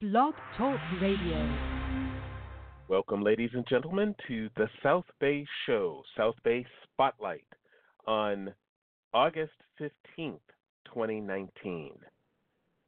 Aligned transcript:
Blog 0.00 0.32
Talk 0.56 0.80
Radio. 1.02 1.58
Welcome, 2.88 3.22
ladies 3.22 3.50
and 3.52 3.66
gentlemen, 3.68 4.14
to 4.28 4.48
the 4.56 4.66
South 4.82 5.04
Bay 5.20 5.44
Show, 5.66 6.02
South 6.16 6.36
Bay 6.42 6.64
Spotlight, 6.82 7.44
on 8.06 8.54
August 9.12 9.52
15th, 9.78 10.38
2019. 10.86 11.92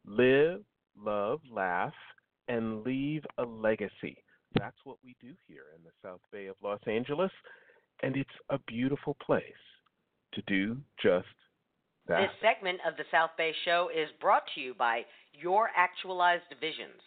Live, 0.06 0.60
love, 0.98 1.40
laugh, 1.52 1.92
and 2.48 2.82
leave 2.82 3.24
a 3.36 3.44
legacy. 3.44 4.16
That's 4.58 4.78
what 4.84 4.96
we 5.04 5.14
do 5.20 5.34
here 5.46 5.64
in 5.76 5.84
the 5.84 5.90
South 6.02 6.22
Bay 6.32 6.46
of 6.46 6.56
Los 6.62 6.80
Angeles, 6.86 7.32
and 8.02 8.16
it's 8.16 8.30
a 8.48 8.58
beautiful 8.66 9.18
place 9.22 9.44
to 10.32 10.42
do 10.46 10.78
just 11.02 11.26
that. 12.08 12.20
This 12.20 12.30
segment 12.40 12.80
of 12.86 12.96
the 12.96 13.04
South 13.10 13.30
Bay 13.36 13.52
Show 13.64 13.88
is 13.94 14.08
brought 14.20 14.44
to 14.54 14.60
you 14.60 14.74
by 14.74 15.02
Your 15.32 15.70
Actualized 15.76 16.50
Visions. 16.60 17.00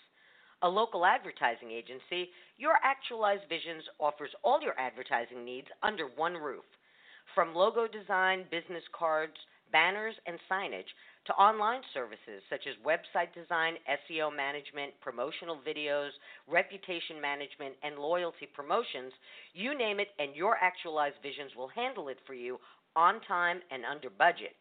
A 0.61 0.69
local 0.69 1.06
advertising 1.06 1.71
agency, 1.71 2.29
Your 2.57 2.75
Actualized 2.83 3.47
Visions 3.50 3.83
offers 4.00 4.32
all 4.43 4.61
your 4.61 4.78
advertising 4.79 5.43
needs 5.43 5.68
under 5.83 6.07
one 6.16 6.36
roof. 6.36 6.64
From 7.33 7.54
logo 7.54 7.88
design, 7.88 8.46
business 8.50 8.83
cards, 8.97 9.36
banners, 9.71 10.16
and 10.25 10.39
signage 10.50 10.88
to 11.27 11.33
online 11.33 11.82
services 11.93 12.39
such 12.50 12.64
as 12.69 12.75
website 12.86 13.33
design, 13.33 13.75
SEO 13.89 14.33
management, 14.33 14.93
promotional 15.02 15.60
videos, 15.68 16.14
reputation 16.47 17.19
management, 17.19 17.75
and 17.83 17.97
loyalty 17.97 18.47
promotions, 18.54 19.11
you 19.54 19.77
name 19.77 20.00
it, 20.00 20.10
and 20.19 20.36
Your 20.36 20.55
Actualized 20.61 21.19
Visions 21.21 21.52
will 21.57 21.69
handle 21.69 22.07
it 22.07 22.19
for 22.25 22.33
you 22.33 22.57
on 22.96 23.19
time 23.27 23.60
and 23.71 23.83
under 23.83 24.10
budget. 24.10 24.55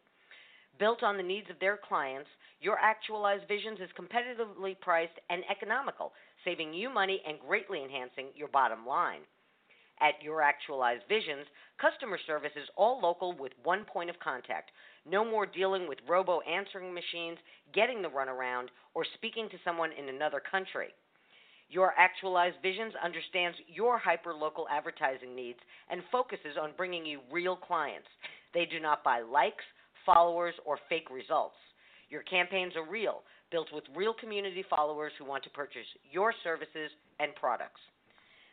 Built 0.78 1.02
on 1.02 1.16
the 1.16 1.23
needs 1.23 1.48
of 1.51 1.60
their 1.60 1.77
clients, 1.77 2.28
your 2.60 2.78
actualized 2.78 3.46
visions 3.46 3.78
is 3.80 3.91
competitively 3.98 4.78
priced 4.80 5.19
and 5.30 5.45
economical, 5.50 6.12
saving 6.45 6.74
you 6.74 6.91
money 6.91 7.23
and 7.27 7.38
greatly 7.38 7.83
enhancing 7.84 8.27
your 8.34 8.48
bottom 8.48 8.86
line. 8.86 9.20
At 10.00 10.20
Your 10.20 10.42
Actualized 10.42 11.05
Visions, 11.08 11.47
customer 11.81 12.19
service 12.27 12.50
is 12.56 12.69
all 12.77 13.00
local 13.00 13.36
with 13.36 13.53
one 13.62 13.84
point 13.84 14.11
of 14.11 14.19
contact. 14.19 14.72
No 15.08 15.25
more 15.25 15.47
dealing 15.47 15.89
with 15.89 15.98
robo 16.08 16.41
answering 16.41 16.92
machines, 16.92 17.38
getting 17.72 18.03
the 18.03 18.09
runaround, 18.09 18.69
or 18.94 19.05
speaking 19.14 19.48
to 19.50 19.59
someone 19.64 19.92
in 19.92 20.09
another 20.09 20.41
country. 20.41 20.88
Your 21.69 21.94
Actualized 21.97 22.56
Visions 22.62 22.94
understands 23.03 23.56
your 23.69 23.98
hyper 23.98 24.34
local 24.34 24.66
advertising 24.69 25.36
needs 25.36 25.61
and 25.88 26.03
focuses 26.11 26.56
on 26.61 26.72
bringing 26.77 27.06
you 27.06 27.20
real 27.31 27.55
clients. 27.55 28.09
They 28.53 28.66
do 28.66 28.81
not 28.81 29.05
buy 29.05 29.20
likes, 29.20 29.64
followers, 30.05 30.55
or 30.64 30.78
fake 30.88 31.10
results. 31.10 31.56
Your 32.10 32.22
campaigns 32.22 32.74
are 32.77 32.88
real, 32.88 33.22
built 33.50 33.69
with 33.72 33.84
real 33.97 34.14
community 34.14 34.64
followers 34.69 35.12
who 35.19 35.24
want 35.24 35.42
to 35.44 35.50
purchase 35.50 35.86
your 36.10 36.34
services 36.42 36.91
and 37.20 37.34
products. 37.34 37.80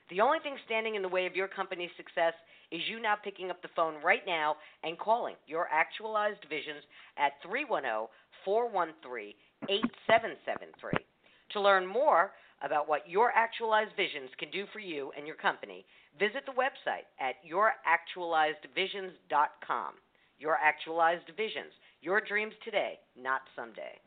The 0.10 0.22
only 0.22 0.40
thing 0.40 0.56
standing 0.66 0.96
in 0.96 1.02
the 1.02 1.08
way 1.08 1.26
of 1.26 1.36
your 1.36 1.48
company's 1.48 1.90
success 1.96 2.34
is 2.72 2.82
you 2.90 3.02
now 3.02 3.16
picking 3.22 3.50
up 3.50 3.62
the 3.62 3.70
phone 3.76 3.96
right 4.04 4.24
now 4.26 4.56
and 4.84 5.00
calling 5.00 5.36
your 5.48 5.68
actualized 5.72 6.46
visions 6.50 6.84
at 7.18 7.34
310 7.44 8.08
413 8.44 9.34
8773. 9.70 11.06
To 11.54 11.62
learn 11.62 11.86
more 11.86 12.32
about 12.64 12.88
what 12.88 13.10
your 13.10 13.32
actualized 13.32 13.96
visions 13.96 14.30
can 14.38 14.52
do 14.52 14.66
for 14.72 14.78
you 14.80 15.12
and 15.18 15.28
your 15.28 15.36
company, 15.36 15.84
visit 16.20 16.46
the 16.46 16.54
website 16.54 17.08
at 17.20 17.36
youractualizedvisions.com. 17.48 19.94
Your 20.42 20.56
actualized 20.56 21.28
visions, 21.38 21.72
your 22.02 22.20
dreams 22.20 22.54
today, 22.66 22.98
not 23.16 23.42
someday. 23.56 24.00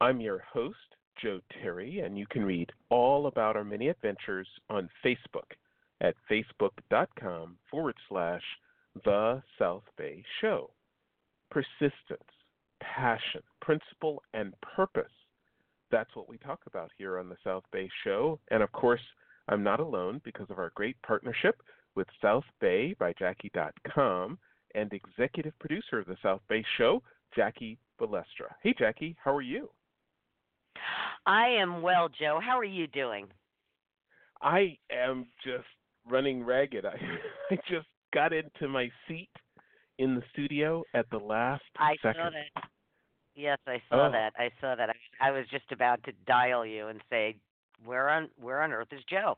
I'm 0.00 0.20
your 0.20 0.44
host, 0.52 0.76
Joe 1.20 1.40
Terry, 1.60 1.98
and 1.98 2.16
you 2.16 2.26
can 2.30 2.44
read 2.44 2.70
all 2.90 3.26
about 3.26 3.56
our 3.56 3.64
many 3.64 3.88
adventures 3.88 4.46
on 4.70 4.88
Facebook 5.04 5.50
at 6.00 6.14
facebook.com 6.30 7.56
forward 7.68 7.96
slash 8.08 8.42
The 9.04 9.42
South 9.58 9.82
Bay 9.98 10.22
Show. 10.40 10.70
Persistence, 11.50 12.30
passion, 12.80 13.42
principle, 13.60 14.22
and 14.32 14.54
purpose. 14.60 15.10
That's 15.90 16.14
what 16.14 16.28
we 16.28 16.38
talk 16.38 16.60
about 16.68 16.92
here 16.96 17.18
on 17.18 17.28
the 17.28 17.36
South 17.42 17.64
Bay 17.72 17.90
Show. 18.04 18.38
And 18.52 18.62
of 18.62 18.70
course, 18.70 19.02
I'm 19.48 19.64
not 19.64 19.80
alone 19.80 20.20
because 20.24 20.48
of 20.50 20.60
our 20.60 20.70
great 20.76 21.02
partnership 21.02 21.60
with 21.94 22.06
South 22.22 22.44
Bay 22.60 22.94
by 22.98 23.12
Jackie.com 23.18 24.38
and 24.74 24.92
executive 24.92 25.58
producer 25.58 25.98
of 25.98 26.06
the 26.06 26.16
South 26.22 26.40
Bay 26.48 26.64
Show, 26.78 27.02
Jackie 27.34 27.78
Balestra. 28.00 28.54
Hey, 28.62 28.74
Jackie, 28.78 29.16
how 29.22 29.34
are 29.34 29.42
you? 29.42 29.68
I 31.26 31.48
am 31.48 31.82
well, 31.82 32.08
Joe. 32.08 32.40
How 32.42 32.58
are 32.58 32.64
you 32.64 32.86
doing? 32.86 33.26
I 34.42 34.76
am 34.90 35.26
just 35.44 35.66
running 36.08 36.42
ragged. 36.44 36.84
I, 36.86 36.96
I 37.50 37.56
just 37.68 37.86
got 38.14 38.32
into 38.32 38.68
my 38.68 38.90
seat 39.06 39.28
in 39.98 40.14
the 40.14 40.22
studio 40.32 40.82
at 40.94 41.08
the 41.10 41.18
last 41.18 41.62
I 41.78 41.96
second. 42.02 42.14
saw 42.22 42.30
that. 42.30 42.64
Yes, 43.36 43.58
I 43.66 43.82
saw 43.88 44.08
Oh. 44.08 44.12
that. 44.12 44.32
I 44.38 44.50
saw 44.60 44.74
that. 44.74 44.90
I, 44.90 45.28
I 45.28 45.30
was 45.30 45.44
just 45.50 45.70
about 45.72 46.02
to 46.04 46.12
dial 46.26 46.64
you 46.66 46.88
and 46.88 47.00
say, 47.10 47.36
"Where 47.84 48.08
on 48.08 48.28
where 48.40 48.62
on 48.62 48.72
earth 48.72 48.88
is 48.92 49.02
Joe? 49.08 49.36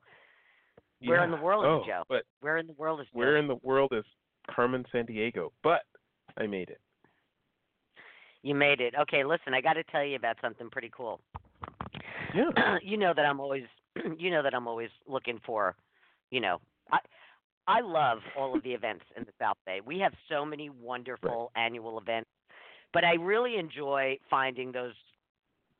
Where 1.09 1.25
in 1.25 1.31
the 1.31 1.37
world 1.37 1.65
oh, 1.65 1.81
is 1.81 1.87
Joe? 1.87 2.03
But 2.09 2.25
Where 2.41 2.59
in 2.59 2.67
the 2.67 2.75
world 2.75 3.01
is 3.01 3.07
Joe?" 3.07 3.19
where 3.19 3.37
in 3.37 3.47
the 3.47 3.57
world 3.63 3.93
is 3.93 4.05
Carmen 4.51 4.85
Sandiego? 4.93 5.51
But 5.63 5.83
I 6.37 6.47
made 6.47 6.71
it. 6.71 6.81
You 8.43 8.55
made 8.55 8.81
it. 8.81 8.95
Okay, 9.01 9.25
listen, 9.25 9.55
I 9.55 9.61
got 9.61 9.75
to 9.75 9.85
tell 9.85 10.05
you 10.05 10.17
about 10.17 10.37
something 10.43 10.69
pretty 10.71 10.91
cool. 10.95 11.21
Yeah. 12.35 12.79
you 12.83 12.97
know 12.97 13.13
that 13.15 13.25
I'm 13.25 13.41
always 13.41 13.65
you 14.19 14.31
know 14.31 14.43
that 14.43 14.55
I'm 14.55 14.67
always 14.67 14.91
looking 15.07 15.41
for, 15.45 15.77
you 16.31 16.41
know, 16.41 16.61
I 16.91 16.99
I 17.67 17.81
love 17.81 18.19
all 18.37 18.57
of 18.57 18.63
the 18.63 18.71
events 18.73 19.05
in 19.17 19.25
the 19.25 19.33
South 19.41 19.59
Bay. 19.67 19.81
We 19.85 19.99
have 20.01 20.13
so 20.29 20.45
many 20.45 20.71
wonderful 20.71 21.53
annual 21.57 21.99
events, 21.99 22.31
but 22.93 23.05
I 23.05 23.15
really 23.15 23.57
enjoy 23.57 24.19
finding 24.29 24.73
those 24.73 24.95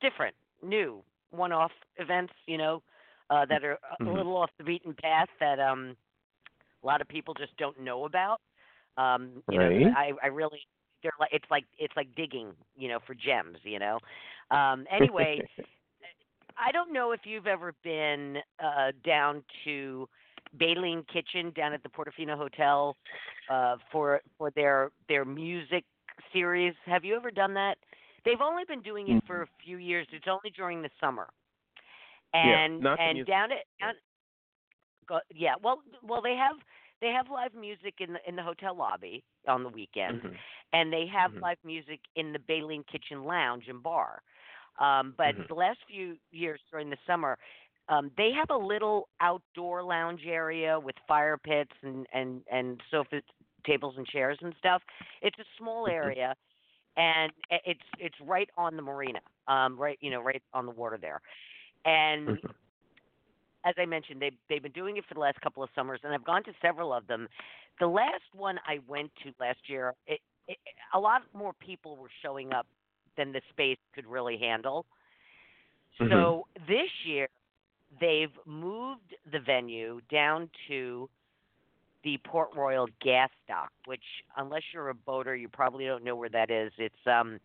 different, 0.01 0.35
new, 0.61 1.01
one-off 1.31 1.71
events, 1.97 2.33
you 2.45 2.57
know, 2.57 2.81
uh, 3.29 3.45
that 3.45 3.63
are 3.63 3.77
a 4.05 4.09
Mhm. 4.09 4.11
little 4.11 4.35
off 4.37 4.49
the 4.57 4.63
beaten 4.63 4.95
path 5.01 5.29
that 5.39 5.59
um 5.59 5.95
a 6.83 6.85
lot 6.87 7.01
of 7.01 7.07
people 7.07 7.33
just 7.33 7.55
don't 7.57 7.79
know 7.79 8.05
about. 8.05 8.39
Um, 8.97 9.43
you 9.49 9.59
know, 9.59 9.71
I 9.93 10.11
I 10.23 10.27
really 10.27 10.59
they're 11.03 11.11
like 11.19 11.31
it's 11.33 11.49
like 11.49 11.65
it's 11.77 11.95
like 11.95 12.13
digging, 12.15 12.53
you 12.75 12.87
know, 12.89 12.99
for 13.05 13.13
gems, 13.15 13.57
you 13.63 13.79
know. 13.79 13.99
Um 14.51 14.85
anyway, 14.91 15.43
I 16.57 16.71
don't 16.71 16.93
know 16.93 17.11
if 17.11 17.21
you've 17.25 17.47
ever 17.47 17.73
been 17.83 18.37
uh, 18.63 18.91
down 19.05 19.43
to 19.65 20.07
Baleen 20.57 21.03
Kitchen 21.11 21.51
down 21.55 21.73
at 21.73 21.83
the 21.83 21.89
Portofino 21.89 22.35
Hotel 22.37 22.95
uh, 23.49 23.77
for 23.91 24.21
for 24.37 24.51
their 24.51 24.91
their 25.07 25.25
music 25.25 25.83
series. 26.31 26.73
Have 26.85 27.03
you 27.03 27.15
ever 27.15 27.31
done 27.31 27.53
that? 27.55 27.77
They've 28.25 28.41
only 28.41 28.63
been 28.67 28.81
doing 28.81 29.09
it 29.09 29.19
for 29.25 29.41
a 29.43 29.47
few 29.63 29.77
years. 29.77 30.07
It's 30.11 30.27
only 30.27 30.51
during 30.55 30.81
the 30.81 30.89
summer. 30.99 31.27
Yeah, 32.41 32.59
And 32.59 32.83
the 32.83 32.97
and 32.97 33.11
music- 33.11 33.27
down 33.27 33.51
at 33.51 33.65
down, 33.79 33.95
go, 35.07 35.19
yeah, 35.33 35.55
well 35.61 35.81
well 36.03 36.21
they 36.21 36.35
have 36.35 36.55
they 37.01 37.09
have 37.09 37.27
live 37.29 37.53
music 37.53 37.95
in 37.99 38.13
the 38.13 38.19
in 38.27 38.35
the 38.35 38.43
hotel 38.43 38.75
lobby 38.75 39.23
on 39.47 39.63
the 39.63 39.69
weekends 39.69 40.23
Mhm. 40.23 40.39
and 40.73 40.91
they 40.91 41.05
have 41.11 41.31
Mhm. 41.31 41.41
live 41.41 41.57
music 41.63 41.99
in 42.15 42.33
the 42.33 42.39
Baleen 42.39 42.83
Kitchen 42.91 43.23
Lounge 43.25 43.65
and 43.67 43.83
Bar. 43.83 44.21
Um, 44.79 45.13
but 45.17 45.35
Mhm. 45.35 45.47
the 45.47 45.55
last 45.55 45.79
few 45.87 46.17
years 46.31 46.59
during 46.71 46.89
the 46.89 46.97
summer, 47.07 47.37
um, 47.89 48.11
they 48.17 48.31
have 48.31 48.49
a 48.49 48.57
little 48.57 49.09
outdoor 49.21 49.83
lounge 49.83 50.21
area 50.25 50.79
with 50.79 50.95
fire 51.07 51.37
pits 51.37 51.71
and 51.83 52.07
and 52.13 52.43
and 52.51 52.81
sofa 52.91 53.21
tables 53.65 53.95
and 53.97 54.07
chairs 54.07 54.37
and 54.41 54.53
stuff. 54.59 54.81
It's 55.21 55.39
a 55.39 55.45
small 55.57 55.87
Mhm. 55.87 56.13
area, 56.13 56.35
and 56.97 57.31
it's 57.49 57.81
it's 57.99 58.15
right 58.21 58.49
on 58.57 58.75
the 58.77 58.81
marina, 58.83 59.21
um, 59.47 59.77
right 59.79 59.97
you 60.01 60.11
know 60.11 60.21
right 60.21 60.43
on 60.53 60.65
the 60.65 60.71
water 60.73 60.97
there, 61.01 61.21
and 61.85 62.39
as 63.65 63.75
I 63.77 63.85
mentioned, 63.85 64.21
they've 64.21 64.37
they've 64.49 64.63
been 64.63 64.71
doing 64.71 64.97
it 64.97 65.05
for 65.07 65.13
the 65.13 65.19
last 65.19 65.39
couple 65.41 65.63
of 65.63 65.69
summers, 65.75 65.99
and 66.03 66.13
I've 66.13 66.25
gone 66.25 66.43
to 66.43 66.51
several 66.61 66.93
of 66.93 67.07
them. 67.07 67.27
The 67.79 67.87
last 67.87 68.23
one 68.33 68.59
I 68.67 68.79
went 68.87 69.11
to 69.23 69.33
last 69.39 69.59
year, 69.67 69.93
it, 70.05 70.19
it, 70.47 70.57
a 70.93 70.99
lot 70.99 71.21
more 71.33 71.53
people 71.53 71.97
were 71.97 72.09
showing 72.21 72.53
up 72.53 72.67
than 73.17 73.31
the 73.31 73.41
space 73.49 73.77
could 73.95 74.05
really 74.05 74.37
handle. 74.37 74.85
So 75.99 76.47
this 76.67 76.89
year, 77.05 77.27
they've 78.01 78.31
moved 78.47 79.15
the 79.31 79.39
venue 79.39 80.01
down 80.11 80.49
to 80.67 81.07
the 82.03 82.17
Port 82.25 82.49
Royal 82.55 82.87
gas 82.99 83.29
dock, 83.47 83.71
which, 83.85 84.03
unless 84.35 84.63
you're 84.73 84.89
a 84.89 84.95
boater, 84.95 85.35
you 85.35 85.47
probably 85.47 85.85
don't 85.85 86.03
know 86.03 86.15
where 86.15 86.29
that 86.29 86.49
is. 86.49 86.71
It's 86.77 86.95
um, 87.05 87.39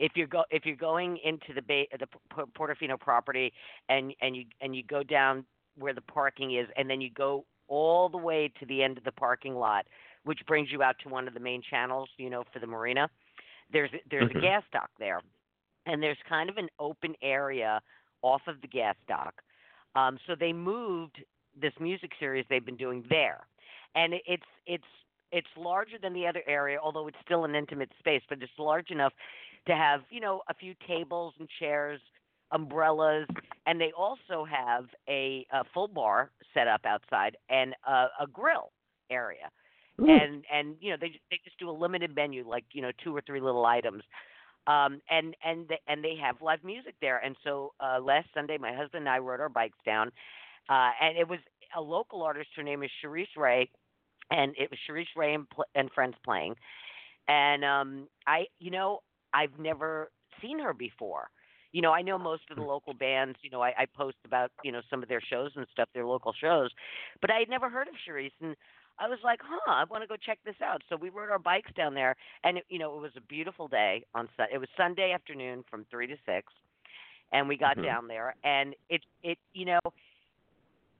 if 0.00 0.12
you're 0.16 0.26
go 0.26 0.44
if 0.50 0.66
you're 0.66 0.74
going 0.74 1.18
into 1.22 1.54
the 1.54 1.62
bay 1.62 1.86
the 1.92 2.06
P- 2.06 2.42
Portofino 2.58 2.98
property 2.98 3.52
and 3.88 4.12
and 4.20 4.34
you 4.34 4.44
and 4.60 4.74
you 4.74 4.82
go 4.82 5.04
down 5.04 5.44
where 5.78 5.94
the 5.94 6.00
parking 6.00 6.56
is, 6.56 6.66
and 6.76 6.90
then 6.90 7.00
you 7.00 7.10
go 7.10 7.44
all 7.68 8.08
the 8.08 8.18
way 8.18 8.50
to 8.58 8.66
the 8.66 8.82
end 8.82 8.98
of 8.98 9.04
the 9.04 9.12
parking 9.12 9.54
lot, 9.54 9.86
which 10.24 10.40
brings 10.46 10.70
you 10.72 10.82
out 10.82 10.96
to 11.02 11.08
one 11.08 11.28
of 11.28 11.34
the 11.34 11.40
main 11.40 11.62
channels, 11.62 12.08
you 12.16 12.28
know, 12.28 12.42
for 12.52 12.58
the 12.58 12.66
marina. 12.66 13.08
There's 13.72 13.90
there's 14.10 14.26
Mhm. 14.26 14.30
a 14.30 14.34
gas 14.40 14.64
dock 14.72 14.90
there, 14.98 15.20
and 15.86 16.02
there's 16.02 16.18
kind 16.28 16.50
of 16.50 16.56
an 16.56 16.68
open 16.78 17.14
area 17.22 17.80
off 18.22 18.42
of 18.48 18.60
the 18.62 18.68
gas 18.68 18.96
dock. 19.06 19.34
Um, 19.94 20.18
so 20.26 20.34
they 20.38 20.52
moved 20.52 21.22
this 21.60 21.72
music 21.80 22.12
series 22.18 22.44
they've 22.48 22.64
been 22.64 22.76
doing 22.76 23.04
there, 23.08 23.46
and 23.94 24.14
it, 24.14 24.22
it's 24.26 24.46
it's 24.66 24.84
it's 25.32 25.48
larger 25.56 25.96
than 26.02 26.12
the 26.12 26.26
other 26.26 26.42
area, 26.46 26.78
although 26.82 27.06
it's 27.06 27.16
still 27.24 27.44
an 27.44 27.54
intimate 27.54 27.90
space, 27.98 28.22
but 28.28 28.42
it's 28.42 28.52
large 28.58 28.90
enough 28.90 29.12
to 29.66 29.74
have 29.74 30.00
you 30.10 30.20
know 30.20 30.42
a 30.48 30.54
few 30.54 30.74
tables 30.86 31.34
and 31.38 31.48
chairs, 31.58 32.00
umbrellas, 32.52 33.26
and 33.66 33.80
they 33.80 33.92
also 33.96 34.44
have 34.44 34.86
a, 35.08 35.46
a 35.52 35.62
full 35.72 35.88
bar 35.88 36.30
set 36.54 36.68
up 36.68 36.82
outside 36.84 37.36
and 37.48 37.74
a, 37.86 38.06
a 38.20 38.26
grill 38.32 38.72
area. 39.10 39.50
Ooh. 40.00 40.08
And 40.08 40.44
and 40.52 40.76
you 40.80 40.90
know 40.90 40.96
they 41.00 41.12
they 41.30 41.40
just 41.44 41.58
do 41.58 41.68
a 41.68 41.72
limited 41.72 42.14
menu 42.14 42.48
like 42.48 42.64
you 42.72 42.82
know 42.82 42.90
two 43.02 43.14
or 43.14 43.20
three 43.20 43.40
little 43.40 43.66
items 43.66 44.02
um, 44.66 45.00
and 45.10 45.34
and 45.44 45.68
they, 45.68 45.78
and 45.88 46.04
they 46.04 46.14
have 46.22 46.36
live 46.42 46.62
music 46.64 46.94
there. 47.00 47.18
And 47.18 47.36
so 47.44 47.72
uh, 47.80 47.98
last 48.00 48.28
Sunday, 48.34 48.58
my 48.58 48.72
husband 48.72 49.02
and 49.02 49.08
I 49.08 49.18
rode 49.18 49.40
our 49.40 49.48
bikes 49.48 49.78
down, 49.84 50.08
uh, 50.68 50.90
and 51.00 51.16
it 51.16 51.28
was 51.28 51.38
a 51.76 51.80
local 51.80 52.22
artist. 52.22 52.48
Her 52.56 52.62
name 52.62 52.82
is 52.82 52.90
Sharice 53.04 53.36
Ray, 53.36 53.68
and 54.30 54.54
it 54.58 54.70
was 54.70 54.78
Sharice 54.88 55.16
Ray 55.16 55.34
and, 55.34 55.48
pl- 55.50 55.64
and 55.74 55.90
friends 55.92 56.14
playing. 56.24 56.54
And 57.28 57.64
um, 57.64 58.08
I, 58.26 58.44
you 58.58 58.70
know, 58.70 59.00
I've 59.32 59.58
never 59.58 60.10
seen 60.40 60.58
her 60.60 60.72
before. 60.72 61.28
You 61.72 61.82
know, 61.82 61.92
I 61.92 62.02
know 62.02 62.18
most 62.18 62.42
of 62.50 62.56
the 62.56 62.62
local 62.62 62.94
bands. 62.94 63.38
You 63.42 63.50
know, 63.50 63.62
I, 63.62 63.68
I 63.78 63.86
post 63.96 64.16
about 64.24 64.50
you 64.62 64.72
know 64.72 64.80
some 64.90 65.02
of 65.02 65.08
their 65.08 65.20
shows 65.20 65.52
and 65.56 65.66
stuff, 65.72 65.88
their 65.94 66.06
local 66.06 66.32
shows, 66.38 66.70
but 67.20 67.30
I 67.30 67.38
had 67.38 67.48
never 67.48 67.68
heard 67.68 67.88
of 67.88 67.94
Sharice, 68.06 68.32
and 68.40 68.56
I 68.98 69.08
was 69.08 69.18
like, 69.24 69.40
huh, 69.42 69.72
I 69.72 69.84
want 69.84 70.02
to 70.02 70.08
go 70.08 70.16
check 70.16 70.38
this 70.44 70.56
out. 70.62 70.82
So 70.88 70.96
we 70.96 71.10
rode 71.10 71.30
our 71.30 71.38
bikes 71.38 71.70
down 71.76 71.94
there, 71.94 72.14
and 72.44 72.58
it, 72.58 72.64
you 72.68 72.78
know, 72.78 72.96
it 72.96 73.00
was 73.00 73.12
a 73.16 73.20
beautiful 73.22 73.68
day 73.68 74.04
on 74.14 74.28
Sun. 74.36 74.48
It 74.52 74.58
was 74.58 74.68
Sunday 74.76 75.12
afternoon 75.12 75.64
from 75.70 75.86
three 75.90 76.06
to 76.06 76.16
six, 76.26 76.52
and 77.32 77.48
we 77.48 77.56
got 77.56 77.78
Mhm. 77.78 77.82
down 77.82 78.08
there, 78.08 78.34
and 78.44 78.74
it 78.88 79.02
it 79.22 79.38
you 79.52 79.66
know, 79.66 79.80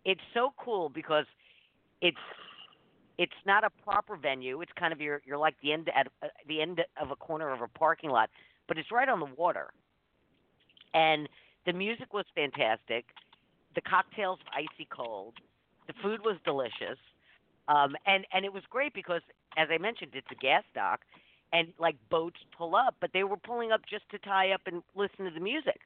it's 0.05 0.21
so 0.35 0.53
cool 0.59 0.89
because 0.89 1.27
it's 2.01 2.17
it's 3.21 3.33
not 3.45 3.65
a 3.65 3.71
proper 3.85 4.17
venue. 4.17 4.63
It's 4.63 4.73
kind 4.79 4.95
of 4.95 5.01
you're 5.01 5.21
you're 5.27 5.37
like 5.37 5.55
the 5.63 5.73
end 5.75 5.91
at 5.95 6.07
uh, 6.23 6.29
the 6.49 6.63
end 6.63 6.81
of 7.01 7.11
a 7.11 7.17
corner 7.17 7.53
of 7.53 7.61
a 7.61 7.69
parking 7.69 8.09
lot, 8.09 8.31
but 8.67 8.79
it's 8.79 8.91
right 8.91 9.09
on 9.09 9.21
the 9.21 9.29
water. 9.37 9.69
And 10.95 11.29
the 11.67 11.75
music 11.75 12.15
was 12.15 12.25
fantastic. 12.35 13.05
The 13.75 13.83
cocktails 13.83 14.39
icy 14.57 14.89
cold. 14.91 15.35
The 15.87 15.93
food 16.03 16.21
was 16.25 16.39
delicious. 16.47 16.99
Um, 17.69 17.95
and 18.07 18.27
and 18.33 18.47
it 18.47 18.53
was 18.55 18.63
great 18.71 18.95
because, 18.95 19.21
as 19.59 19.69
I 19.71 19.77
mentioned, 19.77 20.13
it's 20.15 20.27
a 20.33 20.35
gas 20.35 20.65
dock, 20.75 21.01
and 21.53 21.75
like 21.79 21.97
boats 22.09 22.41
pull 22.57 22.75
up, 22.75 22.95
but 23.03 23.11
they 23.13 23.25
were 23.25 23.37
pulling 23.37 23.71
up 23.71 23.83
just 23.89 24.09
to 24.13 24.19
tie 24.19 24.53
up 24.53 24.63
and 24.65 24.83
listen 24.97 25.27
to 25.27 25.31
the 25.31 25.41
music. 25.41 25.81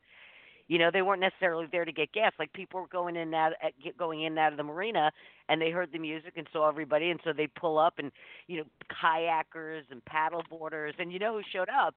You 0.67 0.79
know, 0.79 0.91
they 0.91 1.03
weren't 1.03 1.21
necessarily 1.21 1.67
there 1.71 1.85
to 1.85 1.93
get 1.93 2.13
gas. 2.13 2.33
Like 2.39 2.53
people 2.55 2.81
were 2.81 2.87
going 2.89 3.17
in 3.17 3.23
and 3.23 3.35
out, 3.35 3.53
going 3.99 4.23
in 4.23 4.29
and 4.33 4.39
out 4.39 4.53
of 4.53 4.57
the 4.57 4.63
marina, 4.65 5.11
and 5.49 5.61
they 5.61 5.71
heard 5.71 5.91
the 5.93 5.99
music 5.99 6.35
and 6.37 6.47
saw 6.53 6.69
everybody, 6.69 7.11
and 7.11 7.21
so 7.23 7.33
they 7.33 7.47
pull 7.47 7.79
up, 7.79 7.95
and 7.99 8.11
you 8.47 8.59
know, 8.59 8.65
kayakers 9.03 9.83
and 9.91 10.05
paddle 10.07 10.43
boarders, 10.49 10.95
and 10.99 11.13
you 11.13 11.19
know 11.19 11.35
who 11.35 11.43
showed 11.53 11.69
up? 11.69 11.95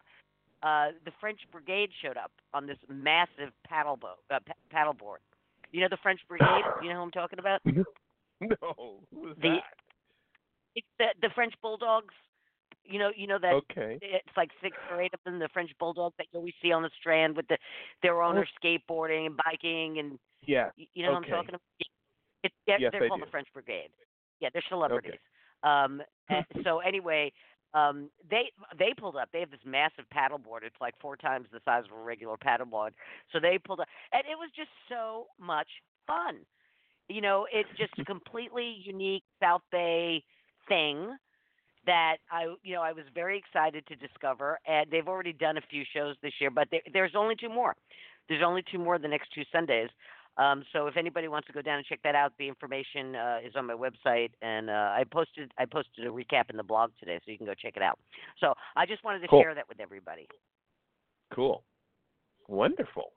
Uh, 0.64 0.88
the 1.06 1.12
French 1.20 1.40
Brigade 1.52 1.90
showed 2.02 2.18
up 2.18 2.32
on 2.54 2.66
this 2.68 2.78
massive 2.90 3.54
paddle 3.66 3.96
boat, 3.96 4.18
uh, 4.32 4.40
board. 4.94 5.20
You 5.72 5.82
know 5.82 5.88
the 5.90 5.98
French 6.02 6.20
Brigade? 6.28 6.64
You 6.82 6.90
know 6.90 6.96
who 6.96 7.02
I'm 7.04 7.12
talking 7.12 7.40
about? 7.40 7.62
no, 7.66 8.56
who 9.12 9.20
was 9.20 9.36
The- 9.42 9.50
that? 9.50 9.64
It's 10.76 10.88
the 11.00 11.06
the 11.22 11.30
French 11.34 11.54
bulldogs. 11.62 12.14
You 12.88 13.00
know, 13.00 13.12
you 13.16 13.28
know 13.28 13.38
that 13.42 13.54
Okay. 13.54 14.00
it's 14.02 14.38
like 14.38 14.50
six 14.62 14.76
or 14.92 15.02
eight 15.02 15.14
of 15.14 15.20
them, 15.26 15.40
the 15.40 15.50
French 15.50 15.72
bulldogs 15.80 16.16
that 16.18 16.28
you 16.32 16.40
always 16.40 16.54
see 16.62 16.72
on 16.72 16.84
the 16.84 16.90
strand 17.00 17.36
with 17.36 17.48
the 17.48 17.58
their 18.02 18.22
owner 18.22 18.46
skateboarding 18.64 19.28
and 19.28 19.38
biking 19.38 20.00
and 20.00 20.20
Yeah. 20.46 20.72
you 20.78 21.04
know 21.04 21.12
what 21.12 21.18
I'm 21.18 21.24
talking 21.26 21.56
about? 21.56 21.62
It's 22.44 22.54
they're, 22.66 22.80
Yes, 22.80 22.92
they're 22.92 23.08
called 23.08 23.22
do. 23.22 23.26
the 23.26 23.32
French 23.32 23.48
Brigade. 23.54 23.90
Yeah, 24.40 24.50
they're 24.54 24.64
celebrities. 24.70 25.20
Um 25.64 26.02
and 26.30 26.46
so 26.64 26.80
anyway, 26.80 27.32
um 27.74 28.10
they 28.30 28.52
they 28.78 28.94
pulled 28.98 29.16
up. 29.18 29.30
They 29.34 29.40
have 29.42 29.52
this 29.52 29.60
massive 29.66 30.06
paddleboard. 30.14 30.64
It's 30.64 30.80
like 30.80 30.94
four 31.02 31.18
times 31.18 31.48
the 31.52 31.60
size 31.66 31.84
of 31.92 31.98
a 31.98 32.02
regular 32.02 32.38
paddleboard. 32.38 32.92
So 33.34 33.40
they 33.40 33.58
pulled 33.58 33.80
up 33.82 33.88
and 34.14 34.22
it 34.30 34.38
was 34.38 34.50
just 34.56 34.70
so 34.90 35.28
much 35.40 35.68
fun. 36.06 36.38
You 37.10 37.22
know, 37.22 37.48
it's 37.52 37.70
just 37.78 37.98
a 38.00 38.06
completely 38.06 38.78
unique 38.84 39.24
South 39.42 39.62
Bay 39.72 40.24
thing 40.68 41.16
that 41.88 42.18
I, 42.32 42.54
you 42.64 42.76
know, 42.76 42.84
I 42.84 42.92
was 42.92 43.06
very 43.16 43.38
excited 43.38 43.86
to 43.88 43.96
discover. 43.96 44.60
And 44.68 44.90
they've 44.92 45.08
already 45.08 45.34
done 45.34 45.58
a 45.58 45.62
few 45.62 45.84
shows 45.94 46.16
this 46.22 46.34
year, 46.40 46.52
but 46.52 46.68
there, 46.70 46.82
there's 46.94 47.14
only 47.16 47.36
two 47.36 47.50
more. 47.50 47.76
There's 48.30 48.44
only 48.46 48.64
two 48.72 48.78
more 48.78 49.00
the 49.00 49.08
next 49.08 49.30
two 49.34 49.44
Sundays. 49.52 49.90
Um, 50.38 50.64
so 50.72 50.86
if 50.86 50.98
anybody 50.98 51.28
wants 51.28 51.48
to 51.48 51.54
go 51.54 51.64
down 51.64 51.78
and 51.78 51.86
check 51.86 52.00
that 52.04 52.14
out, 52.14 52.32
the 52.38 52.48
information 52.48 53.16
uh, 53.16 53.40
is 53.44 53.54
on 53.56 53.66
my 53.66 53.74
website, 53.74 54.30
and 54.44 54.70
uh, 54.70 54.74
I 54.96 55.04
posted 55.12 55.52
I 55.58 55.66
posted 55.66 56.06
a 56.06 56.10
recap 56.10 56.52
in 56.52 56.58
the 56.58 56.64
blog 56.64 56.92
today, 57.00 57.20
so 57.26 57.32
you 57.32 57.38
can 57.38 57.48
go 57.48 57.56
check 57.56 57.74
it 57.76 57.82
out. 57.82 57.98
So 58.40 58.54
I 58.76 58.86
just 58.86 59.04
wanted 59.04 59.22
to 59.22 59.28
Cool. 59.30 59.42
share 59.42 59.56
that 59.56 59.68
with 59.68 59.80
everybody. 59.80 60.28
Cool. 61.34 61.64
Wonderful. 62.48 63.14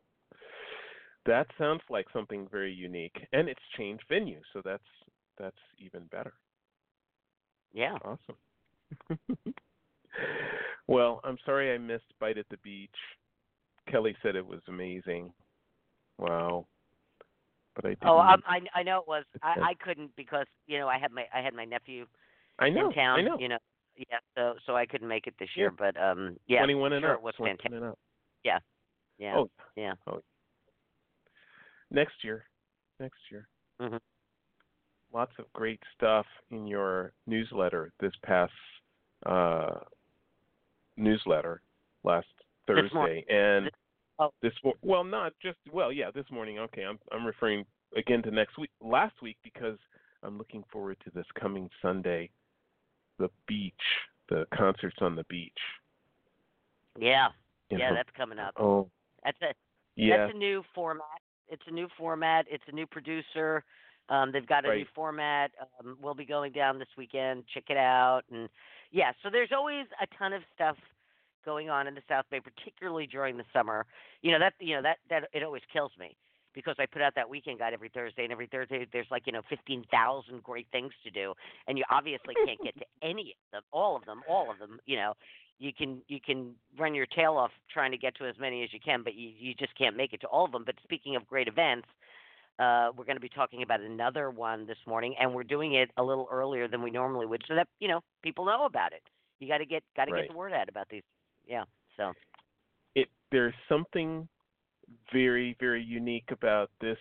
That 1.27 1.47
sounds 1.59 1.83
like 1.91 2.07
something 2.11 2.49
very 2.51 2.73
unique, 2.73 3.17
and 3.35 3.49
it's 3.51 3.61
changed 3.77 4.05
venue, 4.09 4.41
so 4.55 4.63
that's 4.65 4.83
that's 5.39 5.61
even 5.79 6.05
better. 6.11 6.33
Yeah. 7.75 7.99
Awesome. 8.03 8.37
well, 10.87 11.21
I'm 11.25 11.39
sorry 11.45 11.75
I 11.75 11.79
missed 11.79 12.13
Bite 12.19 12.39
at 12.39 12.49
the 12.51 12.57
Beach. 12.59 12.91
Kelly 13.91 14.17
said 14.23 14.37
it 14.37 14.47
was 14.47 14.61
amazing. 14.69 15.33
Wow. 16.19 16.67
But 17.75 17.85
I 17.85 17.89
didn't. 17.91 18.05
Oh, 18.05 18.19
um, 18.19 18.43
I 18.47 18.61
I 18.75 18.83
know 18.83 18.99
it 18.99 19.09
was. 19.09 19.25
I, 19.43 19.55
I 19.61 19.75
couldn't 19.83 20.15
because 20.17 20.47
you 20.67 20.79
know 20.79 20.89
I 20.89 20.99
had 20.99 21.13
my 21.13 21.25
I 21.35 21.41
had 21.41 21.55
my 21.55 21.65
nephew 21.65 22.07
I 22.59 22.69
know. 22.69 22.89
in 22.89 22.95
town. 22.95 23.19
I 23.19 23.23
know. 23.23 23.39
You 23.39 23.49
know. 23.49 23.59
Yeah. 23.97 24.19
So 24.37 24.55
so 24.67 24.77
I 24.77 24.87
couldn't 24.87 25.09
make 25.09 25.27
it 25.27 25.35
this 25.39 25.49
Yeah. 25.57 25.63
year, 25.63 25.71
but 25.71 25.97
um 26.01 26.37
yeah. 26.47 26.59
21 26.59 26.93
and 26.95 27.03
sure, 27.03 27.13
up. 27.13 27.19
it 27.19 27.23
was 27.23 27.35
21 27.37 27.57
fantastic. 27.59 27.77
and 27.83 27.91
up. 27.93 27.99
Yeah. 28.45 29.35
Oh, 29.37 29.51
Yeah. 29.77 29.93
next 31.91 32.25
year. 32.25 32.45
Next 32.99 33.19
year. 33.31 33.49
Mhm. 33.81 34.01
Lots 35.13 35.33
of 35.39 35.53
great 35.53 35.81
stuff 35.95 36.27
in 36.51 36.67
your 36.67 37.13
newsletter 37.27 37.93
this 38.01 38.13
past 38.25 38.53
uh, 39.27 39.81
newsletter 40.97 41.63
last 42.05 42.27
Thursday, 42.67 43.25
and 43.29 43.67
This- 43.67 43.75
oh. 44.19 44.33
this 44.43 44.53
well, 44.83 45.05
not 45.05 45.33
just 45.43 45.59
well, 45.73 45.93
yeah, 45.93 46.11
this 46.11 46.31
morning. 46.31 46.59
Okay, 46.59 46.85
I'm 46.85 46.99
I'm 47.13 47.27
referring 47.27 47.65
again 47.97 48.23
to 48.23 48.31
next 48.31 48.59
week, 48.59 48.71
last 48.81 49.21
week, 49.23 49.39
because 49.43 49.79
I'm 50.23 50.39
looking 50.39 50.65
forward 50.73 50.97
to 51.05 51.11
this 51.11 51.27
coming 51.39 51.69
Sunday, 51.83 52.31
the 53.19 53.31
beach, 53.47 53.75
the 54.29 54.47
concerts 54.55 54.97
on 55.01 55.17
the 55.17 55.25
beach. 55.25 55.53
Yeah. 56.99 57.29
Yeah, 57.71 57.95
that's 57.95 58.11
coming 58.17 58.39
up. 58.39 58.55
oh 58.59 58.91
That's 59.25 59.41
a 59.43 59.55
yeah, 59.97 60.17
that's 60.17 60.35
a 60.35 60.39
new 60.39 60.65
format. 60.75 61.05
It's 61.49 61.63
a 61.67 61.71
new 61.71 61.89
format. 61.97 62.47
It's 62.51 62.65
a 62.69 62.73
new 62.73 62.87
producer. 62.87 63.65
Um, 64.11 64.33
they've 64.33 64.47
got 64.47 64.65
a 64.65 64.75
new 64.75 64.87
format. 64.95 65.53
Um, 65.79 65.97
we'll 66.03 66.15
be 66.15 66.27
going 66.27 66.53
down 66.53 66.79
this 66.79 66.89
weekend. 66.99 67.45
Check 67.55 67.65
it 67.69 67.77
out. 67.77 68.23
And 68.31 68.49
yeah, 68.91 69.13
so 69.23 69.31
there's 69.31 69.51
always 69.57 69.87
a 70.03 70.07
ton 70.19 70.33
of 70.33 70.43
stuff 70.55 70.77
going 71.45 71.71
on 71.71 71.87
in 71.87 71.95
the 71.95 72.03
South 72.09 72.25
Bay, 72.31 72.41
particularly 72.41 73.07
during 73.07 73.37
the 73.37 73.45
summer. 73.53 73.87
You 74.23 74.33
know 74.33 74.41
that 74.41 74.55
you 74.59 74.75
know 74.75 74.83
that 74.83 74.99
that 75.09 75.29
it 75.33 75.43
always 75.43 75.63
kills 75.73 75.93
me 75.99 76.17
because 76.55 76.75
I 76.79 76.87
put 76.87 77.03
out 77.03 77.15
that 77.15 77.29
weekend 77.29 77.61
guide 77.61 77.73
every 77.73 77.89
Thursday, 77.89 78.25
and 78.25 78.33
every 78.33 78.49
Thursday 78.49 78.87
there's 78.93 79.07
like 79.11 79.23
you 79.27 79.33
know 79.33 79.43
fifteen 79.49 79.85
thousand 79.91 80.43
great 80.43 80.67
things 80.73 80.93
to 81.05 81.11
do, 81.11 81.35
and 81.67 81.79
you 81.79 81.85
obviously 81.91 82.35
can't 82.45 82.61
get 82.63 82.77
to 82.79 82.85
any 83.09 83.37
of 83.53 83.53
them, 83.53 83.63
all 83.73 83.97
of 83.97 84.05
them, 84.05 84.23
all 84.29 84.51
of 84.51 84.59
them. 84.59 84.81
You 84.87 84.97
know, 84.97 85.15
you 85.59 85.73
can 85.73 86.03
you 86.09 86.21
can 86.21 86.55
run 86.79 86.95
your 86.95 87.07
tail 87.07 87.37
off 87.37 87.53
trying 87.73 87.93
to 87.93 87.99
get 87.99 88.17
to 88.17 88.27
as 88.27 88.35
many 88.41 88.65
as 88.65 88.73
you 88.73 88.81
can, 88.85 89.03
but 89.03 89.15
you 89.15 89.31
you 89.39 89.55
just 89.55 89.77
can't 89.79 89.97
make 89.97 90.13
it 90.13 90.21
to 90.23 90.27
all 90.27 90.45
of 90.45 90.53
them. 90.53 90.65
But 90.67 90.75
speaking 90.83 91.17
of 91.17 91.27
great 91.27 91.49
events, 91.49 91.87
uh, 92.61 92.91
we're 92.97 93.05
going 93.05 93.17
to 93.17 93.21
be 93.21 93.29
talking 93.29 93.63
about 93.63 93.81
another 93.81 94.31
one 94.31 94.67
this 94.67 94.79
morning, 94.87 95.15
and 95.19 95.35
we're 95.35 95.45
doing 95.45 95.75
it 95.75 95.91
a 95.97 96.03
little 96.03 96.29
earlier 96.31 96.69
than 96.69 96.83
we 96.83 96.91
normally 96.91 97.27
would, 97.27 97.43
so 97.49 97.55
that 97.55 97.69
you 97.79 97.89
know 97.89 98.01
people 98.23 98.45
know 98.45 98.67
about 98.67 98.93
it. 98.93 99.03
You 99.39 99.49
got 99.49 99.59
to 99.59 99.67
get 99.67 99.83
got 99.97 100.05
to 100.05 100.13
Right. 100.13 100.23
get 100.25 100.31
the 100.31 100.37
word 100.37 100.53
out 100.53 100.69
about 100.69 100.89
these. 100.91 101.03
Yeah. 101.47 101.65
So 101.97 102.13
it 102.95 103.09
there's 103.33 103.55
something 103.69 104.29
very 105.13 105.57
very 105.61 105.83
unique 105.83 106.29
about 106.31 106.71
this 106.81 106.99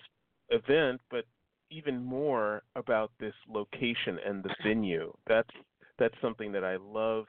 event 0.49 1.01
but 1.09 1.25
even 1.71 2.03
more 2.03 2.63
about 2.75 3.11
this 3.19 3.33
location 3.47 4.19
and 4.25 4.43
the 4.43 4.53
venue 4.63 5.11
that's 5.27 5.49
that's 5.97 6.15
something 6.21 6.51
that 6.51 6.63
i 6.63 6.75
love 6.77 7.25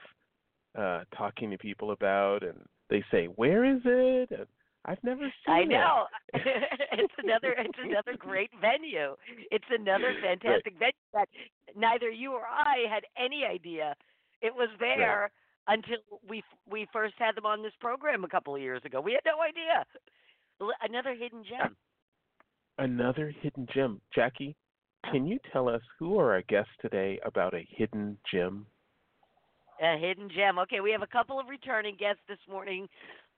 uh 0.78 1.00
talking 1.16 1.50
to 1.50 1.58
people 1.58 1.92
about 1.92 2.42
and 2.42 2.58
they 2.88 3.02
say 3.10 3.26
where 3.36 3.64
is 3.64 3.80
it 3.84 4.30
and 4.30 4.46
i've 4.86 5.02
never 5.02 5.32
seen 5.46 5.54
I 5.54 5.60
it." 5.60 5.68
know 5.68 6.06
it's 6.34 7.14
another 7.22 7.54
it's 7.58 7.78
another 7.82 8.16
great 8.18 8.50
venue. 8.60 9.16
It's 9.50 9.64
another 9.70 10.14
fantastic 10.22 10.74
venue 10.78 10.92
that 11.12 11.28
neither 11.76 12.10
you 12.10 12.32
or 12.32 12.42
I 12.46 12.86
had 12.88 13.04
any 13.16 13.44
idea 13.44 13.94
it 14.42 14.54
was 14.54 14.68
there 14.78 15.30
until 15.68 15.98
we 16.28 16.42
we 16.70 16.86
first 16.92 17.14
had 17.18 17.36
them 17.36 17.46
on 17.46 17.62
this 17.62 17.72
program 17.80 18.24
a 18.24 18.28
couple 18.28 18.54
of 18.54 18.60
years 18.60 18.82
ago. 18.84 19.00
We 19.00 19.12
had 19.12 19.22
no 19.24 19.42
idea. 19.42 19.84
Another 20.82 21.14
hidden 21.14 21.44
gem. 21.48 21.76
Another 22.78 23.32
hidden 23.42 23.66
gem. 23.72 24.00
Jackie, 24.14 24.56
can 25.10 25.26
you 25.26 25.38
tell 25.52 25.68
us 25.68 25.82
who 25.98 26.18
are 26.18 26.32
our 26.32 26.42
guests 26.42 26.72
today 26.80 27.18
about 27.24 27.54
a 27.54 27.66
hidden 27.70 28.18
gem? 28.30 28.66
A 29.82 29.98
hidden 29.98 30.28
gem. 30.34 30.58
Okay, 30.58 30.80
we 30.80 30.92
have 30.92 31.02
a 31.02 31.06
couple 31.06 31.40
of 31.40 31.48
returning 31.48 31.96
guests 31.98 32.20
this 32.28 32.38
morning. 32.50 32.88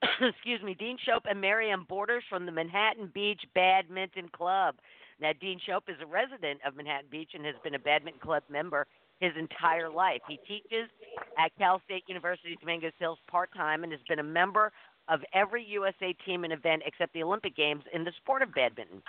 Excuse 0.20 0.62
me, 0.62 0.74
Dean 0.74 0.96
Schoppe 1.06 1.30
and 1.30 1.40
Marianne 1.40 1.86
Borders 1.88 2.24
from 2.28 2.46
the 2.46 2.52
Manhattan 2.52 3.10
Beach 3.12 3.40
Badminton 3.54 4.28
Club. 4.28 4.76
Now, 5.20 5.30
Dean 5.40 5.60
Schoppe 5.66 5.88
is 5.88 5.96
a 6.02 6.06
resident 6.06 6.60
of 6.66 6.74
Manhattan 6.74 7.06
Beach 7.10 7.30
and 7.34 7.44
has 7.46 7.54
been 7.62 7.74
a 7.74 7.78
badminton 7.78 8.20
club 8.20 8.42
member 8.50 8.86
his 9.20 9.32
entire 9.38 9.88
life. 9.88 10.20
He 10.26 10.38
teaches 10.48 10.90
at 11.38 11.56
Cal 11.56 11.80
State 11.84 12.02
University's 12.08 12.58
Dominguez 12.60 12.92
Hills 12.98 13.18
part 13.28 13.50
time 13.54 13.84
and 13.84 13.92
has 13.92 14.00
been 14.08 14.18
a 14.18 14.24
member 14.24 14.72
of 15.08 15.20
every 15.32 15.64
USA 15.64 16.12
team 16.26 16.44
and 16.44 16.52
event 16.52 16.82
except 16.84 17.12
the 17.12 17.22
Olympic 17.22 17.56
Games 17.56 17.84
in 17.92 18.02
the 18.02 18.12
sport 18.20 18.42
of 18.42 18.52
badminton. 18.52 19.02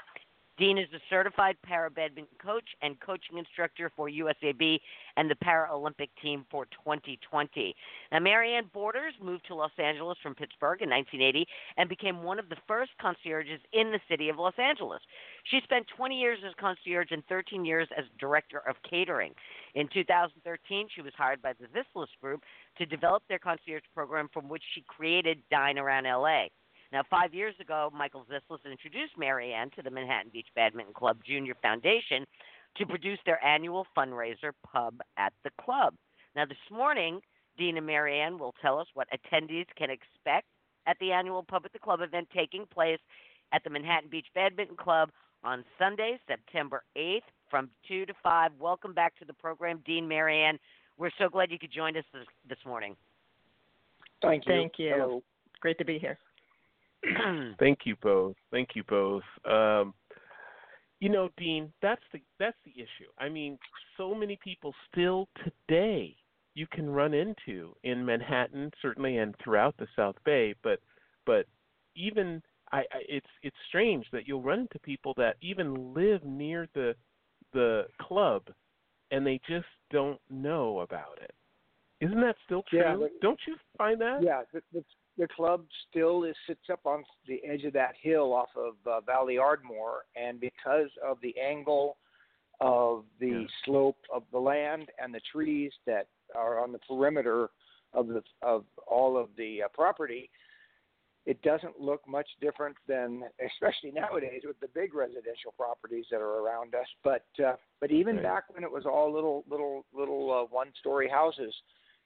Dean 0.57 0.77
is 0.77 0.87
a 0.93 0.99
certified 1.09 1.57
para 1.65 1.89
badminton 1.89 2.37
coach 2.37 2.67
and 2.83 2.99
coaching 2.99 3.39
instructor 3.39 3.91
for 3.95 4.07
USAB 4.07 4.79
and 5.17 5.29
the 5.29 5.35
Paralympic 5.35 6.09
team 6.21 6.45
for 6.51 6.65
2020. 6.65 7.75
Now, 8.11 8.19
Marianne 8.19 8.69
Borders 8.71 9.13
moved 9.21 9.47
to 9.47 9.55
Los 9.55 9.71
Angeles 9.79 10.17
from 10.21 10.35
Pittsburgh 10.35 10.81
in 10.83 10.89
1980 10.89 11.47
and 11.77 11.89
became 11.89 12.21
one 12.21 12.37
of 12.37 12.49
the 12.49 12.57
first 12.67 12.91
concierges 13.01 13.59
in 13.73 13.91
the 13.91 13.99
city 14.07 14.29
of 14.29 14.37
Los 14.37 14.53
Angeles. 14.59 15.01
She 15.45 15.59
spent 15.63 15.87
20 15.97 16.19
years 16.19 16.39
as 16.45 16.53
concierge 16.59 17.11
and 17.11 17.25
13 17.25 17.65
years 17.65 17.87
as 17.97 18.05
director 18.19 18.61
of 18.67 18.75
catering. 18.87 19.33
In 19.73 19.87
2013, 19.91 20.87
she 20.93 21.01
was 21.01 21.13
hired 21.17 21.41
by 21.41 21.53
the 21.53 21.65
Zislis 21.67 22.07
Group 22.21 22.43
to 22.77 22.85
develop 22.85 23.23
their 23.27 23.39
concierge 23.39 23.83
program, 23.95 24.29
from 24.31 24.47
which 24.49 24.63
she 24.75 24.83
created 24.87 25.39
Dine 25.49 25.79
Around 25.79 26.05
LA. 26.05 26.45
Now, 26.93 27.01
five 27.09 27.33
years 27.33 27.55
ago, 27.59 27.89
Michael 27.91 28.23
Zislis 28.29 28.59
introduced 28.71 29.17
Marianne 29.17 29.71
to 29.71 29.81
the 29.81 29.89
Manhattan 29.89 30.29
Beach 30.31 30.45
Badminton 30.55 30.93
Club 30.93 31.17
Junior 31.25 31.55
Foundation 31.59 32.23
to 32.77 32.85
produce 32.85 33.17
their 33.25 33.43
annual 33.43 33.87
fundraiser, 33.97 34.51
Pub 34.63 35.01
at 35.17 35.33
the 35.43 35.49
Club. 35.59 35.95
Now, 36.35 36.45
this 36.45 36.55
morning, 36.71 37.19
Dean 37.57 37.77
and 37.77 37.87
Marianne 37.87 38.37
will 38.37 38.53
tell 38.61 38.77
us 38.77 38.85
what 38.93 39.07
attendees 39.09 39.65
can 39.75 39.89
expect 39.89 40.45
at 40.85 40.95
the 40.99 41.11
annual 41.11 41.41
Pub 41.41 41.63
at 41.65 41.73
the 41.73 41.79
Club 41.79 42.01
event 42.01 42.27
taking 42.31 42.67
place 42.67 42.99
at 43.53 43.63
the 43.63 43.71
Manhattan 43.71 44.09
Beach 44.11 44.27
Badminton 44.35 44.77
Club 44.77 45.09
on 45.43 45.65
Sunday, 45.79 46.19
September 46.27 46.83
8th 46.95 47.21
from 47.49 47.71
2 47.87 48.05
to 48.05 48.13
5. 48.21 48.51
Welcome 48.59 48.93
back 48.93 49.17
to 49.17 49.25
the 49.25 49.33
program, 49.33 49.81
Dean 49.83 50.07
Marianne. 50.07 50.59
We're 50.99 51.09
so 51.17 51.27
glad 51.27 51.49
you 51.49 51.57
could 51.57 51.73
join 51.73 51.97
us 51.97 52.05
this, 52.13 52.27
this 52.47 52.59
morning. 52.67 52.95
Thank 54.21 54.45
you. 54.45 54.53
Thank 54.53 54.73
you. 54.77 54.93
Hello. 54.95 55.23
Great 55.59 55.79
to 55.79 55.85
be 55.85 55.97
here. 55.97 56.19
Thank 57.59 57.79
you 57.85 57.95
both. 58.01 58.35
Thank 58.51 58.69
you 58.75 58.83
both. 58.87 59.23
Um, 59.45 59.93
you 60.99 61.09
know, 61.09 61.29
Dean, 61.37 61.71
that's 61.81 62.01
the 62.13 62.21
that's 62.39 62.57
the 62.65 62.71
issue. 62.71 63.09
I 63.19 63.27
mean, 63.27 63.57
so 63.97 64.15
many 64.15 64.39
people 64.41 64.73
still 64.89 65.27
today 65.43 66.15
you 66.55 66.67
can 66.71 66.89
run 66.89 67.13
into 67.13 67.75
in 67.83 68.05
Manhattan, 68.05 68.71
certainly, 68.81 69.17
and 69.17 69.35
throughout 69.43 69.75
the 69.77 69.87
South 69.95 70.15
Bay. 70.23 70.53
But 70.63 70.79
but 71.25 71.45
even 71.95 72.41
I, 72.71 72.79
I 72.79 72.99
it's 73.09 73.27
it's 73.41 73.55
strange 73.67 74.05
that 74.11 74.27
you'll 74.27 74.41
run 74.41 74.59
into 74.59 74.79
people 74.79 75.13
that 75.17 75.35
even 75.41 75.93
live 75.93 76.23
near 76.23 76.67
the 76.73 76.95
the 77.53 77.83
club, 78.01 78.43
and 79.11 79.25
they 79.25 79.39
just 79.47 79.65
don't 79.91 80.19
know 80.29 80.79
about 80.79 81.19
it. 81.21 81.31
Isn't 82.01 82.21
that 82.21 82.35
still 82.45 82.63
true? 82.69 82.79
Yeah, 82.79 83.07
don't 83.21 83.39
you 83.47 83.55
find 83.77 83.99
that? 84.01 84.19
Yeah, 84.21 84.41
it's 84.73 84.87
the 85.17 85.27
club 85.35 85.65
still 85.89 86.23
is 86.23 86.35
sits 86.47 86.69
up 86.71 86.81
on 86.85 87.03
the 87.27 87.41
edge 87.47 87.63
of 87.63 87.73
that 87.73 87.93
hill 88.01 88.33
off 88.33 88.49
of 88.57 88.73
uh, 88.87 89.01
Valley 89.01 89.37
Ardmore, 89.37 90.03
and 90.15 90.39
because 90.39 90.89
of 91.05 91.17
the 91.21 91.35
angle 91.39 91.97
of 92.59 93.03
the 93.19 93.27
yeah. 93.27 93.45
slope 93.65 93.97
of 94.13 94.23
the 94.31 94.39
land 94.39 94.89
and 95.01 95.13
the 95.13 95.21
trees 95.31 95.71
that 95.85 96.07
are 96.35 96.59
on 96.59 96.71
the 96.71 96.79
perimeter 96.79 97.49
of 97.93 98.07
the 98.07 98.23
of 98.41 98.63
all 98.87 99.17
of 99.17 99.29
the 99.37 99.63
uh, 99.63 99.67
property, 99.73 100.29
it 101.25 101.41
doesn't 101.41 101.79
look 101.79 102.01
much 102.07 102.27
different 102.41 102.75
than, 102.87 103.23
especially 103.53 103.91
nowadays 103.91 104.41
with 104.45 104.59
the 104.61 104.67
big 104.73 104.93
residential 104.95 105.53
properties 105.57 106.05
that 106.09 106.21
are 106.21 106.39
around 106.39 106.73
us. 106.73 106.87
But 107.03 107.25
uh, 107.43 107.53
but 107.79 107.91
even 107.91 108.15
right. 108.15 108.23
back 108.23 108.43
when 108.47 108.63
it 108.63 108.71
was 108.71 108.85
all 108.85 109.13
little 109.13 109.43
little 109.49 109.85
little 109.93 110.31
uh, 110.33 110.47
one-story 110.53 111.09
houses 111.09 111.53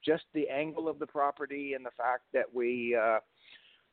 just 0.06 0.24
the 0.34 0.48
angle 0.50 0.88
of 0.88 1.00
the 1.00 1.08
property 1.08 1.74
and 1.74 1.86
the 1.86 1.92
fact 1.98 2.24
that 2.34 2.46
we 2.54 2.96
uh, 2.96 3.20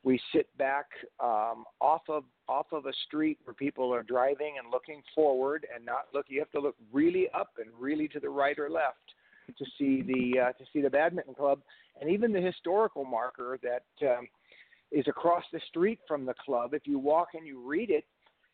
we 0.02 0.20
sit 0.34 0.46
back 0.58 0.86
um, 1.22 1.64
off 1.80 2.02
of 2.08 2.24
off 2.48 2.66
of 2.72 2.86
a 2.86 2.92
street 3.06 3.38
where 3.44 3.54
people 3.54 3.92
are 3.92 4.02
driving 4.02 4.56
and 4.62 4.70
looking 4.70 5.02
forward 5.14 5.66
and 5.74 5.84
not 5.84 6.06
look. 6.12 6.26
You 6.28 6.40
have 6.40 6.50
to 6.52 6.60
look 6.60 6.76
really 6.92 7.28
up 7.34 7.52
and 7.58 7.68
really 7.78 8.08
to 8.08 8.20
the 8.20 8.28
right 8.28 8.58
or 8.58 8.70
left 8.70 8.98
to 9.58 9.64
see 9.78 10.02
the 10.02 10.40
uh, 10.40 10.52
to 10.52 10.64
see 10.72 10.80
the 10.80 10.90
badminton 10.90 11.34
club 11.34 11.60
and 12.00 12.10
even 12.10 12.32
the 12.32 12.40
historical 12.40 13.04
marker 13.04 13.58
that 13.62 13.84
um, 14.06 14.28
is 14.92 15.06
across 15.08 15.44
the 15.52 15.60
street 15.68 16.00
from 16.06 16.26
the 16.26 16.34
club. 16.34 16.74
If 16.74 16.86
you 16.86 16.98
walk 16.98 17.28
and 17.34 17.46
you 17.46 17.66
read 17.66 17.90
it, 17.90 18.04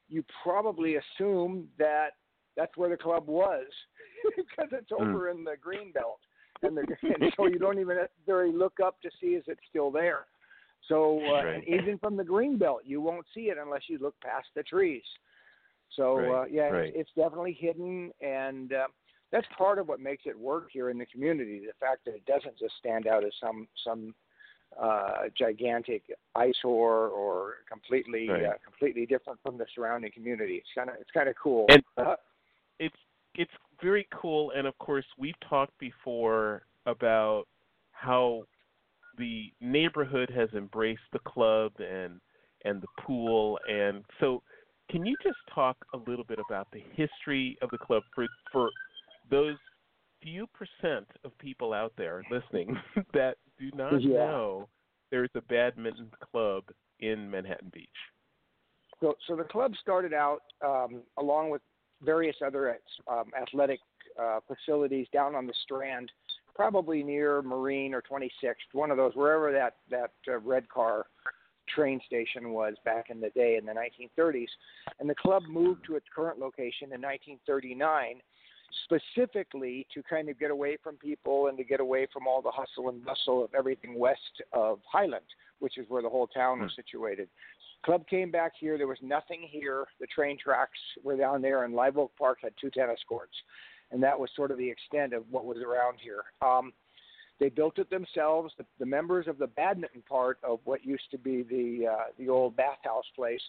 you 0.08 0.24
probably 0.42 0.96
assume 0.96 1.68
that 1.78 2.10
that's 2.56 2.76
where 2.76 2.90
the 2.90 2.96
club 2.96 3.26
was 3.26 3.66
because 4.36 4.68
it's 4.72 4.90
hmm. 4.90 5.02
over 5.02 5.26
mm. 5.26 5.34
in 5.34 5.44
the 5.44 5.56
green 5.60 5.92
belt 5.92 6.20
and, 6.62 6.78
and 6.78 7.32
so 7.36 7.46
you 7.46 7.58
don't 7.58 7.78
even 7.78 7.96
necessarily 7.96 8.56
look 8.56 8.74
up 8.84 9.00
to 9.02 9.10
see 9.20 9.28
is 9.28 9.44
it 9.46 9.58
still 9.68 9.90
there. 9.90 10.26
So 10.88 11.20
uh, 11.20 11.44
right. 11.44 11.64
even 11.66 11.98
from 11.98 12.16
the 12.16 12.24
green 12.24 12.58
belt, 12.58 12.82
you 12.84 13.00
won't 13.00 13.26
see 13.34 13.42
it 13.42 13.58
unless 13.62 13.82
you 13.88 13.98
look 13.98 14.14
past 14.20 14.48
the 14.56 14.62
trees. 14.62 15.02
So 15.96 16.16
right. 16.16 16.42
uh, 16.42 16.44
yeah, 16.50 16.62
right. 16.68 16.88
it's, 16.88 16.96
it's 16.96 17.10
definitely 17.16 17.56
hidden, 17.58 18.10
and 18.20 18.72
uh, 18.72 18.86
that's 19.32 19.46
part 19.56 19.78
of 19.78 19.88
what 19.88 20.00
makes 20.00 20.24
it 20.26 20.38
work 20.38 20.68
here 20.72 20.90
in 20.90 20.98
the 20.98 21.06
community. 21.06 21.60
The 21.60 21.72
fact 21.78 22.04
that 22.06 22.14
it 22.14 22.24
doesn't 22.26 22.58
just 22.58 22.74
stand 22.78 23.06
out 23.06 23.24
as 23.24 23.32
some 23.40 23.68
some 23.84 24.14
uh, 24.80 25.28
gigantic 25.36 26.02
eyesore 26.34 27.08
or 27.08 27.54
completely 27.68 28.28
right. 28.28 28.44
uh, 28.44 28.52
completely 28.64 29.04
different 29.06 29.38
from 29.42 29.58
the 29.58 29.66
surrounding 29.74 30.12
community. 30.12 30.54
It's 30.54 30.68
kind 30.76 30.88
of 30.90 30.96
it's 31.00 31.10
kind 31.12 31.28
of 31.28 31.34
cool. 31.42 31.66
And 31.68 31.82
uh, 31.96 32.16
it's 32.78 32.96
it's 33.34 33.52
very 33.82 34.06
cool. 34.12 34.52
And 34.56 34.66
of 34.66 34.76
course, 34.78 35.04
we've 35.18 35.38
talked 35.48 35.78
before 35.78 36.62
about 36.86 37.44
how 37.92 38.44
the 39.18 39.52
neighborhood 39.60 40.30
has 40.34 40.48
embraced 40.54 41.02
the 41.12 41.18
club 41.20 41.72
and 41.78 42.20
and 42.64 42.82
the 42.82 43.02
pool. 43.02 43.58
And 43.68 44.04
so, 44.20 44.42
can 44.90 45.06
you 45.06 45.16
just 45.22 45.38
talk 45.54 45.76
a 45.94 45.96
little 46.10 46.24
bit 46.24 46.38
about 46.46 46.68
the 46.72 46.82
history 46.94 47.58
of 47.62 47.70
the 47.70 47.78
club 47.78 48.02
for 48.14 48.26
for 48.52 48.70
those 49.30 49.56
few 50.22 50.46
percent 50.48 51.06
of 51.24 51.36
people 51.38 51.72
out 51.72 51.92
there 51.96 52.22
listening 52.30 52.76
that 53.14 53.36
do 53.58 53.70
not 53.74 54.02
yeah. 54.02 54.16
know 54.16 54.68
there's 55.10 55.30
a 55.34 55.40
badminton 55.42 56.10
club 56.30 56.64
in 57.00 57.30
Manhattan 57.30 57.70
Beach? 57.72 57.88
So, 59.00 59.14
so 59.26 59.34
the 59.34 59.44
club 59.44 59.72
started 59.80 60.12
out 60.12 60.40
um, 60.64 61.02
along 61.18 61.50
with 61.50 61.62
various 62.02 62.36
other 62.44 62.78
um, 63.08 63.30
athletic 63.40 63.80
uh, 64.20 64.40
facilities 64.46 65.06
down 65.12 65.34
on 65.34 65.46
the 65.46 65.54
Strand, 65.62 66.10
probably 66.54 67.02
near 67.02 67.42
Marine 67.42 67.94
or 67.94 68.02
26th, 68.02 68.54
one 68.72 68.90
of 68.90 68.96
those, 68.96 69.14
wherever 69.14 69.52
that 69.52 69.76
that 69.90 70.12
uh, 70.28 70.38
red 70.40 70.68
car 70.68 71.06
train 71.68 72.00
station 72.04 72.50
was 72.50 72.74
back 72.84 73.10
in 73.10 73.20
the 73.20 73.30
day 73.30 73.56
in 73.56 73.64
the 73.64 73.72
1930s. 73.72 74.48
And 74.98 75.08
the 75.08 75.14
club 75.14 75.44
moved 75.48 75.84
to 75.86 75.96
its 75.96 76.06
current 76.14 76.38
location 76.38 76.92
in 76.92 77.00
1939 77.00 78.20
specifically 78.84 79.86
to 79.92 80.02
kind 80.02 80.28
of 80.28 80.38
get 80.38 80.50
away 80.50 80.76
from 80.82 80.96
people 80.96 81.48
and 81.48 81.58
to 81.58 81.64
get 81.64 81.80
away 81.80 82.06
from 82.12 82.26
all 82.26 82.42
the 82.42 82.50
hustle 82.50 82.88
and 82.88 83.04
bustle 83.04 83.44
of 83.44 83.54
everything 83.54 83.98
west 83.98 84.42
of 84.52 84.80
Highland, 84.90 85.24
which 85.58 85.78
is 85.78 85.86
where 85.88 86.02
the 86.02 86.08
whole 86.08 86.26
town 86.26 86.60
was 86.60 86.72
hmm. 86.74 86.80
situated. 86.82 87.28
Club 87.84 88.06
came 88.08 88.30
back 88.30 88.52
here. 88.58 88.76
There 88.76 88.86
was 88.86 88.98
nothing 89.02 89.46
here. 89.50 89.86
The 90.00 90.06
train 90.06 90.36
tracks 90.42 90.78
were 91.02 91.16
down 91.16 91.40
there, 91.40 91.64
and 91.64 91.74
Live 91.74 91.96
Oak 91.96 92.12
Park 92.18 92.38
had 92.42 92.52
two 92.60 92.70
tennis 92.70 93.00
courts, 93.08 93.34
and 93.90 94.02
that 94.02 94.18
was 94.18 94.28
sort 94.36 94.50
of 94.50 94.58
the 94.58 94.68
extent 94.68 95.14
of 95.14 95.24
what 95.30 95.46
was 95.46 95.58
around 95.58 95.98
here. 96.02 96.24
Um, 96.42 96.72
they 97.38 97.48
built 97.48 97.78
it 97.78 97.88
themselves. 97.88 98.52
The, 98.58 98.66
the 98.78 98.84
members 98.84 99.26
of 99.26 99.38
the 99.38 99.46
badminton 99.46 100.02
part 100.06 100.38
of 100.44 100.60
what 100.64 100.84
used 100.84 101.10
to 101.10 101.18
be 101.18 101.42
the 101.42 101.88
uh, 101.90 102.04
the 102.18 102.28
old 102.28 102.54
bathhouse 102.54 103.06
place, 103.16 103.40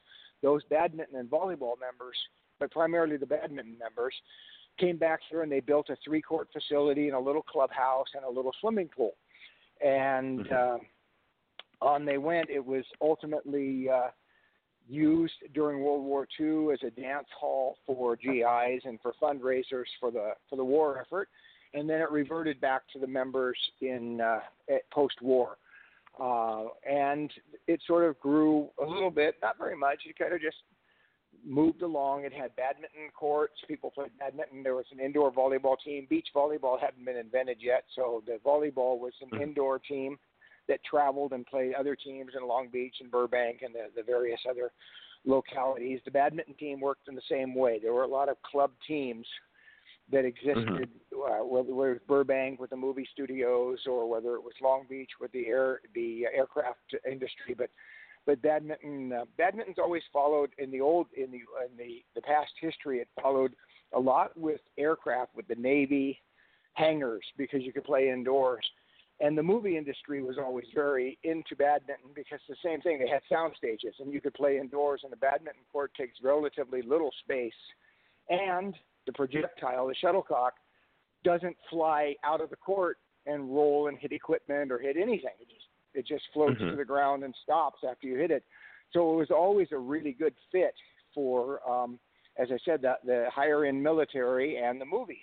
those 0.41 0.63
badminton 0.69 1.17
and 1.17 1.29
volleyball 1.29 1.73
members, 1.77 2.15
but 2.57 2.71
primarily 2.71 3.17
the 3.17 3.25
badminton 3.25 3.77
members, 3.77 4.15
came 4.79 4.97
back 4.97 5.19
here 5.29 5.43
and 5.43 5.51
they 5.51 5.59
built 5.59 5.89
a 5.89 5.97
three 6.03 6.21
court 6.21 6.47
facility 6.51 7.07
and 7.07 7.15
a 7.15 7.19
little 7.19 7.41
clubhouse 7.41 8.07
and 8.15 8.23
a 8.23 8.29
little 8.29 8.51
swimming 8.59 8.89
pool. 8.95 9.11
And 9.83 10.45
mm-hmm. 10.45 10.53
uh, 10.53 10.77
on 11.81 12.05
they 12.05 12.17
went. 12.17 12.49
It 12.49 12.65
was 12.65 12.83
ultimately 13.01 13.89
uh, 13.89 14.09
used 14.87 15.33
during 15.53 15.81
World 15.81 16.03
War 16.03 16.27
II 16.39 16.73
as 16.73 16.79
a 16.85 16.91
dance 16.91 17.27
hall 17.37 17.77
for 17.85 18.15
GIs 18.15 18.81
and 18.85 18.99
for 19.01 19.13
fundraisers 19.21 19.85
for 19.99 20.11
the 20.11 20.33
for 20.49 20.55
the 20.55 20.63
war 20.63 20.99
effort. 20.99 21.29
and 21.73 21.89
then 21.89 22.01
it 22.01 22.11
reverted 22.11 22.59
back 22.59 22.81
to 22.93 22.99
the 22.99 23.07
members 23.07 23.57
in 23.81 24.21
uh, 24.21 24.39
post-war. 24.91 25.57
Uh, 26.19 26.65
and 26.89 27.31
it 27.67 27.79
sort 27.87 28.03
of 28.03 28.19
grew 28.19 28.67
a 28.83 28.85
little 28.85 29.09
bit, 29.09 29.35
not 29.41 29.57
very 29.57 29.77
much. 29.77 29.99
It 30.05 30.19
kind 30.19 30.33
of 30.33 30.41
just 30.41 30.57
moved 31.45 31.81
along. 31.81 32.25
It 32.25 32.33
had 32.33 32.55
badminton 32.55 33.09
courts. 33.17 33.55
People 33.67 33.91
played 33.91 34.11
badminton. 34.19 34.63
There 34.63 34.75
was 34.75 34.85
an 34.91 34.99
indoor 34.99 35.31
volleyball 35.31 35.75
team. 35.83 36.07
Beach 36.09 36.27
volleyball 36.35 36.79
hadn't 36.79 37.05
been 37.05 37.17
invented 37.17 37.57
yet, 37.59 37.83
so 37.95 38.23
the 38.25 38.39
volleyball 38.45 38.99
was 38.99 39.13
an 39.21 39.29
mm-hmm. 39.29 39.43
indoor 39.43 39.79
team 39.79 40.17
that 40.67 40.79
traveled 40.83 41.33
and 41.33 41.45
played 41.45 41.73
other 41.73 41.95
teams 41.95 42.31
in 42.39 42.47
Long 42.47 42.69
Beach 42.71 42.95
and 43.01 43.11
Burbank 43.11 43.61
and 43.63 43.73
the, 43.73 43.87
the 43.95 44.03
various 44.03 44.39
other 44.49 44.71
localities. 45.25 45.99
The 46.05 46.11
badminton 46.11 46.53
team 46.55 46.79
worked 46.79 47.07
in 47.07 47.15
the 47.15 47.21
same 47.29 47.55
way. 47.55 47.79
There 47.81 47.93
were 47.93 48.03
a 48.03 48.07
lot 48.07 48.29
of 48.29 48.41
club 48.43 48.71
teams 48.87 49.25
that 50.11 50.25
existed, 50.25 50.89
mm-hmm. 51.13 51.41
uh, 51.41 51.45
whether 51.45 51.69
it 51.69 51.75
was 51.75 51.97
Burbank 52.07 52.59
with 52.59 52.69
the 52.69 52.75
movie 52.75 53.07
studios 53.11 53.79
or 53.87 54.09
whether 54.09 54.35
it 54.35 54.43
was 54.43 54.53
Long 54.61 54.85
Beach 54.89 55.11
with 55.19 55.31
the 55.31 55.47
air 55.47 55.81
the 55.95 56.25
aircraft 56.35 56.95
industry, 57.09 57.53
but 57.57 57.69
but 58.25 58.41
badminton 58.41 59.11
uh, 59.13 59.25
badminton's 59.37 59.79
always 59.79 60.03
followed 60.11 60.51
in 60.57 60.71
the 60.71 60.81
old 60.81 61.07
in 61.15 61.31
the 61.31 61.37
in 61.37 61.77
the 61.77 62.03
the 62.15 62.21
past 62.21 62.51
history 62.59 62.99
it 62.99 63.07
followed 63.21 63.53
a 63.93 63.99
lot 63.99 64.37
with 64.37 64.61
aircraft 64.77 65.35
with 65.35 65.47
the 65.47 65.55
navy 65.55 66.19
hangars 66.73 67.25
because 67.37 67.61
you 67.63 67.73
could 67.73 67.83
play 67.83 68.09
indoors. 68.09 68.65
And 69.19 69.37
the 69.37 69.43
movie 69.43 69.77
industry 69.77 70.23
was 70.23 70.37
always 70.39 70.65
very 70.73 71.19
into 71.23 71.55
badminton 71.55 72.09
because 72.15 72.39
the 72.49 72.55
same 72.63 72.81
thing 72.81 72.97
they 72.97 73.07
had 73.07 73.21
sound 73.29 73.53
stages 73.55 73.93
and 73.99 74.11
you 74.11 74.19
could 74.19 74.33
play 74.33 74.57
indoors 74.57 75.01
and 75.03 75.11
the 75.11 75.17
badminton 75.17 75.61
court 75.71 75.91
takes 75.95 76.17
relatively 76.23 76.81
little 76.81 77.11
space. 77.23 77.53
And 78.29 78.73
the 79.05 79.13
projectile 79.13 79.87
the 79.87 79.95
shuttlecock 79.95 80.53
doesn't 81.23 81.55
fly 81.69 82.15
out 82.23 82.41
of 82.41 82.49
the 82.49 82.55
court 82.55 82.97
and 83.27 83.53
roll 83.53 83.89
and 83.89 83.97
hit 83.99 84.11
equipment 84.11 84.71
or 84.71 84.79
hit 84.79 84.97
anything. 84.97 85.35
It 85.39 85.49
just 85.49 85.67
it 85.93 86.07
just 86.07 86.23
floats 86.33 86.55
mm-hmm. 86.55 86.71
to 86.71 86.75
the 86.75 86.85
ground 86.85 87.23
and 87.23 87.33
stops 87.43 87.79
after 87.89 88.07
you 88.07 88.17
hit 88.17 88.31
it. 88.31 88.43
So 88.93 89.13
it 89.13 89.17
was 89.17 89.31
always 89.31 89.67
a 89.71 89.77
really 89.77 90.13
good 90.13 90.33
fit 90.51 90.73
for, 91.13 91.59
um, 91.69 91.99
as 92.37 92.49
I 92.51 92.57
said, 92.65 92.81
the, 92.81 92.95
the 93.05 93.27
higher 93.33 93.65
end 93.65 93.81
military 93.81 94.57
and 94.57 94.79
the 94.79 94.85
movies. 94.85 95.17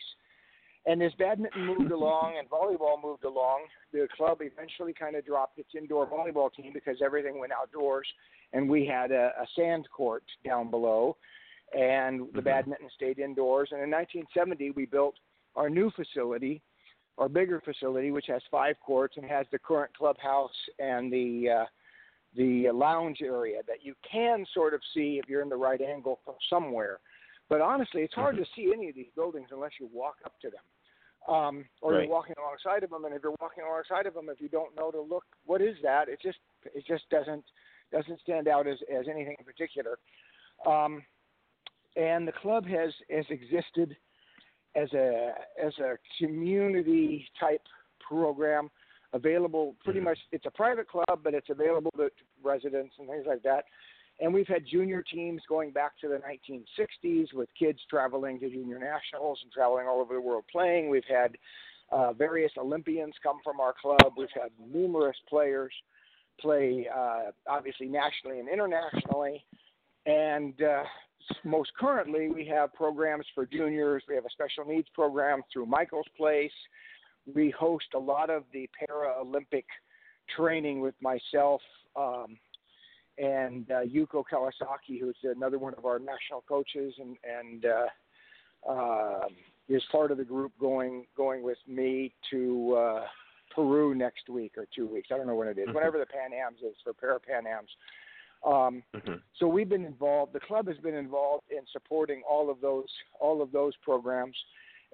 And 0.86 1.02
as 1.02 1.12
badminton 1.18 1.66
moved 1.66 1.92
along 1.92 2.36
and 2.38 2.48
volleyball 2.48 3.02
moved 3.02 3.24
along, 3.24 3.64
the 3.92 4.08
club 4.16 4.38
eventually 4.40 4.94
kind 4.94 5.16
of 5.16 5.26
dropped 5.26 5.58
its 5.58 5.70
indoor 5.76 6.06
volleyball 6.06 6.52
team 6.52 6.72
because 6.72 6.96
everything 7.04 7.38
went 7.38 7.52
outdoors, 7.52 8.06
and 8.52 8.68
we 8.68 8.86
had 8.86 9.10
a, 9.10 9.32
a 9.40 9.46
sand 9.54 9.86
court 9.94 10.24
down 10.44 10.70
below, 10.70 11.16
and 11.74 12.20
the 12.20 12.24
mm-hmm. 12.24 12.40
badminton 12.40 12.88
stayed 12.94 13.18
indoors. 13.18 13.68
And 13.72 13.82
in 13.82 13.90
1970, 13.90 14.70
we 14.70 14.86
built 14.86 15.14
our 15.56 15.68
new 15.68 15.90
facility, 15.90 16.62
our 17.18 17.28
bigger 17.28 17.60
facility, 17.64 18.10
which 18.10 18.26
has 18.28 18.40
five 18.50 18.76
courts 18.84 19.16
and 19.16 19.26
has 19.26 19.46
the 19.50 19.58
current 19.58 19.90
clubhouse 19.96 20.50
and 20.78 21.12
the 21.12 21.62
uh, 21.62 21.64
the 22.36 22.70
lounge 22.70 23.18
area 23.22 23.60
that 23.66 23.78
you 23.82 23.94
can 24.10 24.46
sort 24.54 24.74
of 24.74 24.80
see 24.94 25.18
if 25.22 25.28
you're 25.28 25.42
in 25.42 25.48
the 25.48 25.56
right 25.56 25.80
angle 25.80 26.20
from 26.24 26.34
somewhere. 26.48 27.00
But 27.48 27.60
honestly, 27.60 28.02
it's 28.02 28.14
hard 28.14 28.34
mm-hmm. 28.34 28.44
to 28.44 28.50
see 28.54 28.72
any 28.72 28.88
of 28.88 28.94
these 28.94 29.08
buildings 29.16 29.48
unless 29.50 29.72
you 29.80 29.88
walk 29.92 30.16
up 30.24 30.34
to 30.42 30.50
them, 30.50 31.34
um, 31.34 31.64
or 31.80 31.92
right. 31.92 32.02
you're 32.02 32.10
walking 32.10 32.34
alongside 32.38 32.84
of 32.84 32.90
them. 32.90 33.04
And 33.04 33.14
if 33.14 33.22
you're 33.22 33.34
walking 33.40 33.64
alongside 33.64 34.06
of 34.06 34.14
them, 34.14 34.28
if 34.28 34.40
you 34.40 34.48
don't 34.48 34.76
know 34.76 34.90
to 34.90 35.00
look, 35.00 35.24
what 35.46 35.60
is 35.60 35.76
that? 35.82 36.08
It 36.08 36.20
just 36.22 36.38
it 36.64 36.84
just 36.86 37.08
doesn't 37.10 37.44
doesn't 37.90 38.20
stand 38.20 38.46
out 38.46 38.66
as 38.66 38.78
as 38.94 39.06
anything 39.08 39.36
in 39.38 39.44
particular. 39.44 39.98
Um, 40.66 41.02
and 41.96 42.28
the 42.28 42.32
club 42.32 42.66
has 42.66 42.92
has 43.10 43.24
existed 43.30 43.96
as 44.82 44.92
a 44.92 45.32
as 45.62 45.72
a 45.78 45.96
community 46.18 47.26
type 47.38 47.62
program 48.06 48.70
available 49.12 49.74
pretty 49.82 50.00
mm-hmm. 50.00 50.10
much 50.10 50.18
it's 50.32 50.46
a 50.46 50.50
private 50.50 50.88
club 50.88 51.20
but 51.22 51.34
it's 51.34 51.48
available 51.50 51.90
to, 51.96 52.10
residents 52.42 52.94
and 52.98 53.08
things 53.08 53.24
like 53.26 53.42
that. 53.42 53.64
And 54.20 54.34
we've 54.34 54.48
had 54.48 54.64
junior 54.68 55.02
teams 55.02 55.42
going 55.48 55.70
back 55.70 55.92
to 56.00 56.08
the 56.08 56.16
1960s 56.16 57.32
with 57.32 57.48
kids 57.56 57.78
traveling 57.88 58.40
to 58.40 58.50
junior 58.50 58.78
nationals 58.78 59.38
and 59.44 59.52
traveling 59.52 59.86
all 59.86 60.00
over 60.00 60.14
the 60.14 60.20
world 60.20 60.44
playing. 60.50 60.90
We've 60.90 61.02
had 61.08 61.36
uh, 61.92 62.12
various 62.12 62.52
olympians 62.58 63.14
come 63.22 63.38
from 63.44 63.60
our 63.60 63.74
club. 63.80 64.14
We've 64.16 64.28
had 64.34 64.50
numerous 64.72 65.16
players 65.28 65.72
play 66.40 66.88
uh, 66.94 67.30
obviously 67.48 67.86
nationally 67.86 68.40
and 68.40 68.48
internationally. 68.48 69.44
And 70.06 70.60
uh, 70.62 70.82
most 71.44 71.70
currently, 71.78 72.28
we 72.28 72.46
have 72.46 72.72
programs 72.74 73.26
for 73.34 73.46
juniors. 73.46 74.02
We 74.08 74.14
have 74.14 74.24
a 74.24 74.30
special 74.30 74.64
needs 74.64 74.88
program 74.94 75.42
through 75.52 75.66
Michael's 75.66 76.06
Place. 76.16 76.52
We 77.32 77.50
host 77.50 77.86
a 77.94 77.98
lot 77.98 78.30
of 78.30 78.44
the 78.52 78.68
Paralympic 78.80 79.64
training 80.36 80.80
with 80.80 80.94
myself 81.00 81.60
um, 81.96 82.38
and 83.18 83.70
uh, 83.70 83.80
Yuko 83.80 84.22
Kawasaki, 84.32 85.00
who's 85.00 85.16
another 85.24 85.58
one 85.58 85.74
of 85.74 85.84
our 85.84 85.98
national 85.98 86.44
coaches, 86.48 86.94
and 86.98 87.16
and 87.24 87.64
uh, 87.66 88.70
uh, 88.70 89.28
is 89.68 89.82
part 89.90 90.10
of 90.10 90.18
the 90.18 90.24
group 90.24 90.52
going 90.58 91.04
going 91.16 91.42
with 91.42 91.58
me 91.66 92.14
to 92.30 92.74
uh, 92.74 93.04
Peru 93.54 93.94
next 93.94 94.28
week 94.28 94.52
or 94.56 94.66
two 94.74 94.86
weeks. 94.86 95.08
I 95.12 95.16
don't 95.16 95.26
know 95.26 95.34
when 95.34 95.48
it 95.48 95.58
is. 95.58 95.66
Mm-hmm. 95.66 95.74
Whenever 95.76 95.98
the 95.98 96.06
Pan 96.06 96.30
Ams 96.32 96.58
is 96.62 96.76
for 96.84 96.92
Para 96.92 97.18
Pan 97.18 97.46
Ams. 97.46 97.70
Um, 98.44 98.82
mm-hmm. 98.94 99.14
So 99.38 99.48
we've 99.48 99.68
been 99.68 99.84
involved. 99.84 100.32
The 100.32 100.40
club 100.40 100.68
has 100.68 100.76
been 100.78 100.94
involved 100.94 101.44
in 101.50 101.60
supporting 101.72 102.22
all 102.28 102.50
of 102.50 102.60
those 102.60 102.86
all 103.20 103.42
of 103.42 103.52
those 103.52 103.72
programs, 103.82 104.36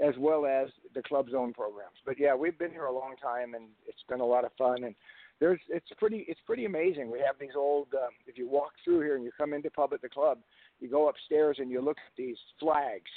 as 0.04 0.14
well 0.18 0.46
as 0.46 0.68
the 0.94 1.02
club's 1.02 1.35
own 1.35 1.52
programs. 1.52 1.96
But 2.07 2.18
yeah, 2.18 2.35
we've 2.35 2.59
been 2.59 2.70
here 2.70 2.87
a 2.87 2.94
long 2.94 3.14
time, 3.22 3.54
and 3.54 3.66
it's 3.87 4.02
been 4.09 4.20
a 4.20 4.26
lot 4.26 4.44
of 4.44 4.52
fun. 4.57 4.85
And 4.85 4.94
there's 5.40 5.61
it's 5.68 5.88
pretty 5.98 6.24
it's 6.28 6.40
pretty 6.46 6.64
amazing. 6.64 7.11
We 7.11 7.20
have 7.20 7.37
these 7.38 7.57
old. 7.57 7.88
Um, 7.94 8.11
if 8.26 8.38
you 8.38 8.48
walk 8.48 8.72
through 8.85 9.00
here 9.00 9.16
and 9.16 9.24
you 9.24 9.30
come 9.37 9.52
into 9.52 9.70
pub 9.70 9.92
at 9.92 10.02
the 10.02 10.09
club, 10.09 10.38
you 10.80 10.88
go 10.88 11.09
upstairs 11.09 11.59
and 11.61 11.70
you 11.70 11.80
look 11.80 11.98
at 11.98 12.16
these 12.16 12.38
flags, 12.59 13.11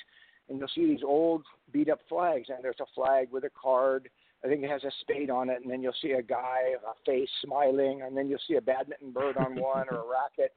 and 0.50 0.60
you'll 0.60 0.68
see 0.76 0.86
these 0.86 1.04
old 1.06 1.44
beat 1.72 1.90
up 1.90 2.00
flags. 2.10 2.50
And 2.50 2.64
there's 2.64 2.82
a 2.82 2.86
flag 2.94 3.30
with 3.32 3.44
a 3.46 3.52
card 3.60 4.10
I 4.48 4.50
think 4.50 4.64
it 4.64 4.70
has 4.70 4.84
a 4.86 4.92
spade 5.02 5.30
on 5.30 5.50
it, 5.50 5.62
and 5.62 5.70
then 5.70 5.82
you'll 5.84 5.94
see 6.02 6.12
a 6.12 6.22
guy, 6.22 6.74
a 6.76 6.94
face 7.06 7.30
smiling, 7.44 8.02
and 8.04 8.16
then 8.16 8.30
you'll 8.30 8.40
see 8.48 8.56
a 8.56 8.62
badminton 8.62 9.12
bird 9.12 9.36
on 9.36 9.56
one 9.60 9.88
or 9.92 9.98
a 9.98 10.06
racket. 10.08 10.54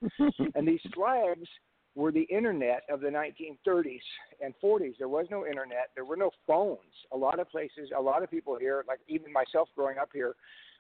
and 0.55 0.69
these 0.69 0.81
flags 0.95 1.49
were 1.97 2.13
the 2.13 2.23
internet 2.23 2.85
of 2.89 3.01
the 3.01 3.09
1930s 3.09 3.99
and 4.41 4.55
40s. 4.63 4.95
There 4.99 5.09
was 5.09 5.27
no 5.29 5.45
internet. 5.45 5.91
There 5.97 6.05
were 6.05 6.17
no 6.17 6.31
phones. 6.47 6.79
A 7.13 7.17
lot 7.17 7.41
of 7.41 7.51
places, 7.51 7.91
a 7.97 8.01
lot 8.01 8.23
of 8.23 8.31
people 8.31 8.57
here, 8.61 8.85
like 8.87 9.01
even 9.09 9.33
myself 9.33 9.69
growing 9.75 9.99
up 9.99 10.11
here, 10.13 10.35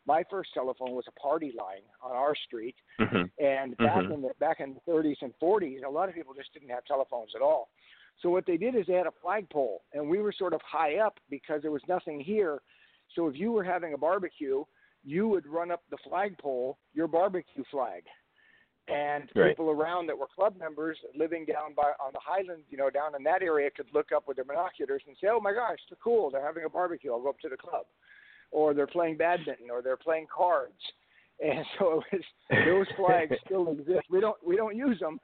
my 0.07 0.23
first 0.31 0.51
telephone 0.55 0.93
was 0.93 1.05
a 1.09 1.21
party 1.21 1.53
line 1.59 1.83
on 2.01 2.13
our 2.13 2.35
street. 2.47 2.77
Mm-hmm. 3.01 3.45
And 3.45 3.77
back 3.77 4.05
mm-hmm. 4.05 4.13
in 4.13 4.23
the 4.23 4.31
back 4.39 4.61
in 4.61 4.75
the 4.75 4.93
30s 4.93 5.17
and 5.23 5.33
40s, 5.43 5.85
a 5.85 5.91
lot 5.91 6.09
of 6.09 6.15
people 6.15 6.33
just 6.33 6.53
didn't 6.53 6.71
have 6.71 6.85
telephones 6.85 7.33
at 7.35 7.43
all. 7.43 7.71
So 8.23 8.31
what 8.31 8.47
they 8.47 8.57
did 8.57 8.77
is 8.77 8.87
they 8.87 8.95
had 8.95 9.07
a 9.07 9.13
flagpole, 9.23 9.83
and 9.95 10.09
we 10.09 10.19
were 10.19 10.33
sort 10.33 10.53
of 10.53 10.61
high 10.63 10.99
up 10.99 11.19
because 11.29 11.63
there 11.63 11.71
was 11.71 11.83
nothing 11.89 12.21
here 12.21 12.61
so 13.15 13.29
if 13.29 13.37
you 13.37 13.53
were 13.53 13.65
having 13.65 13.95
a 13.95 13.99
barbecue, 13.99 14.65
you 15.05 15.29
would 15.29 15.47
run 15.47 15.71
up 15.71 15.83
the 15.91 15.97
flagpole, 16.09 16.79
your 16.93 17.09
barbecue 17.09 17.65
flag. 17.71 18.03
And 18.89 19.31
right. 19.37 19.51
people 19.51 19.71
around 19.71 20.09
that 20.09 20.19
were 20.19 20.27
club 20.35 20.55
members 20.59 20.99
living 21.17 21.45
down 21.45 21.75
by 21.77 21.93
on 22.05 22.11
the 22.13 22.21
Highlands, 22.21 22.65
you 22.71 22.77
know, 22.77 22.91
down 22.91 23.15
in 23.17 23.23
that 23.25 23.43
area 23.43 23.71
could 23.71 23.87
look 23.95 24.09
up 24.15 24.27
with 24.27 24.37
their 24.37 24.45
binoculars 24.45 25.03
and 25.07 25.17
say, 25.21 25.29
"Oh 25.31 25.41
my 25.41 25.53
gosh, 25.53 25.79
they're 25.89 25.99
cool. 26.03 26.31
They're 26.31 26.45
having 26.45 26.65
a 26.65 26.69
barbecue. 26.69 27.13
I'll 27.13 27.23
go 27.23 27.29
up 27.29 27.39
to 27.41 27.49
the 27.49 27.57
club." 27.57 27.87
Or 28.51 28.75
they're 28.75 28.89
playing 28.89 29.17
badminton 29.17 29.71
or 29.71 29.81
they're 29.81 29.97
playing 29.97 30.27
cards. 30.35 30.81
And 31.43 31.65
so 31.79 32.03
it 32.13 32.21
was, 32.51 32.67
those 32.67 32.87
flags 32.99 33.35
still 33.47 33.73
exist. 33.73 34.03
We 34.11 34.21
don't 34.21 34.37
we 34.47 34.57
don't 34.57 34.77
use 34.77 35.01
them, 35.01 35.19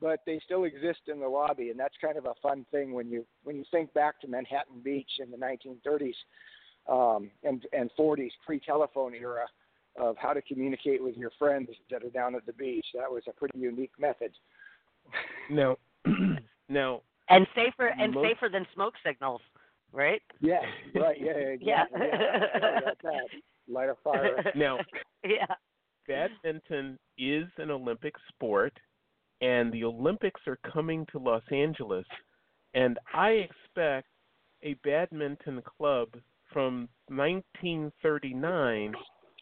but 0.00 0.18
they 0.26 0.40
still 0.44 0.64
exist 0.64 1.02
in 1.06 1.20
the 1.20 1.28
lobby, 1.28 1.70
and 1.70 1.78
that's 1.78 1.94
kind 2.00 2.18
of 2.18 2.24
a 2.24 2.34
fun 2.42 2.66
thing 2.72 2.92
when 2.92 3.08
you 3.08 3.24
when 3.44 3.54
you 3.54 3.62
think 3.70 3.92
back 3.94 4.20
to 4.22 4.26
Manhattan 4.26 4.80
Beach 4.82 5.20
in 5.20 5.30
the 5.30 5.36
1930s 5.36 6.16
um, 6.88 7.30
and 7.44 7.64
and 7.72 7.90
40s 7.98 8.30
pre-telephone 8.44 9.14
era 9.14 9.46
of 9.98 10.16
how 10.18 10.32
to 10.32 10.42
communicate 10.42 11.02
with 11.02 11.16
your 11.16 11.30
friends 11.38 11.68
that 11.90 12.04
are 12.04 12.10
down 12.10 12.34
at 12.34 12.46
the 12.46 12.52
beach. 12.52 12.86
That 12.94 13.10
was 13.10 13.22
a 13.28 13.32
pretty 13.32 13.58
unique 13.58 13.92
method. 13.98 14.32
No, 15.50 15.76
no. 16.68 17.02
And 17.28 17.46
safer 17.54 17.88
and 17.88 18.14
most... 18.14 18.28
safer 18.28 18.48
than 18.48 18.66
smoke 18.74 18.94
signals, 19.04 19.40
right? 19.92 20.22
Yes, 20.40 20.64
right. 20.94 21.16
Yeah, 21.20 21.30
exactly. 21.36 21.66
yeah. 21.66 21.84
yeah. 21.92 22.78
that. 23.02 23.24
Light 23.68 23.88
a 23.88 23.94
fire. 24.02 24.52
Now, 24.56 24.78
yeah. 25.24 25.46
Badminton 26.08 26.98
is 27.18 27.44
an 27.58 27.70
Olympic 27.70 28.14
sport, 28.28 28.72
and 29.40 29.72
the 29.72 29.84
Olympics 29.84 30.40
are 30.48 30.58
coming 30.72 31.06
to 31.12 31.18
Los 31.18 31.42
Angeles, 31.52 32.06
and 32.74 32.98
I 33.14 33.46
expect 33.48 34.08
a 34.62 34.74
badminton 34.82 35.62
club 35.62 36.08
from 36.52 36.88
1939 37.08 38.94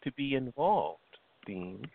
to 0.03 0.11
be 0.13 0.35
involved, 0.35 1.01
Dean? 1.45 1.85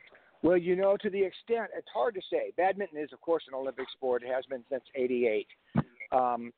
Well, 0.43 0.59
you 0.59 0.77
know, 0.77 0.97
to 1.01 1.09
the 1.09 1.23
extent 1.23 1.71
it's 1.77 1.89
hard 1.93 2.15
to 2.15 2.21
say. 2.31 2.53
Badminton 2.57 2.99
is, 2.99 3.13
of 3.13 3.21
course, 3.21 3.45
an 3.49 3.55
Olympic 3.55 3.87
sport. 3.93 4.23
It 4.23 4.33
has 4.33 4.45
been 4.47 4.63
since 4.71 4.85
'88. 4.95 5.47
Um, 6.13 6.53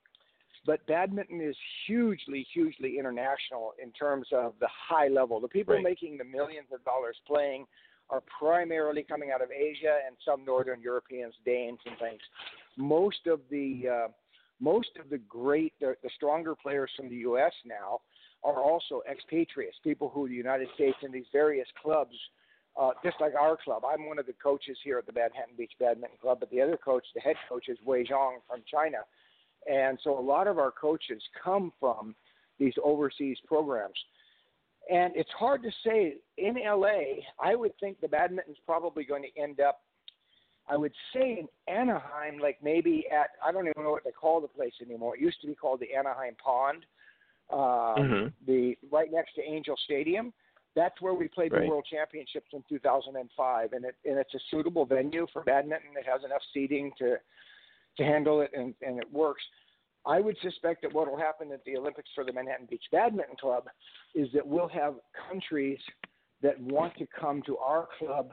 but 0.66 0.85
badminton 0.87 1.40
is 1.40 1.57
hugely, 1.87 2.45
hugely 2.53 2.99
international 2.99 3.75
in 3.81 3.92
terms 3.92 4.27
of 4.33 4.55
the 4.59 4.69
high 4.69 5.07
level. 5.07 5.38
The 5.38 5.49
people 5.49 5.75
Right. 5.75 5.85
making 5.85 6.19
the 6.19 6.25
millions 6.25 6.73
of 6.73 6.85
dollars 6.85 7.16
playing 7.25 7.66
are 8.11 8.23
primarily 8.23 9.05
coming 9.05 9.31
out 9.31 9.40
of 9.40 9.51
Asia 9.53 10.01
and 10.05 10.16
some 10.25 10.45
Northern 10.45 10.81
Europeans, 10.81 11.35
Danes, 11.45 11.79
and 11.87 11.97
things. 11.99 12.21
Most 12.77 13.27
of 13.29 13.40
the 13.49 13.88
uh, 13.88 14.09
most 14.59 14.97
of 14.99 15.11
the 15.11 15.19
great, 15.19 15.75
the, 15.81 15.97
the 16.03 16.11
stronger 16.16 16.55
players 16.55 16.90
from 16.97 17.09
the 17.09 17.16
U.S. 17.16 17.53
now 17.64 18.01
are 18.47 18.63
also 18.63 19.03
expatriates, 19.11 19.77
people 19.83 20.09
who 20.09 20.29
the 20.29 20.35
United 20.35 20.69
States 20.75 20.97
and 21.03 21.13
these 21.13 21.27
various 21.33 21.69
clubs, 21.83 22.15
uh, 22.81 22.91
just 23.03 23.17
like 23.21 23.35
our 23.35 23.57
club. 23.57 23.83
I'm 23.85 24.07
one 24.07 24.19
of 24.19 24.27
the 24.27 24.35
coaches 24.35 24.77
here 24.85 24.99
at 24.99 25.07
the 25.07 25.13
Manhattan 25.13 25.57
Beach 25.57 25.73
Badminton 25.81 26.19
Club, 26.21 26.39
but 26.41 26.51
the 26.51 26.61
other 26.61 26.77
coach, 26.77 27.05
the 27.15 27.21
head 27.21 27.37
coach, 27.49 27.69
is 27.69 27.79
Wei 27.85 28.05
Zhang 28.05 28.37
from 28.49 28.63
China, 28.71 28.99
and 29.71 29.99
so 30.05 30.19
a 30.19 30.21
lot 30.21 30.47
of 30.47 30.59
our 30.59 30.71
coaches 30.71 31.23
come 31.43 31.73
from 31.81 32.15
these 32.59 32.75
overseas 32.83 33.39
programs. 33.47 33.97
And 34.91 35.13
it's 35.17 35.31
hard 35.37 35.63
to 35.65 35.71
say 35.85 36.15
in 36.39 36.55
LA. 36.65 37.23
I 37.41 37.57
would 37.57 37.73
think 37.81 38.01
the 38.01 38.07
badminton's 38.07 38.59
probably 38.65 39.05
going 39.05 39.25
to 39.25 39.43
end 39.43 39.59
up 39.61 39.81
I 40.69 40.77
would 40.77 40.93
say 41.15 41.39
in 41.39 41.49
Anaheim, 41.73 42.39
like 42.41 42.59
maybe 42.63 43.07
at 43.13 43.31
I 43.45 43.53
don't 43.53 43.69
even 43.69 43.85
know 43.85 43.91
what 43.91 44.05
they 44.05 44.11
call 44.11 44.41
the 44.41 44.49
place 44.49 44.73
anymore. 44.83 45.17
It 45.17 45.21
used 45.21 45.41
to 45.43 45.47
be 45.47 45.55
called 45.55 45.81
the 45.81 45.95
Anaheim 45.95 46.35
Pond, 46.43 46.85
uh, 47.51 47.97
Mhm. 47.97 48.33
the 48.47 48.77
right 48.91 49.11
next 49.11 49.35
to 49.35 49.43
Angel 49.43 49.77
Stadium. 49.77 50.33
That's 50.75 51.01
where 51.01 51.15
we 51.15 51.29
played 51.29 51.53
Right. 51.53 51.63
the 51.63 51.69
World 51.69 51.87
Championships 51.87 52.53
in 52.53 52.63
2005, 52.69 53.73
and 53.73 53.85
it 53.85 53.97
and 54.05 54.19
it's 54.19 54.35
a 54.35 54.41
suitable 54.51 54.85
venue 54.85 55.27
for 55.33 55.43
badminton. 55.43 55.97
It 55.97 56.07
has 56.07 56.23
enough 56.25 56.43
seating 56.53 56.93
to 56.99 57.19
to 57.97 58.05
handle 58.05 58.41
it, 58.43 58.53
and 58.53 58.75
and 58.83 58.99
it 58.99 59.11
works. 59.13 59.43
I 60.05 60.21
would 60.21 60.39
suspect 60.39 60.83
that 60.83 60.93
what 60.93 61.09
will 61.11 61.17
happen 61.17 61.51
at 61.51 61.65
the 61.65 61.77
Olympics 61.77 62.13
for 62.15 62.25
the 62.25 62.33
Manhattan 62.33 62.67
Beach 62.67 62.85
Badminton 62.93 63.37
Club 63.37 63.69
is 64.15 64.31
that 64.33 64.47
we'll 64.47 64.69
have 64.69 65.01
countries 65.29 65.81
that 66.43 66.61
want 66.61 66.95
to 66.99 67.07
come 67.07 67.43
to 67.43 67.57
our 67.59 67.87
club 67.99 68.33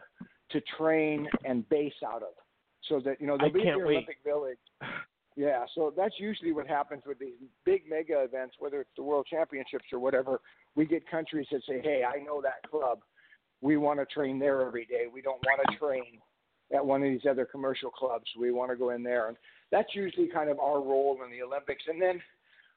to 0.50 0.62
train 0.78 1.28
and 1.46 1.68
base 1.70 2.04
out 2.06 2.22
of, 2.22 2.34
so 2.82 3.00
that 3.00 3.20
you 3.22 3.26
know 3.28 3.38
they'll 3.38 3.48
I 3.48 3.52
be 3.52 3.68
at 3.68 3.78
the 3.78 3.86
wait. 3.86 3.94
Olympic 3.96 4.18
Village. 4.24 4.60
Yeah, 5.36 5.66
so 5.74 5.92
that's 5.96 6.16
usually 6.20 6.52
what 6.52 6.68
happens 6.68 7.04
with 7.08 7.20
these 7.20 7.34
big 7.66 7.84
mega 7.90 8.24
events, 8.24 8.56
whether 8.60 8.82
it's 8.82 8.90
the 8.96 9.04
World 9.04 9.26
Championships 9.30 9.86
or 9.92 10.00
whatever. 10.00 10.40
We 10.76 10.86
get 10.86 11.10
countries 11.10 11.48
that 11.52 11.64
say, 11.64 11.82
"Hey, 11.82 12.04
I 12.04 12.20
know 12.20 12.42
that 12.42 12.70
club. 12.70 13.04
We 13.62 13.78
want 13.78 14.00
to 14.00 14.06
train 14.06 14.38
there 14.38 14.62
every 14.62 14.86
day. 14.86 15.08
We 15.12 15.22
don't 15.22 15.44
want 15.46 15.62
to 15.68 15.78
train 15.78 16.22
at 16.72 16.86
one 16.86 17.02
of 17.02 17.10
these 17.10 17.26
other 17.26 17.46
commercial 17.46 17.90
clubs. 17.90 18.30
We 18.38 18.52
want 18.52 18.72
to 18.72 18.78
go 18.78 18.92
in 18.92 19.02
there." 19.02 19.28
And 19.28 19.38
that's 19.72 19.96
usually 19.96 20.28
kind 20.28 20.50
of 20.50 20.60
our 20.60 20.82
role 20.82 21.20
in 21.24 21.32
the 21.32 21.42
Olympics. 21.42 21.84
And 21.88 22.00
then 22.00 22.22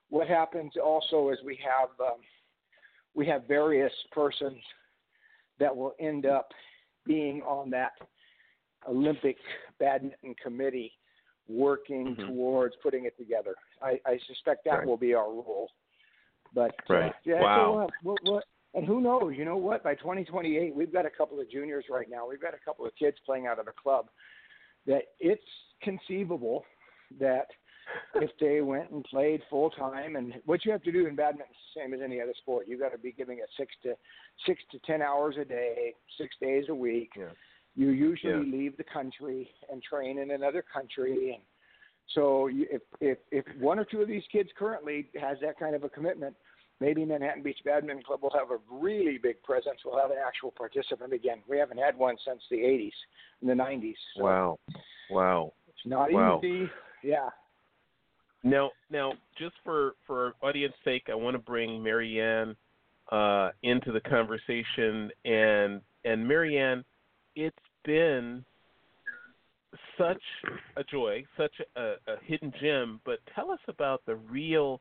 what 0.09 0.29
happens 0.29 0.73
also 0.83 1.31
is 1.31 1.39
we 1.45 1.57
have 1.57 1.91
um, 2.01 2.21
we 3.15 3.27
have 3.27 3.47
various 3.47 3.93
persons 4.13 4.63
that 5.59 5.75
will 5.75 5.95
end 5.99 6.25
up 6.27 6.49
being 7.05 7.43
on 7.43 7.71
that 7.71 7.93
Olympic 8.89 9.37
badminton 9.79 10.35
committee 10.43 10.93
working 11.49 12.17
Mhm. 12.17 12.27
towards 12.27 12.77
putting 12.83 13.05
it 13.05 13.17
together. 13.17 13.55
I, 13.81 14.01
I 14.05 14.19
suspect 14.27 14.65
that 14.65 14.79
Right. 14.79 14.87
will 14.87 14.97
be 14.97 15.15
our 15.15 15.31
rule. 15.31 15.71
But 16.53 16.75
uh, 16.91 16.95
Right. 16.95 17.15
yeah, 17.25 17.41
Wow. 17.43 17.89
so, 18.03 18.15
uh, 18.15 18.17
we'll, 18.23 18.43
and 18.75 18.87
who 18.87 19.01
knows? 19.01 19.35
You 19.37 19.45
know 19.45 19.57
what? 19.57 19.83
By 19.83 19.95
2028, 19.95 20.75
we've 20.75 20.93
got 20.93 21.07
a 21.07 21.11
couple 21.11 21.41
of 21.41 21.49
juniors 21.49 21.85
right 21.89 22.09
now. 22.09 22.27
We've 22.29 22.41
got 22.41 22.55
a 22.55 22.59
couple 22.59 22.85
of 22.87 22.95
kids 22.97 23.19
playing 23.25 23.47
out 23.47 23.59
of 23.59 23.67
the 23.67 23.73
club. 23.73 24.11
That 24.87 25.03
it's 25.19 25.43
conceivable 25.83 26.65
that 27.19 27.49
if 28.17 28.31
they 28.39 28.61
went 28.61 28.91
and 28.91 29.05
played 29.05 29.43
full 29.49 29.71
time, 29.71 30.17
and 30.17 30.35
what 30.45 30.65
you 30.65 30.73
have 30.73 30.83
to 30.83 30.93
do 30.93 31.07
in 31.07 31.15
badminton 31.15 31.51
is 31.53 31.57
the 31.75 31.81
same 31.81 31.95
as 31.95 32.01
any 32.01 32.21
other 32.21 32.35
sport. 32.35 32.67
You've 32.69 32.81
got 32.81 32.93
to 32.93 32.99
be 32.99 33.13
giving 33.13 33.39
it 33.39 33.49
six 33.57 33.75
to 33.83 33.97
six 34.45 34.63
to 34.73 34.79
ten 34.81 35.03
hours 35.03 35.37
a 35.41 35.45
day, 35.45 35.95
six 36.19 36.37
days 36.41 36.69
a 36.69 36.75
week. 36.75 37.13
Yeah. 37.17 37.31
You 37.77 37.91
usually 37.91 38.33
Yeah. 38.33 38.59
leave 38.59 38.77
the 38.77 38.85
country 38.85 39.53
and 39.71 39.83
train 39.83 40.19
in 40.19 40.31
another 40.31 40.63
country, 40.63 41.35
and 41.35 41.43
so 42.09 42.49
if 42.49 42.83
if 43.01 43.19
if 43.31 43.45
one 43.59 43.79
or 43.79 43.85
two 43.85 44.01
of 44.01 44.09
these 44.09 44.27
kids 44.29 44.51
currently 44.57 45.11
has 45.21 45.39
that 45.41 45.59
kind 45.59 45.75
of 45.75 45.85
a 45.85 45.89
commitment, 45.91 46.35
maybe 46.81 47.05
Manhattan 47.05 47.43
Beach 47.43 47.63
Badminton 47.65 48.03
Club 48.03 48.23
will 48.23 48.31
have 48.31 48.51
a 48.51 48.59
really 48.71 49.19
big 49.19 49.43
presence. 49.43 49.85
We'll 49.85 50.01
have 50.01 50.11
an 50.11 50.19
actual 50.19 50.53
participant 50.53 51.13
again. 51.13 51.43
We 51.47 51.59
haven't 51.59 51.79
had 51.79 51.99
one 51.99 52.17
since 52.25 52.43
the 52.51 52.57
'80s 52.57 52.95
and 53.43 53.51
the 53.51 53.55
'90s. 53.55 53.97
So 54.17 54.25
Wow. 54.25 54.59
Wow. 55.11 55.53
It's 55.69 55.85
not 55.85 56.11
Wow. 56.11 56.41
easy. 56.43 56.71
Yeah. 57.03 57.31
Now, 58.43 58.71
now, 58.91 59.13
just 59.37 59.57
for 59.65 59.97
for 60.07 60.35
audience 60.41 60.75
sake, 60.85 61.09
I 61.11 61.15
want 61.15 61.35
to 61.35 61.39
bring 61.43 61.83
Marianne 61.83 62.57
uh, 63.11 63.51
into 63.63 63.93
the 63.93 64.01
conversation, 64.01 65.11
and 65.25 65.83
and 66.05 66.27
Marianne, 66.27 66.85
it's 67.35 67.59
been 67.87 68.45
such 69.97 70.23
a 70.77 70.85
joy, 70.85 71.25
such 71.37 71.53
a, 71.77 71.95
a 72.07 72.17
hidden 72.23 72.53
gem. 72.61 73.01
But 73.05 73.21
tell 73.35 73.51
us 73.51 73.61
about 73.69 74.03
the 74.07 74.17
real 74.17 74.81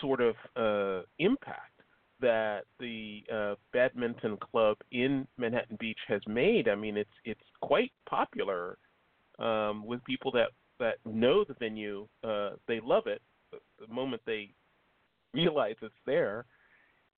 sort 0.00 0.20
of 0.20 0.34
uh, 0.56 1.02
impact 1.18 1.72
that 2.20 2.64
the 2.80 3.22
uh, 3.32 3.54
badminton 3.72 4.36
club 4.38 4.76
in 4.90 5.26
Manhattan 5.36 5.76
Beach 5.78 5.98
has 6.08 6.20
made. 6.26 6.68
I 6.68 6.74
mean, 6.74 6.96
it's 6.96 7.10
it's 7.24 7.40
quite 7.60 7.92
popular 8.08 8.78
um, 9.38 9.86
with 9.86 10.02
people 10.04 10.32
that 10.32 10.48
that 10.80 10.96
know 11.04 11.44
the 11.44 11.54
venue. 11.54 12.06
Uh, 12.24 12.50
they 12.66 12.80
love 12.80 13.06
it 13.06 13.22
the, 13.52 13.92
moment 13.92 14.22
they 14.26 14.50
realize 15.32 15.76
it's 15.82 15.94
there, 16.06 16.44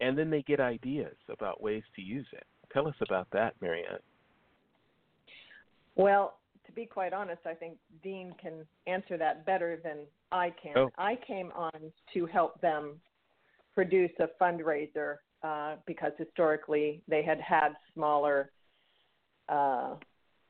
and 0.00 0.16
then 0.18 0.30
they 0.30 0.42
get 0.42 0.60
ideas 0.60 1.16
about 1.28 1.62
ways 1.62 1.82
to 1.96 2.02
use 2.02 2.26
it. 2.32 2.44
Tell 2.72 2.86
us 2.86 2.94
about 3.00 3.28
that, 3.32 3.54
Marianne. 3.60 3.98
Well, 6.00 6.38
to 6.66 6.72
be 6.72 6.86
quite 6.86 7.12
honest, 7.12 7.42
I 7.46 7.54
think 7.54 7.76
Dean 8.02 8.34
can 8.40 8.66
answer 8.86 9.16
that 9.18 9.44
better 9.44 9.80
than 9.82 9.98
I 10.32 10.52
can. 10.62 10.76
Oh. 10.76 10.90
I 10.98 11.18
came 11.26 11.50
on 11.54 11.92
to 12.14 12.26
help 12.26 12.60
them 12.60 13.00
produce 13.74 14.10
a 14.18 14.28
fundraiser 14.42 15.16
uh, 15.42 15.76
because 15.86 16.12
historically 16.16 17.02
they 17.08 17.22
had 17.22 17.40
had 17.40 17.70
smaller 17.94 18.50
uh, 19.48 19.94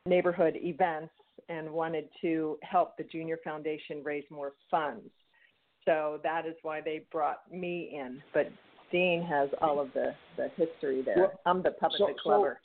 neighborhood 0.07 0.55
events 0.57 1.13
and 1.49 1.71
wanted 1.71 2.09
to 2.21 2.59
help 2.63 2.97
the 2.97 3.05
Junior 3.05 3.39
Foundation 3.43 4.03
raise 4.05 4.25
more 4.31 4.53
funds. 4.71 5.11
So 5.85 6.21
that 6.23 6.47
is 6.47 6.55
why 6.63 6.81
they 6.81 7.05
brought 7.11 7.41
me 7.51 7.91
in. 7.93 8.23
But 8.35 8.51
Dean 8.93 9.23
has 9.23 9.49
all 9.61 9.81
of 9.81 9.93
the, 9.95 10.15
the 10.37 10.49
history 10.57 11.03
there. 11.03 11.17
Well, 11.17 11.41
I'm 11.47 11.63
the 11.63 11.71
puppet 11.71 11.99
so- 11.99 12.07
the 12.07 12.13
so- 12.17 12.23
clever. 12.23 12.61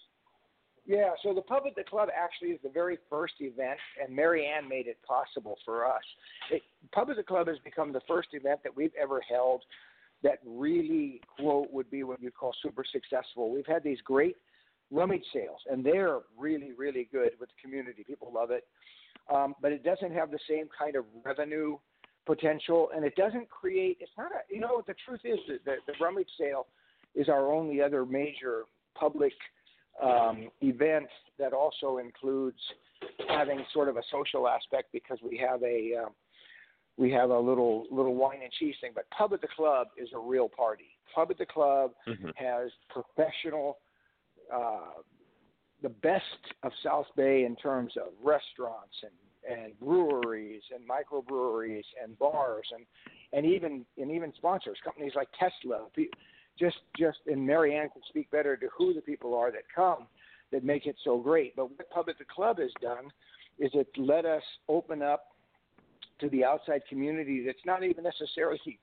Yeah, 0.88 1.10
so 1.24 1.34
the 1.34 1.42
Pub 1.42 1.64
at 1.66 1.76
the 1.76 1.84
Club 1.84 2.10
actually 2.16 2.50
is 2.50 2.60
the 2.62 2.70
very 2.70 3.00
first 3.10 3.34
event, 3.40 3.80
and 4.02 4.16
Mary 4.16 4.46
Ann 4.46 4.70
made 4.70 4.86
it 4.86 4.98
possible 5.08 5.58
for 5.66 5.86
us. 5.86 6.04
It, 6.52 6.62
Pub 6.92 7.10
at 7.10 7.16
the 7.16 7.24
Club 7.24 7.48
has 7.48 7.58
become 7.64 7.92
the 7.92 8.02
first 8.08 8.30
event 8.34 8.60
that 8.64 8.76
we've 8.76 8.94
ever 9.02 9.20
held 9.28 9.64
that 10.22 10.40
really, 10.46 11.22
quote, 11.40 11.72
would 11.72 11.90
be 11.90 12.04
what 12.04 12.22
you'd 12.22 12.36
call 12.36 12.54
super 12.62 12.84
successful. 12.92 13.52
We've 13.52 13.66
had 13.66 13.84
these 13.84 14.00
great 14.02 14.38
rummage 14.92 15.26
sales, 15.34 15.60
and 15.72 15.84
they're 15.84 16.20
really, 16.38 16.72
really 16.78 17.10
good 17.12 17.32
with 17.40 17.50
the 17.50 17.62
community. 17.62 18.04
People 18.06 18.32
love 18.34 18.52
it. 18.52 18.66
Um, 19.34 19.56
but 19.62 19.72
it 19.72 19.84
doesn't 19.84 20.14
have 20.14 20.30
the 20.30 20.40
same 20.48 20.68
kind 20.78 20.96
of 20.96 21.06
revenue 21.24 21.78
potential, 22.28 22.90
and 22.96 23.04
it 23.04 23.16
doesn't 23.16 23.50
create, 23.50 23.98
it's 24.00 24.12
not 24.18 24.32
a, 24.32 24.54
you 24.54 24.60
know, 24.60 24.84
the 24.86 24.96
truth 25.06 25.22
is 25.24 25.40
that 25.48 25.66
the, 25.66 25.76
the 25.88 25.94
rummage 26.00 26.30
sale 26.40 26.68
is 27.16 27.28
our 27.28 27.52
only 27.52 27.82
other 27.82 28.06
major 28.06 28.64
public 28.94 29.34
um, 30.04 30.50
event 30.62 31.08
that 31.40 31.54
also 31.54 31.98
includes 31.98 32.60
having 33.30 33.64
sort 33.74 33.90
of 33.90 33.98
a 33.98 34.04
social 34.12 34.48
aspect 34.48 34.92
because 34.92 35.18
we 35.24 35.38
have 35.38 35.62
a 35.64 36.04
um, 36.06 36.12
we 36.98 37.12
have 37.12 37.30
a 37.30 37.40
little 37.40 37.86
little 37.92 38.16
wine 38.16 38.40
and 38.44 38.52
cheese 38.54 38.76
thing. 38.82 38.92
But 38.96 39.10
Pub 39.10 39.34
at 39.34 39.42
the 39.42 39.48
Club 39.56 39.88
is 39.98 40.10
a 40.16 40.20
real 40.20 40.50
party. 40.50 40.98
Pub 41.14 41.32
at 41.32 41.38
the 41.38 41.46
Club 41.46 41.92
Mm-hmm. 42.08 42.30
has 42.36 42.72
professional, 42.90 43.78
uh, 44.54 45.02
the 45.82 45.90
best 45.90 46.24
of 46.64 46.72
South 46.84 47.08
Bay 47.16 47.46
in 47.46 47.56
terms 47.56 47.94
of 47.98 48.14
restaurants 48.24 48.96
and, 49.04 49.58
and 49.60 49.80
breweries 49.80 50.62
and 50.74 50.84
microbreweries 50.88 51.84
and 52.02 52.18
bars 52.20 52.66
and 52.74 52.86
and 53.34 53.46
even 53.46 53.86
and 53.98 54.12
even 54.12 54.34
sponsors, 54.38 54.78
companies 54.84 55.14
like 55.16 55.28
Tesla. 55.40 55.86
Just 56.58 56.78
just 56.98 57.20
and 57.28 57.46
Marianne 57.46 57.90
can 57.90 58.02
speak 58.10 58.30
better 58.32 58.56
to 58.56 58.68
who 58.78 58.94
the 58.94 59.02
people 59.02 59.36
are 59.36 59.52
that 59.52 59.64
come 59.74 60.08
that 60.52 60.64
make 60.64 60.86
it 60.86 60.96
so 61.04 61.18
great. 61.18 61.56
But 61.56 61.70
what 61.72 61.90
Pub 61.90 62.10
at 62.10 62.18
the 62.18 62.26
Club 62.26 62.60
has 62.60 62.72
done 62.82 63.12
is 63.60 63.72
it 63.74 63.88
let 63.98 64.26
us 64.26 64.44
open 64.70 65.02
up 65.02 65.28
to 66.20 66.30
the 66.30 66.46
outside 66.46 66.82
community 66.88 67.44
that's 67.46 67.66
not 67.66 67.84
even 67.84 68.04
necessarily 68.04 68.80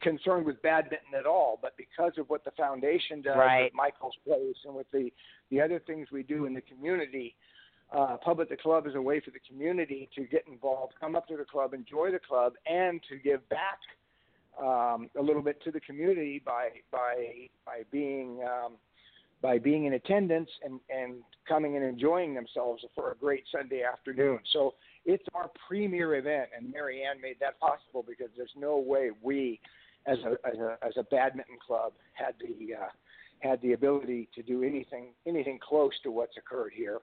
concerned 0.00 0.46
with 0.46 0.60
badminton 0.62 1.14
at 1.18 1.26
all, 1.26 1.58
but 1.60 1.76
because 1.76 2.12
of 2.18 2.28
what 2.30 2.44
the 2.44 2.50
foundation 2.52 3.22
does 3.22 3.36
Right. 3.36 3.64
with 3.64 3.74
Michael's 3.74 4.16
Place 4.24 4.56
and 4.64 4.74
with 4.74 4.90
the 4.90 5.12
the 5.50 5.60
other 5.60 5.78
things 5.78 6.10
we 6.10 6.24
do 6.24 6.46
in 6.46 6.54
the 6.54 6.60
community, 6.62 7.36
uh, 7.92 8.16
Pub 8.16 8.40
at 8.40 8.48
the 8.48 8.56
Club 8.56 8.86
is 8.86 8.96
a 8.96 9.00
way 9.00 9.20
for 9.20 9.30
the 9.30 9.38
community 9.40 10.08
to 10.16 10.24
get 10.24 10.46
involved, 10.48 10.94
come 10.98 11.14
up 11.14 11.28
to 11.28 11.36
the 11.36 11.44
club, 11.44 11.72
enjoy 11.72 12.10
the 12.10 12.18
club, 12.18 12.54
and 12.66 13.00
to 13.08 13.16
give 13.16 13.48
back 13.48 13.78
um, 14.60 15.10
a 15.18 15.22
little 15.22 15.42
bit 15.42 15.62
to 15.64 15.70
the 15.70 15.80
community 15.80 16.42
by 16.44 16.68
by 16.90 17.48
by 17.64 17.82
being 17.90 18.40
um, 18.42 18.74
by 19.42 19.58
being 19.58 19.84
in 19.84 19.94
attendance 19.94 20.50
and 20.64 20.80
and 20.90 21.16
coming 21.48 21.76
and 21.76 21.84
enjoying 21.84 22.34
themselves 22.34 22.84
for 22.94 23.12
a 23.12 23.14
great 23.16 23.44
Sunday 23.52 23.82
afternoon. 23.82 24.38
So 24.52 24.74
it's 25.04 25.24
our 25.34 25.50
premier 25.68 26.16
event, 26.16 26.48
and 26.56 26.72
Marianne 26.72 27.20
made 27.20 27.36
that 27.40 27.58
possible 27.60 28.04
because 28.06 28.30
there's 28.36 28.54
no 28.56 28.78
way 28.78 29.10
we, 29.22 29.60
as 30.06 30.18
a 30.20 30.32
as 30.46 30.58
a, 30.58 30.78
as 30.84 30.92
a 30.96 31.02
badminton 31.04 31.58
club, 31.64 31.92
had 32.14 32.34
the 32.40 32.74
uh, 32.74 32.88
had 33.40 33.60
the 33.62 33.72
ability 33.72 34.28
to 34.34 34.42
do 34.42 34.62
anything 34.62 35.08
anything 35.26 35.58
close 35.62 35.92
to 36.02 36.10
what's 36.10 36.36
occurred 36.36 36.72
here 36.74 37.00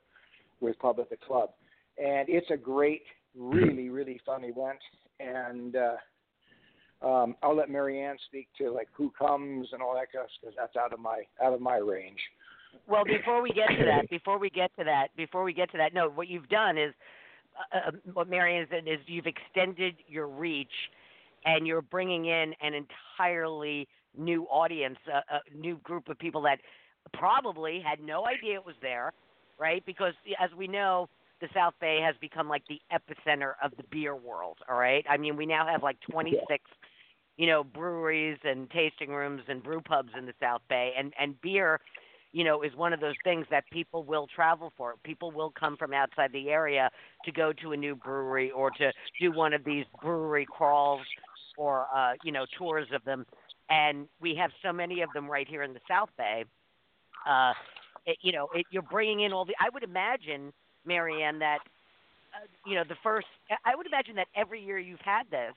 with 0.59 0.77
Pub 0.79 0.99
at 0.99 1.09
the 1.09 1.17
Club. 1.17 1.51
And 1.97 2.27
it's 2.27 2.49
a 2.49 2.57
great, 2.57 3.03
really, 3.37 3.89
really 3.89 4.19
fun 4.25 4.43
event. 4.43 4.79
And 5.19 5.75
uh, 5.75 5.95
um, 7.03 7.35
I'll 7.43 7.55
let 7.55 7.69
Marianne 7.69 8.17
speak 8.27 8.47
to 8.59 8.71
like 8.71 8.87
who 8.93 9.11
comes 9.17 9.67
and 9.73 9.81
all 9.81 9.95
that 9.95 10.09
stuff 10.09 10.27
because 10.39 10.55
that's 10.57 10.75
out 10.75 10.93
of 10.93 10.99
my 10.99 11.23
out 11.43 11.53
of 11.53 11.61
my 11.61 11.77
range. 11.77 12.19
Well, 12.87 13.03
before 13.05 13.41
we 13.41 13.49
get 13.51 13.67
to 13.67 13.85
that, 13.85 14.09
before 14.09 14.39
we 14.39 14.49
get 14.49 14.75
to 14.77 14.83
that, 14.83 15.09
before 15.15 15.43
we 15.43 15.53
get 15.53 15.71
to 15.71 15.77
that, 15.77 15.93
no, 15.93 16.09
what 16.09 16.27
you've 16.27 16.49
done 16.49 16.77
is 16.77 16.93
uh, 17.73 17.89
uh 17.89 17.91
what 18.13 18.29
Marianne 18.29 18.67
said 18.69 18.87
is 18.87 18.99
you've 19.05 19.27
extended 19.27 19.95
your 20.07 20.27
reach, 20.27 20.71
and 21.45 21.67
you're 21.67 21.81
bringing 21.81 22.25
in 22.25 22.53
an 22.61 22.73
entirely 22.73 23.87
new 24.17 24.43
audience, 24.45 24.97
a, 25.07 25.35
a 25.35 25.57
new 25.57 25.77
group 25.77 26.09
of 26.09 26.17
people 26.17 26.41
that 26.43 26.59
probably 27.13 27.81
had 27.85 27.99
no 27.99 28.25
idea 28.25 28.55
it 28.55 28.65
was 28.65 28.75
there, 28.81 29.11
right? 29.59 29.83
Because 29.85 30.13
as 30.41 30.49
we 30.57 30.67
know, 30.67 31.09
the 31.41 31.47
South 31.53 31.73
Bay 31.81 31.99
has 32.01 32.15
become 32.21 32.47
like 32.47 32.63
the 32.69 32.79
epicenter 32.91 33.53
of 33.61 33.71
the 33.77 33.83
beer 33.91 34.15
world. 34.15 34.59
All 34.69 34.77
right, 34.77 35.05
I 35.09 35.17
mean, 35.17 35.35
we 35.35 35.45
now 35.45 35.67
have 35.67 35.83
like 35.83 35.97
26, 36.09 36.63
you 37.37 37.47
know, 37.47 37.63
breweries 37.63 38.37
and 38.43 38.69
tasting 38.69 39.09
rooms 39.09 39.41
and 39.47 39.63
brew 39.63 39.81
pubs 39.81 40.09
in 40.17 40.25
the 40.25 40.33
South 40.39 40.61
Bay, 40.69 40.91
and 40.97 41.13
and 41.19 41.39
beer, 41.41 41.79
you 42.31 42.43
know, 42.43 42.61
is 42.61 42.75
one 42.75 42.93
of 42.93 42.99
those 42.99 43.15
things 43.23 43.45
that 43.49 43.63
people 43.71 44.03
will 44.03 44.27
travel 44.33 44.71
for. 44.77 44.95
People 45.03 45.31
will 45.31 45.51
come 45.57 45.77
from 45.77 45.93
outside 45.93 46.31
the 46.31 46.49
area 46.49 46.89
to 47.25 47.31
go 47.31 47.51
to 47.53 47.71
a 47.71 47.77
new 47.77 47.95
brewery 47.95 48.51
or 48.51 48.69
to 48.71 48.91
do 49.19 49.31
one 49.31 49.53
of 49.53 49.63
these 49.63 49.85
brewery 50.01 50.45
crawls 50.49 51.01
or 51.57 51.87
uh, 51.95 52.13
you 52.23 52.31
know 52.31 52.45
tours 52.57 52.87
of 52.93 53.03
them. 53.03 53.25
And 53.69 54.07
we 54.21 54.35
have 54.35 54.51
so 54.63 54.73
many 54.73 55.01
of 55.01 55.09
them 55.13 55.29
right 55.29 55.47
here 55.47 55.63
in 55.63 55.73
the 55.73 55.79
South 55.87 56.09
Bay. 56.17 56.43
Uh, 57.27 57.53
it, 58.05 58.17
you 58.21 58.31
know, 58.31 58.47
it, 58.53 58.65
you're 58.69 58.81
bringing 58.81 59.21
in 59.21 59.33
all 59.33 59.45
the. 59.45 59.55
I 59.59 59.69
would 59.73 59.83
imagine, 59.83 60.51
Marianne, 60.85 61.39
that 61.39 61.59
uh, 62.35 62.45
you 62.65 62.75
know 62.75 62.83
the 62.87 62.97
first. 63.01 63.27
I 63.65 63.75
would 63.75 63.87
imagine 63.87 64.15
that 64.15 64.27
every 64.35 64.63
year 64.63 64.77
you've 64.77 64.99
had 64.99 65.23
this, 65.31 65.53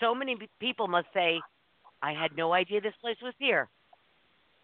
so 0.00 0.14
many 0.14 0.36
people 0.58 0.88
must 0.88 1.08
say, 1.14 1.40
"I 2.02 2.12
had 2.12 2.36
no 2.36 2.52
idea 2.52 2.80
this 2.80 2.94
place 3.00 3.16
was 3.22 3.34
here." 3.38 3.68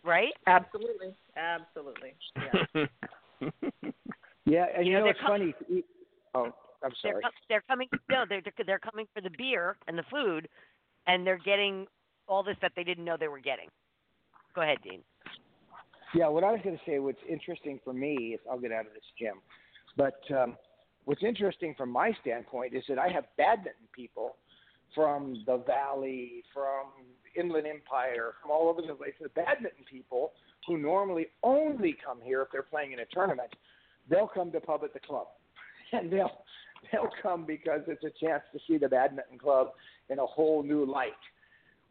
Right? 0.05 0.33
Absolutely, 0.47 1.15
absolutely. 1.37 2.15
Yeah. 2.37 2.85
yeah, 4.45 4.67
and 4.77 4.87
you, 4.87 4.93
you 4.93 4.99
know, 4.99 5.05
know 5.05 5.11
it's 5.11 5.21
com- 5.21 5.31
funny. 5.31 5.55
Oh, 6.35 6.53
I'm 6.85 6.93
sorry. 7.03 7.21
They're, 7.23 7.31
they're 7.49 7.65
coming. 7.69 7.89
No, 8.11 8.25
they're 8.29 8.43
they're 8.65 8.79
coming 8.79 9.07
for 9.15 9.21
the 9.21 9.31
beer 9.37 9.77
and 9.89 9.99
the 9.99 10.05
food, 10.11 10.49
and 11.07 11.27
they're 11.27 11.39
getting 11.39 11.87
all 12.29 12.43
this 12.43 12.57
that 12.63 12.73
they 12.77 12.85
didn't 12.85 13.05
know 13.05 13.17
they 13.19 13.29
were 13.29 13.41
getting. 13.41 13.69
Go 14.55 14.63
ahead, 14.63 14.79
Dean. 14.83 15.01
Yeah, 16.15 16.29
what 16.29 16.45
I 16.45 16.53
was 16.53 16.61
going 16.63 16.77
to 16.77 16.83
say, 16.87 16.99
what's 16.99 17.21
interesting 17.29 17.81
for 17.85 17.93
me 17.93 18.35
is 18.35 18.41
I'll 18.51 18.59
get 18.59 18.73
out 18.73 18.87
of 18.87 18.93
this, 18.95 19.03
gym, 19.19 19.35
But 19.97 20.21
um, 20.35 20.57
what's 21.05 21.23
interesting 21.23 21.75
from 21.77 21.91
my 21.91 22.13
standpoint 22.21 22.75
is 22.75 22.85
that 22.89 22.99
I 22.99 23.09
have 23.09 23.25
badminton 23.37 23.89
people 23.95 24.37
from 24.97 25.45
the 25.47 25.59
Valley, 25.59 26.43
from 26.53 26.87
Inland 27.39 27.67
Empire, 27.67 28.33
from 28.41 28.51
all 28.51 28.69
over 28.69 28.81
the 28.81 28.95
place. 28.95 29.13
The 29.21 29.29
badminton 29.29 29.85
people 29.89 30.33
who 30.67 30.79
normally 30.79 31.27
only 31.45 31.97
come 32.05 32.19
here 32.21 32.43
if 32.43 32.49
they're 32.51 32.63
playing 32.63 32.93
in 32.93 33.01
a 33.01 33.05
tournament, 33.13 33.51
they'll 34.11 34.27
come 34.27 34.51
to 34.53 34.61
pub 34.61 34.81
at 34.83 34.95
the 34.95 35.01
club, 35.01 35.27
and 35.93 36.11
they'll 36.11 36.45
they'll 36.91 37.11
come 37.23 37.45
because 37.45 37.83
it's 37.87 38.05
a 38.05 38.25
chance 38.25 38.43
to 38.53 38.59
see 38.67 38.79
the 38.79 38.89
badminton 38.89 39.39
club 39.39 39.69
in 40.09 40.19
a 40.19 40.27
whole 40.27 40.63
new 40.63 40.85
light 40.85 41.13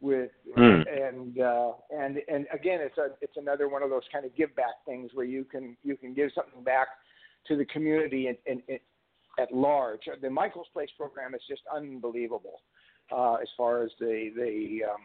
with 0.00 0.30
mm. 0.56 0.82
and 1.08 1.40
uh, 1.40 1.72
and 1.90 2.18
and 2.28 2.46
again 2.52 2.80
it's 2.82 2.98
a 2.98 3.08
it's 3.22 3.36
another 3.36 3.68
one 3.68 3.82
of 3.82 3.88
those 3.88 4.02
kind 4.12 4.26
of 4.26 4.36
give 4.36 4.54
back 4.54 4.74
things 4.84 5.10
where 5.14 5.24
you 5.24 5.44
can 5.44 5.76
you 5.82 5.96
can 5.96 6.12
give 6.12 6.30
something 6.34 6.62
back 6.62 6.88
to 7.46 7.56
the 7.56 7.64
community 7.66 8.26
and, 8.26 8.36
and, 8.46 8.62
and 8.68 8.78
at 9.38 9.52
large. 9.52 10.00
The 10.20 10.30
Michael's 10.30 10.68
Place 10.72 10.88
program 10.96 11.34
is 11.34 11.42
just 11.48 11.62
unbelievable 11.74 12.60
uh, 13.12 13.34
as 13.34 13.48
far 13.56 13.82
as 13.82 13.90
the 13.98 14.30
the 14.36 14.80
um, 14.90 15.00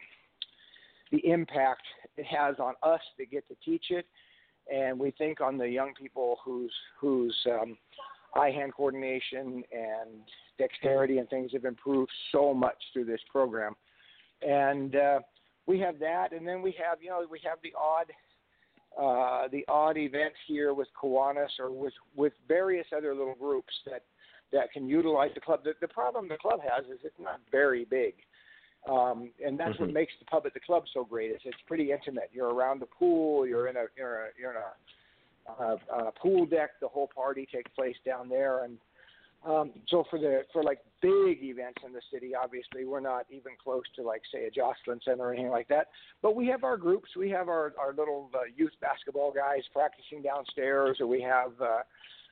the 1.12 1.26
impact 1.30 1.84
it 2.18 2.26
has 2.26 2.56
on 2.60 2.74
us 2.84 3.02
to 3.18 3.26
get 3.26 3.48
to 3.48 3.56
teach 3.64 3.86
it, 3.90 4.06
and 4.74 4.98
we 5.00 5.12
think 5.12 5.42
on 5.42 5.58
the 5.58 5.68
young 5.68 5.94
people 5.94 6.38
whose 6.44 6.74
whose 7.00 7.36
um, 7.48 7.78
eye 8.36 8.52
hand 8.52 8.74
coordination 8.76 9.64
and 9.72 10.22
dexterity 10.58 11.18
and 11.18 11.30
things 11.30 11.52
have 11.54 11.66
improved 11.66 12.12
so 12.32 12.54
much 12.54 12.78
through 12.94 13.06
this 13.06 13.22
program. 13.30 13.76
And 14.42 14.96
uh, 14.96 15.20
we 15.68 15.80
have 15.80 16.00
that, 16.00 16.32
and 16.32 16.48
then 16.48 16.62
we 16.62 16.76
have 16.84 17.02
you 17.02 17.10
know 17.10 17.26
we 17.30 17.40
have 17.44 17.60
the 17.64 17.74
odd 17.80 18.12
uh, 19.00 19.48
the 19.52 19.64
odd 19.68 19.98
event 19.98 20.34
here 20.48 20.74
with 20.74 20.88
Kiwanis 21.02 21.60
or 21.60 21.72
with 21.72 21.94
with 22.16 22.34
various 22.48 22.88
other 22.96 23.14
little 23.14 23.36
groups 23.36 23.74
that 23.86 24.04
that 24.52 24.72
can 24.72 24.88
utilize 24.88 25.32
the 25.34 25.42
club. 25.42 25.64
The, 25.64 25.74
the 25.82 25.88
problem 25.88 26.28
the 26.28 26.38
club 26.38 26.60
has 26.62 26.86
is 26.86 27.00
it's 27.04 27.20
not 27.20 27.40
very 27.52 27.86
big. 27.86 28.14
Um, 28.90 29.32
and 29.46 29.60
that's 29.60 29.74
mm-hmm. 29.74 29.86
what 29.86 29.94
makes 29.94 30.14
the 30.20 30.26
pub 30.26 30.44
at 30.46 30.54
the 30.54 30.60
club 30.60 30.84
so 30.94 31.04
great. 31.04 31.32
Is 31.32 31.42
it's 31.46 31.58
pretty 31.68 31.92
intimate. 31.92 32.30
You're 32.34 32.54
around 32.54 32.82
the 32.82 32.88
pool. 32.88 33.46
You're 33.46 33.68
in 33.68 33.76
a 33.78 33.86
you're, 33.96 34.26
a, 34.26 34.28
you're 34.40 34.52
in 34.52 34.58
a, 34.58 35.64
a, 35.64 36.08
a 36.08 36.12
pool 36.14 36.46
deck. 36.46 36.72
The 36.82 36.88
whole 36.88 37.10
party 37.14 37.48
takes 37.54 37.70
place 37.76 37.96
down 38.06 38.28
there, 38.28 38.64
and 38.64 38.78
um, 39.46 39.72
so 39.88 40.04
for 40.10 40.18
the 40.18 40.42
for 40.52 40.64
like 40.64 40.80
big 41.02 41.44
events 41.44 41.80
in 41.86 41.94
the 41.94 42.02
city, 42.12 42.32
obviously 42.36 42.86
we're 42.86 43.02
not 43.02 43.26
even 43.30 43.54
close 43.64 43.84
to 43.96 44.04
like 44.04 44.22
say 44.34 44.46
a 44.46 44.52
Joslyn 44.52 45.00
Center 45.06 45.26
or 45.26 45.34
anything 45.34 45.52
like 45.52 45.68
that. 45.68 45.88
But 46.24 46.36
we 46.36 46.48
have 46.48 46.64
our 46.64 46.78
groups. 46.78 47.10
We 47.16 47.30
have 47.32 47.50
our 47.50 47.74
our 47.80 47.94
little 47.94 48.32
uh, 48.34 48.40
youth 48.56 48.74
basketball 48.82 49.32
guys 49.32 49.62
practicing 49.74 50.24
downstairs, 50.24 50.98
or 51.00 51.06
we 51.08 51.22
have 51.22 51.52
uh, 51.62 51.82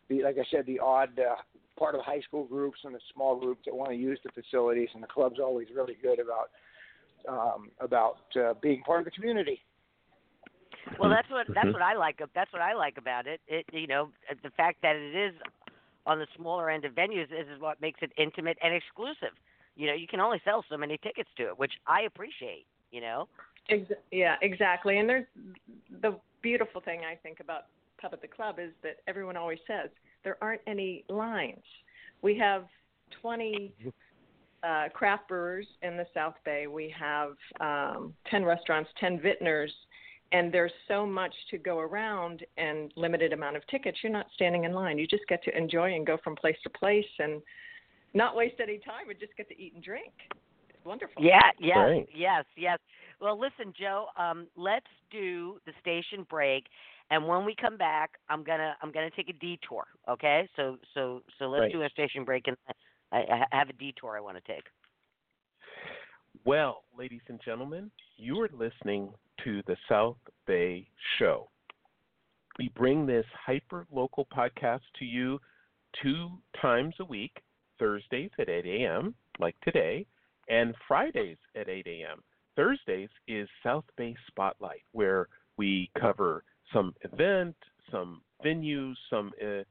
the 0.08 0.24
like 0.24 0.38
I 0.38 0.46
said 0.52 0.66
the 0.66 0.80
odd 0.80 1.20
uh, 1.20 1.36
part 1.80 1.96
of 1.96 2.00
the 2.00 2.04
high 2.04 2.22
school 2.22 2.44
groups 2.44 2.80
and 2.84 2.94
the 2.94 3.00
small 3.14 3.40
groups 3.40 3.62
that 3.66 3.74
want 3.74 3.90
to 3.92 3.96
use 3.96 4.20
the 4.24 4.32
facilities. 4.32 4.90
And 4.94 5.02
the 5.02 5.08
club's 5.08 5.40
always 5.40 5.68
really 5.74 5.98
good 6.02 6.20
about 6.20 6.50
um, 7.28 7.72
about 7.80 8.18
uh, 8.36 8.54
being 8.62 8.82
part 8.84 9.00
of 9.00 9.06
the 9.06 9.12
community. 9.12 9.62
Well, 11.00 11.10
that's 11.10 11.30
what 11.30 11.48
that's 11.54 11.72
what 11.72 11.82
I 11.82 11.96
like. 11.96 12.20
That's 12.36 12.52
what 12.52 12.62
I 12.62 12.74
like 12.74 12.98
about 12.98 13.28
it. 13.28 13.42
It 13.48 13.66
you 13.72 13.88
know 13.88 14.10
the 14.44 14.50
fact 14.52 14.82
that 14.82 14.96
it 14.96 15.16
is 15.16 15.34
on 16.06 16.20
the 16.20 16.28
smaller 16.36 16.70
end 16.70 16.86
of 16.86 16.94
venues 16.94 17.30
this 17.30 17.46
is 17.54 17.62
what 17.62 17.82
makes 17.82 18.00
it 18.02 18.12
intimate 18.18 18.58
and 18.64 18.74
exclusive. 18.74 19.36
You 19.76 19.88
know, 19.88 19.94
you 19.94 20.08
can 20.08 20.20
only 20.20 20.42
sell 20.44 20.66
so 20.70 20.78
many 20.78 20.98
tickets 20.98 21.30
to 21.38 21.44
it, 21.48 21.60
which 21.60 21.74
I 21.88 22.02
appreciate. 22.02 22.66
You 22.92 23.02
know. 23.02 23.28
Ex- 23.70 23.92
yeah, 24.12 24.36
exactly. 24.42 24.98
And 24.98 25.08
there's 25.08 25.26
the 26.02 26.18
beautiful 26.42 26.82
thing 26.82 27.02
I 27.10 27.16
think 27.16 27.40
about 27.40 27.66
Pub 28.02 28.14
at 28.14 28.22
the 28.22 28.28
Club 28.28 28.58
is 28.60 28.72
that 28.84 28.98
everyone 29.08 29.38
always 29.38 29.60
says 29.68 29.90
there 30.24 30.38
aren't 30.42 30.62
any 30.68 31.04
lines. 31.10 31.64
We 32.22 32.38
have 32.38 32.66
20 33.22 33.74
uh, 34.64 34.90
craft 34.94 35.28
brewers 35.28 35.68
in 35.82 35.98
the 35.98 36.06
South 36.14 36.36
Bay. 36.44 36.68
We 36.68 36.94
have 36.98 37.36
um, 37.62 38.14
10 38.30 38.44
restaurants, 38.44 38.90
10 39.00 39.22
vintners, 39.22 39.72
and 40.32 40.54
there's 40.54 40.72
so 40.88 41.06
much 41.06 41.34
to 41.50 41.58
go 41.58 41.80
around 41.80 42.46
and 42.58 42.92
limited 42.96 43.34
amount 43.34 43.56
of 43.56 43.66
tickets 43.68 43.98
you're 44.04 44.12
not 44.12 44.28
standing 44.36 44.64
in 44.64 44.74
line 44.74 44.98
you 44.98 45.08
just 45.08 45.24
get 45.28 45.44
to 45.44 45.58
enjoy 45.58 45.94
and 45.94 46.06
go 46.06 46.18
from 46.24 46.36
place 46.36 46.58
to 46.64 46.70
place 46.70 47.06
and 47.20 47.42
not 48.14 48.36
waste 48.36 48.56
any 48.62 48.78
time 48.80 49.10
and 49.10 49.20
just 49.20 49.36
get 49.38 49.48
to 49.48 49.60
eat 49.60 49.74
and 49.74 49.84
drink 49.84 50.14
it's 50.70 50.86
wonderful 50.86 51.24
yeah 51.24 51.40
yes 51.60 51.78
right. 51.78 52.10
yes 52.14 52.46
yes 52.56 52.78
well 53.22 53.40
listen 53.40 53.74
joe 53.80 54.08
um, 54.18 54.48
let's 54.56 54.86
do 55.12 55.58
the 55.66 55.74
station 55.82 56.26
break 56.30 56.66
and 57.12 57.28
when 57.28 57.46
we 57.46 57.56
come 57.60 57.78
back 57.78 58.12
i'm 58.30 58.44
gonna 58.44 58.76
i'm 58.82 58.92
gonna 58.92 59.10
take 59.16 59.30
a 59.30 59.34
detour 59.34 59.86
okay 60.08 60.48
so 60.56 60.78
so 60.94 61.22
so 61.38 61.46
let's 61.46 61.62
right. 61.62 61.72
do 61.72 61.84
a 61.84 61.90
station 61.90 62.24
break 62.24 62.48
and 62.48 62.58
I, 63.12 63.46
I 63.52 63.58
have 63.58 63.70
a 63.70 63.74
detour 63.74 64.18
i 64.18 64.20
want 64.20 64.38
to 64.38 64.54
take 64.54 64.64
well 66.46 66.84
ladies 66.98 67.22
and 67.28 67.40
gentlemen 67.44 67.92
you 68.18 68.40
are 68.42 68.50
listening 68.54 69.14
to 69.44 69.62
the 69.68 69.78
South 69.88 70.18
Bay 70.46 70.88
Show. 71.18 71.50
We 72.58 72.70
bring 72.76 73.06
this 73.06 73.26
hyper 73.46 73.88
local 73.92 74.28
podcast 74.36 74.82
to 75.00 75.06
you 75.06 75.40
two 76.02 76.30
times 76.62 76.96
a 77.00 77.06
week 77.06 77.42
Thursdays 77.80 78.32
at 78.40 78.50
8 78.50 78.66
a.m., 78.66 79.16
like 79.40 79.56
today, 79.64 80.06
and 80.50 80.76
Fridays 80.88 81.38
at 81.56 81.70
8 81.70 81.88
a.m. 81.88 82.22
Thursdays 82.58 83.10
is 83.28 83.48
South 83.64 83.86
Bay 83.96 84.16
Spotlight, 84.28 84.84
where 84.92 85.28
we 85.56 85.90
cover 86.00 86.44
some 86.74 86.94
event, 87.02 87.56
some 87.92 88.22
venue, 88.44 88.94
some 89.10 89.32
uh, 89.44 89.64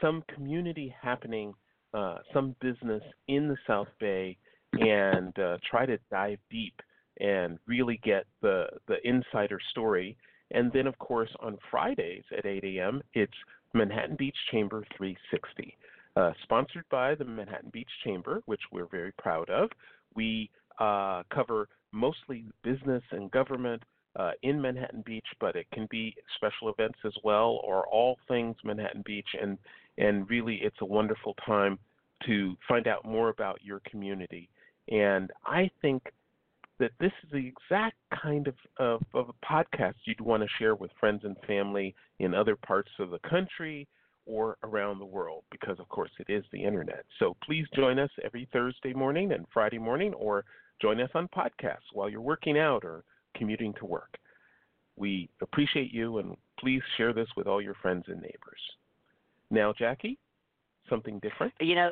some 0.00 0.22
community 0.34 0.94
happening, 1.00 1.54
uh, 1.92 2.18
some 2.32 2.54
business 2.60 3.02
in 3.28 3.48
the 3.48 3.56
South 3.66 3.88
Bay, 4.00 4.36
and 4.72 5.38
uh, 5.38 5.58
try 5.68 5.86
to 5.86 5.98
dive 6.10 6.38
deep 6.50 6.74
and 7.20 7.58
really 7.66 8.00
get 8.02 8.26
the 8.42 8.66
the 8.88 8.96
insider 9.06 9.58
story. 9.70 10.16
And 10.50 10.72
then, 10.72 10.86
of 10.86 10.96
course, 10.98 11.30
on 11.40 11.58
Fridays 11.70 12.22
at 12.36 12.44
8 12.44 12.62
a.m., 12.64 13.02
it's 13.14 13.32
Manhattan 13.72 14.14
Beach 14.16 14.36
Chamber 14.52 14.84
360, 14.96 15.76
uh, 16.16 16.32
sponsored 16.42 16.84
by 16.90 17.14
the 17.14 17.24
Manhattan 17.24 17.70
Beach 17.72 17.88
Chamber, 18.04 18.42
which 18.46 18.60
we're 18.70 18.86
very 18.86 19.12
proud 19.18 19.48
of. 19.50 19.70
We 20.14 20.50
uh, 20.78 21.22
cover 21.32 21.68
mostly 21.92 22.44
business 22.62 23.02
and 23.10 23.30
government 23.30 23.82
uh, 24.16 24.32
in 24.42 24.60
Manhattan 24.60 25.02
Beach, 25.04 25.26
but 25.40 25.56
it 25.56 25.66
can 25.72 25.86
be 25.90 26.14
special 26.36 26.68
events 26.68 26.98
as 27.04 27.14
well, 27.22 27.60
or 27.64 27.86
all 27.88 28.18
things 28.28 28.56
Manhattan 28.64 29.02
Beach. 29.04 29.28
And 29.40 29.58
and 29.96 30.28
really, 30.28 30.56
it's 30.62 30.80
a 30.80 30.84
wonderful 30.84 31.34
time 31.46 31.78
to 32.26 32.56
find 32.68 32.86
out 32.86 33.04
more 33.04 33.28
about 33.28 33.60
your 33.62 33.80
community. 33.88 34.48
And 34.90 35.30
I 35.46 35.70
think 35.82 36.02
that 36.78 36.90
this 36.98 37.12
is 37.22 37.30
the 37.30 37.46
exact 37.46 37.96
kind 38.22 38.48
of, 38.48 38.54
of, 38.78 39.02
of 39.14 39.28
a 39.28 39.46
podcast 39.46 39.94
you'd 40.04 40.20
want 40.20 40.42
to 40.42 40.48
share 40.58 40.74
with 40.74 40.90
friends 40.98 41.20
and 41.24 41.36
family 41.46 41.94
in 42.18 42.34
other 42.34 42.56
parts 42.56 42.90
of 42.98 43.10
the 43.10 43.20
country 43.20 43.86
or 44.26 44.56
around 44.62 44.98
the 44.98 45.04
world 45.04 45.44
because, 45.50 45.78
of 45.78 45.88
course, 45.88 46.10
it 46.18 46.32
is 46.32 46.44
the 46.52 46.62
internet. 46.62 47.04
So 47.18 47.36
please 47.44 47.66
join 47.74 47.98
us 47.98 48.10
every 48.24 48.48
Thursday 48.52 48.92
morning 48.92 49.32
and 49.32 49.46
Friday 49.52 49.78
morning 49.78 50.14
or 50.14 50.44
join 50.80 51.00
us 51.00 51.10
on 51.14 51.28
podcasts 51.28 51.92
while 51.92 52.08
you're 52.08 52.20
working 52.20 52.58
out 52.58 52.84
or 52.84 53.04
commuting 53.34 53.74
to 53.74 53.86
work. 53.86 54.16
We 54.96 55.28
appreciate 55.42 55.92
you 55.92 56.18
and 56.18 56.36
please 56.58 56.82
share 56.96 57.12
this 57.12 57.28
with 57.36 57.46
all 57.46 57.60
your 57.60 57.74
friends 57.74 58.04
and 58.08 58.20
neighbors. 58.20 58.60
Now, 59.50 59.72
Jackie, 59.76 60.18
something 60.88 61.18
different? 61.18 61.52
You 61.60 61.74
know, 61.74 61.90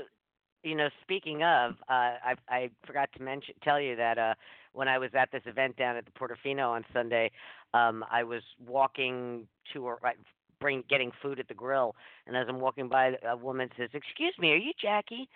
you 0.62 0.76
know, 0.76 0.88
speaking 1.02 1.42
of, 1.42 1.72
uh, 1.88 2.14
I, 2.24 2.34
I 2.48 2.70
forgot 2.86 3.08
to 3.16 3.22
mention, 3.22 3.54
tell 3.62 3.80
you 3.80 3.96
that 3.96 4.18
uh, 4.18 4.34
when 4.72 4.88
I 4.88 4.98
was 4.98 5.10
at 5.18 5.30
this 5.32 5.42
event 5.46 5.76
down 5.76 5.96
at 5.96 6.04
the 6.04 6.12
Portofino 6.12 6.70
on 6.70 6.84
Sunday, 6.92 7.30
um, 7.74 8.04
I 8.10 8.22
was 8.22 8.42
walking 8.64 9.46
to 9.72 9.84
or 9.84 9.98
right, 10.02 10.16
bring 10.60 10.84
getting 10.88 11.10
food 11.20 11.40
at 11.40 11.48
the 11.48 11.54
grill, 11.54 11.96
and 12.26 12.36
as 12.36 12.46
I'm 12.48 12.60
walking 12.60 12.88
by, 12.88 13.14
a 13.28 13.36
woman 13.36 13.68
says, 13.76 13.90
"Excuse 13.92 14.34
me, 14.38 14.52
are 14.52 14.56
you 14.56 14.72
Jackie?" 14.80 15.28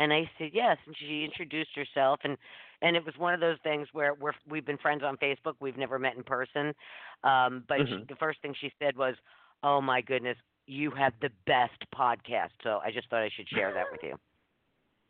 And 0.00 0.12
I 0.12 0.28
said 0.38 0.50
yes, 0.52 0.76
and 0.86 0.94
she 0.98 1.24
introduced 1.24 1.70
herself, 1.76 2.20
and 2.24 2.36
and 2.82 2.96
it 2.96 3.04
was 3.04 3.14
one 3.16 3.32
of 3.32 3.40
those 3.40 3.58
things 3.62 3.88
where 3.92 4.14
we're 4.14 4.32
we've 4.48 4.66
been 4.66 4.78
friends 4.78 5.02
on 5.04 5.16
Facebook, 5.18 5.54
we've 5.60 5.76
never 5.76 5.98
met 5.98 6.16
in 6.16 6.24
person, 6.24 6.74
um, 7.22 7.64
but 7.68 7.78
mm-hmm. 7.78 8.00
she, 8.00 8.04
the 8.08 8.16
first 8.16 8.40
thing 8.42 8.54
she 8.60 8.72
said 8.80 8.96
was, 8.96 9.14
"Oh 9.62 9.80
my 9.80 10.00
goodness, 10.00 10.36
you 10.66 10.90
have 10.90 11.12
the 11.20 11.30
best 11.46 11.78
podcast." 11.94 12.50
So 12.62 12.80
I 12.84 12.90
just 12.90 13.08
thought 13.08 13.22
I 13.22 13.30
should 13.36 13.48
share 13.48 13.72
that 13.72 13.86
with 13.90 14.00
you. 14.02 14.16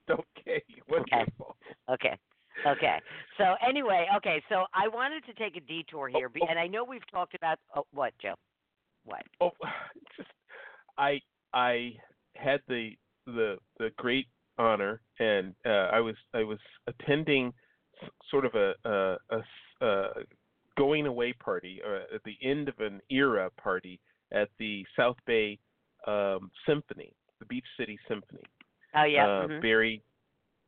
Okay, 0.07 0.63
wonderful. 0.87 1.57
Okay. 1.89 2.09
okay. 2.11 2.19
Okay. 2.67 2.99
So 3.39 3.55
anyway, 3.67 4.07
okay. 4.17 4.43
So 4.49 4.65
I 4.75 4.89
wanted 4.89 5.25
to 5.25 5.33
take 5.35 5.57
a 5.57 5.61
detour 5.61 6.09
here, 6.09 6.31
oh, 6.35 6.39
oh. 6.43 6.47
and 6.49 6.59
I 6.59 6.67
know 6.67 6.85
we've 6.85 7.07
talked 7.11 7.35
about 7.35 7.59
oh, 7.75 7.85
what, 7.93 8.13
Joe? 8.21 8.35
What? 9.05 9.23
Oh, 9.41 9.51
just 10.17 10.29
I 10.99 11.21
I 11.53 11.93
had 12.37 12.61
the 12.69 12.91
the 13.27 13.57
the 13.79 13.91
great 13.97 14.27
honor, 14.59 15.01
and 15.19 15.55
uh, 15.67 15.89
I 15.93 16.01
was 16.01 16.17
I 16.33 16.43
was 16.43 16.59
attending 16.87 17.53
sort 18.31 18.45
of 18.45 18.55
a 18.55 18.75
a, 18.85 19.17
a, 19.31 19.87
a 19.87 20.09
going 20.77 21.07
away 21.07 21.33
party 21.33 21.81
uh, 21.87 22.15
at 22.15 22.23
the 22.25 22.37
end 22.43 22.69
of 22.69 22.79
an 22.81 23.01
era 23.11 23.51
party 23.63 24.01
at 24.33 24.49
the 24.59 24.85
South 24.97 25.17
Bay 25.27 25.59
um, 26.07 26.51
Symphony, 26.67 27.13
the 27.39 27.47
Beach 27.47 27.65
City 27.79 27.99
Symphony. 28.09 28.43
Oh 28.95 29.05
yeah, 29.05 29.25
uh, 29.25 29.47
mm-hmm. 29.47 29.61
Barry, 29.61 30.03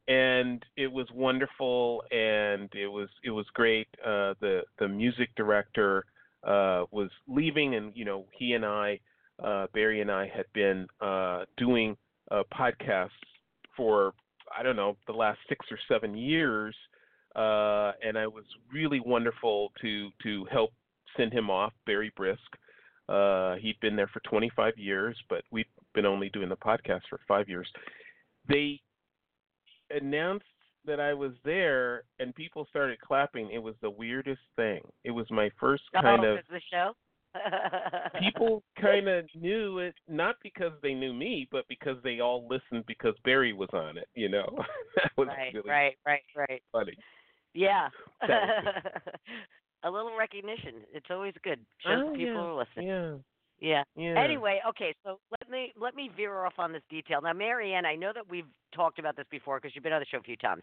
and 0.09 0.65
it 0.77 0.91
was 0.91 1.07
wonderful, 1.13 2.03
and 2.11 2.69
it 2.75 2.89
was 2.89 3.09
it 3.25 3.31
was 3.31 3.47
great. 3.55 3.89
Uh, 4.05 4.35
the 4.41 4.63
the 4.79 4.89
music 4.89 5.31
director 5.37 6.05
uh, 6.45 6.85
was 6.91 7.11
leaving, 7.29 7.75
and 7.75 7.93
you 7.95 8.05
know 8.05 8.27
he 8.33 8.53
and 8.53 8.65
I, 8.65 9.01
uh, 9.43 9.67
Barry 9.73 10.01
and 10.01 10.11
I, 10.11 10.31
had 10.35 10.47
been 10.55 10.87
uh, 11.01 11.45
doing 11.57 11.97
uh, 12.31 12.43
podcasts 12.53 13.11
for 13.77 14.15
I 14.57 14.63
don't 14.63 14.77
know 14.77 14.97
the 15.07 15.13
last 15.13 15.39
six 15.49 15.67
or 15.71 15.79
seven 15.89 16.17
years, 16.17 16.75
uh, 17.35 17.93
and 18.05 18.17
it 18.17 18.33
was 18.33 18.45
really 18.73 19.01
wonderful 19.01 19.73
to 19.83 20.11
to 20.23 20.47
help 20.51 20.73
send 21.17 21.33
him 21.33 21.51
off. 21.51 21.73
Barry 21.87 22.13
Brisk. 22.17 22.41
Uh, 23.09 23.55
he'd 23.61 23.79
been 23.81 23.95
there 23.95 24.09
for 24.09 24.19
25 24.29 24.77
years, 24.77 25.17
but 25.29 25.45
we've 25.53 25.65
been 25.95 26.05
only 26.05 26.29
doing 26.31 26.49
the 26.49 26.57
podcast 26.57 27.03
for 27.09 27.21
five 27.29 27.49
years 27.49 27.69
they 28.49 28.81
announced 29.91 30.45
that 30.85 31.01
I 31.01 31.15
was 31.15 31.33
there 31.45 32.05
and 32.21 32.35
people 32.35 32.67
started 32.71 33.01
clapping. 33.01 33.51
It 33.51 33.63
was 33.63 33.75
the 33.83 33.91
weirdest 33.91 34.41
thing. 34.55 34.81
It 35.05 35.11
was 35.11 35.27
my 35.31 35.51
first 35.59 35.83
kind 35.93 36.25
oh, 36.25 36.37
of 36.37 36.39
the 36.49 36.61
show. 36.71 36.93
People 38.19 38.63
kind 38.81 39.09
of 39.09 39.25
knew 39.35 39.79
it 39.79 39.95
not 40.09 40.37
because 40.43 40.73
they 40.83 40.95
knew 40.95 41.13
me, 41.13 41.49
but 41.51 41.67
because 41.69 41.97
they 42.03 42.21
all 42.21 42.47
listened 42.49 42.85
because 42.87 43.15
Barry 43.25 43.53
was 43.53 43.69
on 43.73 43.99
it. 43.99 44.09
You 44.15 44.29
know, 44.29 44.59
right, 45.19 45.55
really 45.55 45.69
right, 45.69 45.97
right, 46.07 46.23
right. 46.37 46.63
Funny. 46.73 46.97
Yeah. 47.55 47.89
a 49.85 49.91
little 49.91 50.17
recognition. 50.19 50.83
It's 50.93 51.07
always 51.11 51.35
good. 51.43 51.61
Shows 51.79 52.05
oh, 52.09 52.11
people 52.11 52.35
yeah. 52.35 52.41
are 52.41 52.55
listening. 52.55 52.89
Yeah. 52.89 53.15
Yeah. 53.59 53.83
Yeah. 53.97 54.23
Anyway, 54.23 54.61
okay, 54.69 54.95
so 55.03 55.19
let 55.31 55.51
me 55.51 55.73
let 55.81 55.95
me 55.95 56.11
veer 56.15 56.45
off 56.45 56.55
on 56.59 56.73
this 56.73 56.83
detail. 56.91 57.21
Now, 57.23 57.33
Mary 57.33 57.73
Ann, 57.73 57.87
I 57.87 57.95
know 57.95 58.13
that 58.15 58.29
we've 58.29 58.45
talked 58.75 58.99
about 58.99 59.17
this 59.17 59.27
before 59.31 59.59
because 59.59 59.75
you've 59.75 59.85
been 59.85 59.95
on 59.95 60.01
the 60.01 60.07
show 60.07 60.19
a 60.19 60.23
few 60.23 60.37
times. 60.37 60.63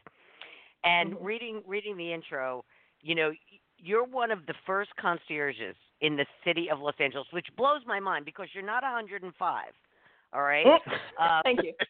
And 0.83 1.13
Mhm. 1.13 1.23
reading 1.23 1.63
reading 1.65 1.97
the 1.97 2.13
intro, 2.13 2.63
you 3.01 3.15
know, 3.15 3.33
you're 3.77 4.03
one 4.03 4.29
of 4.29 4.45
the 4.45 4.53
first 4.65 4.95
concierges 4.97 5.75
in 6.03 6.15
the 6.17 6.25
city 6.45 6.69
of 6.69 6.79
Los 6.79 6.93
Angeles, 6.99 7.25
which 7.31 7.47
blows 7.57 7.81
my 7.87 7.99
mind 7.99 8.25
because 8.25 8.47
you're 8.53 8.63
not 8.63 8.83
105. 8.83 9.65
All 10.33 10.41
right. 10.43 10.65
Um, 11.19 11.41
Thank 11.43 11.63
you. 11.63 11.73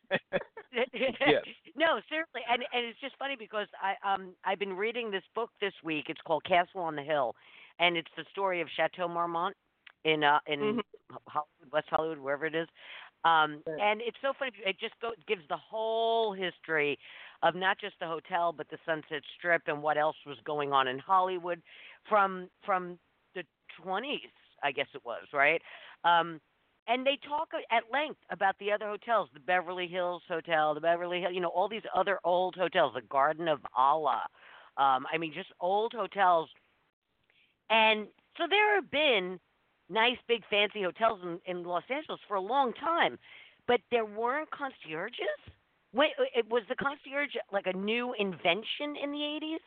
Yes. 1.22 1.44
no, 1.76 2.00
seriously, 2.10 2.42
and 2.50 2.64
and 2.74 2.84
it's 2.86 3.00
just 3.00 3.16
funny 3.20 3.36
because 3.38 3.68
I 3.80 3.94
um 4.12 4.30
I've 4.44 4.58
been 4.58 4.74
reading 4.76 5.12
this 5.12 5.22
book 5.36 5.52
this 5.62 5.74
week. 5.84 6.06
It's 6.10 6.20
called 6.26 6.44
Castle 6.46 6.82
on 6.82 6.96
the 6.96 7.04
Hill, 7.04 7.36
and 7.80 7.96
it's 7.96 8.10
the 8.18 8.24
story 8.32 8.60
of 8.60 8.68
Chateau 8.76 9.08
Marmont 9.08 9.56
in 10.04 10.24
uh 10.24 10.40
in 10.48 10.60
Mhm. 10.60 10.82
Hollywood, 11.28 11.72
West 11.72 11.88
Hollywood, 11.92 12.18
wherever 12.18 12.48
it 12.48 12.56
is. 12.56 12.68
Um, 13.24 13.62
Right. 13.68 13.80
and 13.82 14.02
it's 14.02 14.18
so 14.22 14.34
funny. 14.34 14.52
It 14.66 14.80
just 14.80 15.00
go, 15.00 15.12
gives 15.28 15.48
the 15.48 15.58
whole 15.58 16.34
history 16.34 16.98
of 17.44 17.54
not 17.54 17.78
just 17.78 18.00
the 18.00 18.08
hotel, 18.08 18.52
but 18.52 18.68
the 18.70 18.80
Sunset 18.84 19.22
Strip 19.38 19.68
and 19.68 19.82
what 19.84 19.98
else 19.98 20.18
was 20.26 20.40
going 20.44 20.74
on 20.74 20.88
in 20.88 20.98
Hollywood 20.98 21.62
from 22.10 22.50
from 22.66 22.94
the 22.94 22.98
20s, 23.86 24.32
I 24.64 24.72
guess 24.72 24.88
it 24.94 25.02
was, 25.06 25.24
right? 25.34 25.62
Um, 26.04 26.40
and 26.88 27.06
they 27.06 27.18
talk 27.28 27.50
at 27.72 27.84
length 27.92 28.20
about 28.30 28.56
the 28.60 28.72
other 28.72 28.88
hotels, 28.88 29.30
the 29.34 29.40
Beverly 29.40 29.88
Hills 29.88 30.22
Hotel, 30.28 30.74
the 30.74 30.82
Beverly 30.82 31.22
Hill, 31.22 31.32
you 31.32 31.40
know, 31.40 31.50
all 31.50 31.70
these 31.70 31.84
other 31.96 32.20
old 32.26 32.56
hotels, 32.56 32.94
the 32.96 33.02
Garden 33.02 33.48
of 33.48 33.60
Allah. 33.76 34.24
Um, 34.76 35.06
I 35.12 35.18
mean, 35.18 35.34
just 35.34 35.50
old 35.62 35.94
hotels. 35.96 36.50
And 37.70 38.08
so 38.38 38.44
there 38.50 38.76
have 38.76 38.92
been 38.92 39.40
nice, 39.90 40.18
big, 40.28 40.42
fancy 40.50 40.84
hotels 40.84 41.20
in, 41.24 41.40
in 41.46 41.64
Los 41.64 41.84
Angeles 41.90 42.20
for 42.28 42.36
a 42.36 42.42
long 42.42 42.74
time, 42.74 43.18
but 43.68 43.80
there 43.92 44.06
weren't 44.06 44.50
concierges. 44.52 45.40
Wait, 45.94 46.12
it 46.36 46.50
was 46.50 46.64
the 46.68 46.76
concierge 46.76 47.30
like 47.52 47.68
a 47.68 47.78
new 47.78 48.14
invention 48.20 48.96
in 49.02 49.12
the 49.12 49.20
80s? 49.20 49.58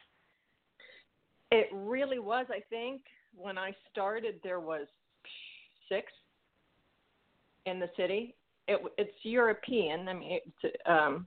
It 1.52 1.68
really 1.72 2.18
was. 2.18 2.46
I 2.50 2.60
think 2.68 3.02
when 3.36 3.58
I 3.58 3.72
started, 3.90 4.40
there 4.42 4.60
was 4.60 4.86
six 5.88 6.06
in 7.66 7.78
the 7.78 7.90
city. 7.96 8.34
It, 8.68 8.80
it's 8.98 9.14
European. 9.22 10.08
I 10.08 10.12
mean, 10.14 10.40
it's 10.62 10.76
um, 10.86 11.26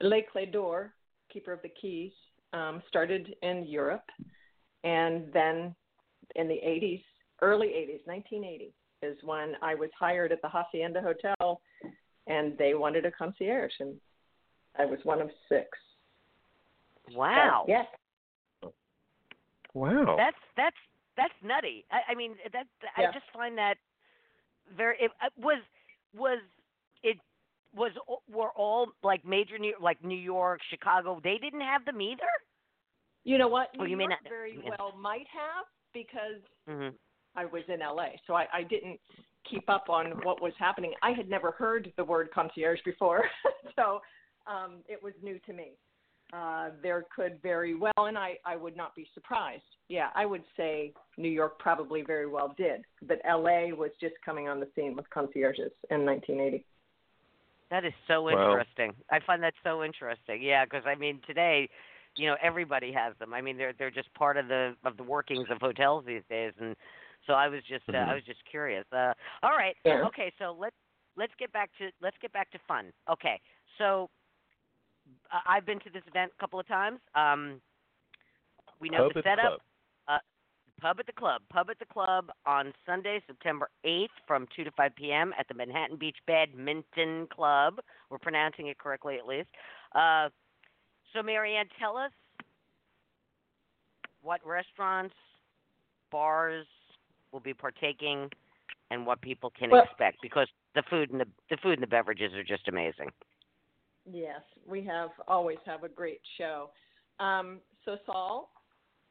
Les 0.00 0.24
Clefs 0.32 0.52
d'Or, 0.52 0.92
keeper 1.32 1.52
of 1.52 1.62
the 1.62 1.68
keys, 1.68 2.12
um, 2.52 2.82
started 2.88 3.34
in 3.42 3.66
Europe, 3.66 4.04
and 4.84 5.32
then 5.32 5.74
in 6.36 6.48
the 6.48 6.54
80s, 6.54 7.02
early 7.40 7.68
80s, 7.68 8.06
1980 8.06 8.72
is 9.02 9.16
when 9.24 9.54
I 9.62 9.74
was 9.74 9.90
hired 9.98 10.32
at 10.32 10.40
the 10.42 10.48
Hacienda 10.48 11.02
Hotel, 11.02 11.60
and 12.26 12.56
they 12.56 12.74
wanted 12.74 13.04
a 13.04 13.10
concierge, 13.10 13.72
and 13.80 13.96
I 14.78 14.84
was 14.84 15.00
one 15.02 15.20
of 15.20 15.28
six. 15.48 15.66
Wow. 17.14 17.64
So, 17.66 17.72
yes. 17.72 18.70
Wow. 19.74 20.14
That's 20.16 20.36
that's 20.56 20.76
that's 21.16 21.34
nutty. 21.42 21.84
I, 21.90 22.12
I 22.12 22.14
mean, 22.14 22.34
that 22.52 22.66
Yeah. 22.98 23.08
I 23.08 23.12
just 23.12 23.26
find 23.32 23.56
that 23.58 23.76
very. 24.76 24.96
It, 25.00 25.10
uh, 25.22 25.28
was 25.36 25.62
was 26.16 26.38
it 27.02 27.18
was 27.74 27.92
were 28.28 28.50
all 28.50 28.88
like 29.02 29.24
major 29.24 29.58
New 29.58 29.74
like 29.80 30.02
New 30.04 30.18
York, 30.18 30.60
Chicago. 30.70 31.20
They 31.22 31.38
didn't 31.38 31.60
have 31.62 31.84
them 31.84 32.00
either. 32.00 32.30
You 33.24 33.38
know 33.38 33.48
what? 33.48 33.68
Well, 33.76 33.86
New 33.86 33.92
you 33.92 33.96
may 33.96 34.04
York 34.04 34.18
not- 34.24 34.28
very 34.30 34.58
yeah. 34.62 34.70
well 34.78 34.92
might 34.98 35.26
have 35.32 35.66
because 35.92 36.40
hmm 36.68 36.88
I 37.34 37.46
was 37.46 37.62
in 37.68 37.80
LA, 37.80 38.08
so 38.26 38.34
I, 38.34 38.46
I 38.52 38.62
didn't 38.62 39.00
keep 39.48 39.68
up 39.70 39.88
on 39.88 40.10
what 40.22 40.42
was 40.42 40.52
happening. 40.58 40.92
I 41.02 41.12
had 41.12 41.30
never 41.30 41.50
heard 41.52 41.90
the 41.96 42.04
word 42.04 42.28
concierge 42.34 42.80
before, 42.84 43.24
so 43.76 44.00
um, 44.46 44.80
it 44.86 45.02
was 45.02 45.14
new 45.22 45.38
to 45.46 45.52
me. 45.54 45.72
Uh, 46.32 46.70
there 46.82 47.04
could 47.14 47.38
very 47.42 47.74
well, 47.74 47.92
and 47.98 48.16
I, 48.16 48.38
I 48.46 48.56
would 48.56 48.74
not 48.74 48.94
be 48.94 49.06
surprised. 49.12 49.62
Yeah, 49.90 50.08
I 50.14 50.24
would 50.24 50.44
say 50.56 50.94
New 51.18 51.28
York 51.28 51.58
probably 51.58 52.00
very 52.02 52.26
well 52.26 52.54
did, 52.56 52.82
but 53.02 53.18
LA 53.28 53.66
was 53.74 53.90
just 54.00 54.14
coming 54.24 54.48
on 54.48 54.58
the 54.58 54.66
scene 54.74 54.96
with 54.96 55.08
concierges 55.10 55.72
in 55.90 56.06
1980. 56.06 56.64
That 57.70 57.84
is 57.84 57.92
so 58.06 58.30
Wow. 58.30 58.32
interesting. 58.32 58.94
I 59.10 59.20
find 59.26 59.42
that 59.42 59.54
so 59.62 59.82
interesting. 59.84 60.42
Yeah, 60.42 60.64
because 60.64 60.84
I 60.86 60.94
mean 60.94 61.20
today, 61.26 61.68
you 62.16 62.26
know, 62.26 62.36
everybody 62.42 62.92
has 62.92 63.14
them. 63.18 63.34
I 63.34 63.40
mean, 63.42 63.56
they're 63.58 63.72
they're 63.78 63.90
just 63.90 64.12
part 64.14 64.36
of 64.38 64.48
the 64.48 64.74
of 64.84 64.96
the 64.96 65.02
workings 65.02 65.48
of 65.50 65.58
hotels 65.60 66.04
these 66.06 66.22
days, 66.30 66.52
and 66.60 66.76
so 67.26 67.34
I 67.34 67.48
was 67.48 67.60
just 67.68 67.84
uh, 67.92 67.98
I 67.98 68.12
Mhm. 68.12 68.14
was 68.14 68.24
just 68.24 68.40
curious. 68.50 68.84
Uh, 68.92 69.12
all 69.42 69.56
right, 69.56 69.76
Yeah. 69.84 70.06
okay, 70.06 70.32
so 70.38 70.56
let's 70.58 70.76
let's 71.16 71.32
get 71.38 71.52
back 71.52 71.70
to 71.78 71.90
let's 72.00 72.16
get 72.20 72.32
back 72.32 72.50
to 72.52 72.58
fun. 72.68 72.92
Okay, 73.10 73.40
so 73.78 74.08
uh, 75.32 75.38
I've 75.46 75.66
been 75.66 75.80
to 75.80 75.90
this 75.90 76.02
event 76.06 76.32
a 76.36 76.40
couple 76.40 76.60
of 76.60 76.66
times. 76.68 77.00
Um, 77.14 77.60
we 78.80 78.88
know 78.88 79.04
Pub 79.08 79.12
the 79.14 79.18
at 79.20 79.24
the 79.24 79.30
setup. 79.30 79.44
club. 79.44 79.60
Pub 80.80 80.96
at 80.98 81.06
the 81.06 81.12
Club. 81.12 81.42
Pub 81.48 81.70
at 81.70 81.78
the 81.78 81.84
Club 81.84 82.30
on 82.44 82.72
Sunday, 82.84 83.22
September 83.28 83.70
8th 83.86 84.08
from 84.26 84.48
2 84.56 84.64
to 84.64 84.70
5 84.72 84.96
p.m. 84.96 85.32
at 85.38 85.46
the 85.46 85.54
Manhattan 85.54 85.96
Beach 85.96 86.16
Badminton 86.26 87.28
Club. 87.32 87.74
We're 88.10 88.18
pronouncing 88.18 88.66
it 88.66 88.78
correctly 88.78 89.14
at 89.16 89.24
least. 89.24 89.48
Uh, 89.94 90.28
so, 91.12 91.22
Mary 91.22 91.54
Ann, 91.54 91.66
tell 91.78 91.96
us 91.96 92.10
what 94.22 94.40
restaurants, 94.44 95.14
bars 96.10 96.66
will 97.30 97.38
be 97.40 97.54
partaking 97.54 98.28
and 98.90 99.06
what 99.06 99.20
people 99.20 99.50
can 99.56 99.70
Well- 99.70 99.84
expect 99.84 100.18
because 100.20 100.48
the 100.74 100.82
food 100.90 101.12
and 101.12 101.20
the, 101.20 101.28
the 101.48 101.58
food 101.58 101.74
and 101.74 101.82
the 101.82 101.86
beverages 101.86 102.32
are 102.34 102.42
just 102.42 102.66
amazing. 102.66 103.12
Yes, 104.10 104.40
we 104.68 104.82
have 104.84 105.10
always 105.28 105.58
have 105.66 105.84
a 105.84 105.88
great 105.88 106.20
show. 106.38 106.70
Um, 107.20 107.60
so 107.84 107.96
Saul 108.06 108.50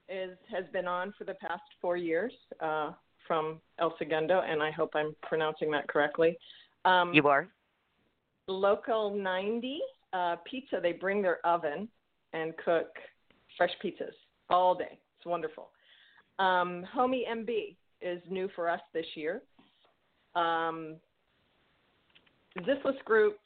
is 0.10 0.38
has 0.50 0.66
been 0.74 0.88
on 0.88 1.14
for 1.18 1.24
the 1.24 1.36
past 1.36 1.64
four 1.80 1.98
years 1.98 2.34
uh, 2.60 2.92
from 3.28 3.62
El 3.80 3.96
Segundo, 3.98 4.42
and 4.42 4.62
I 4.62 4.72
hope 4.72 4.92
I'm 4.96 5.16
pronouncing 5.22 5.72
that 5.72 5.88
correctly. 5.88 6.38
Um, 6.84 7.14
You 7.14 7.28
are? 7.28 7.48
Locale 8.48 9.12
90 9.12 9.80
uh, 10.14 10.36
pizza. 10.50 10.80
They 10.82 10.92
bring 10.92 11.22
their 11.22 11.46
oven 11.46 11.88
and 12.34 12.54
cook 12.64 12.88
fresh 13.58 13.72
pizzas 13.84 14.14
all 14.50 14.76
day. 14.76 15.00
It's 15.18 15.26
wonderful. 15.26 15.70
Um, 16.40 16.84
Homie 16.96 17.30
MB 17.30 17.76
is 18.02 18.22
new 18.30 18.50
for 18.56 18.70
us 18.70 18.82
this 18.94 19.06
year. 19.16 19.44
Um, 20.36 20.96
Zislis 22.60 23.02
Group, 23.06 23.38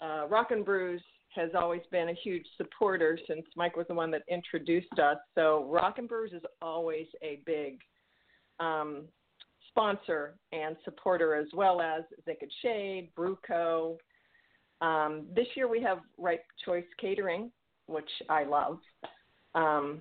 uh, 0.00 0.26
Rock 0.28 0.50
and 0.50 0.64
Brews 0.64 1.02
has 1.34 1.50
always 1.54 1.82
been 1.92 2.08
a 2.08 2.14
huge 2.14 2.46
supporter 2.56 3.18
since 3.28 3.46
Mike 3.56 3.76
was 3.76 3.86
the 3.88 3.94
one 3.94 4.10
that 4.10 4.22
introduced 4.28 4.98
us. 4.98 5.16
So 5.34 5.66
Rock 5.70 5.98
and 5.98 6.08
Brews 6.08 6.32
is 6.32 6.42
always 6.60 7.06
a 7.22 7.40
big 7.46 7.78
um, 8.58 9.04
sponsor 9.68 10.34
and 10.52 10.76
supporter, 10.84 11.34
as 11.34 11.46
well 11.54 11.80
as 11.80 12.02
Zinked 12.26 12.50
Shade, 12.62 13.10
Brewco. 13.16 13.96
Um, 14.80 15.26
this 15.34 15.46
year 15.54 15.68
we 15.68 15.80
have 15.82 15.98
Right 16.18 16.40
Choice 16.64 16.84
Catering, 17.00 17.50
which 17.86 18.10
I 18.28 18.44
love. 18.44 18.78
Um, 19.54 20.00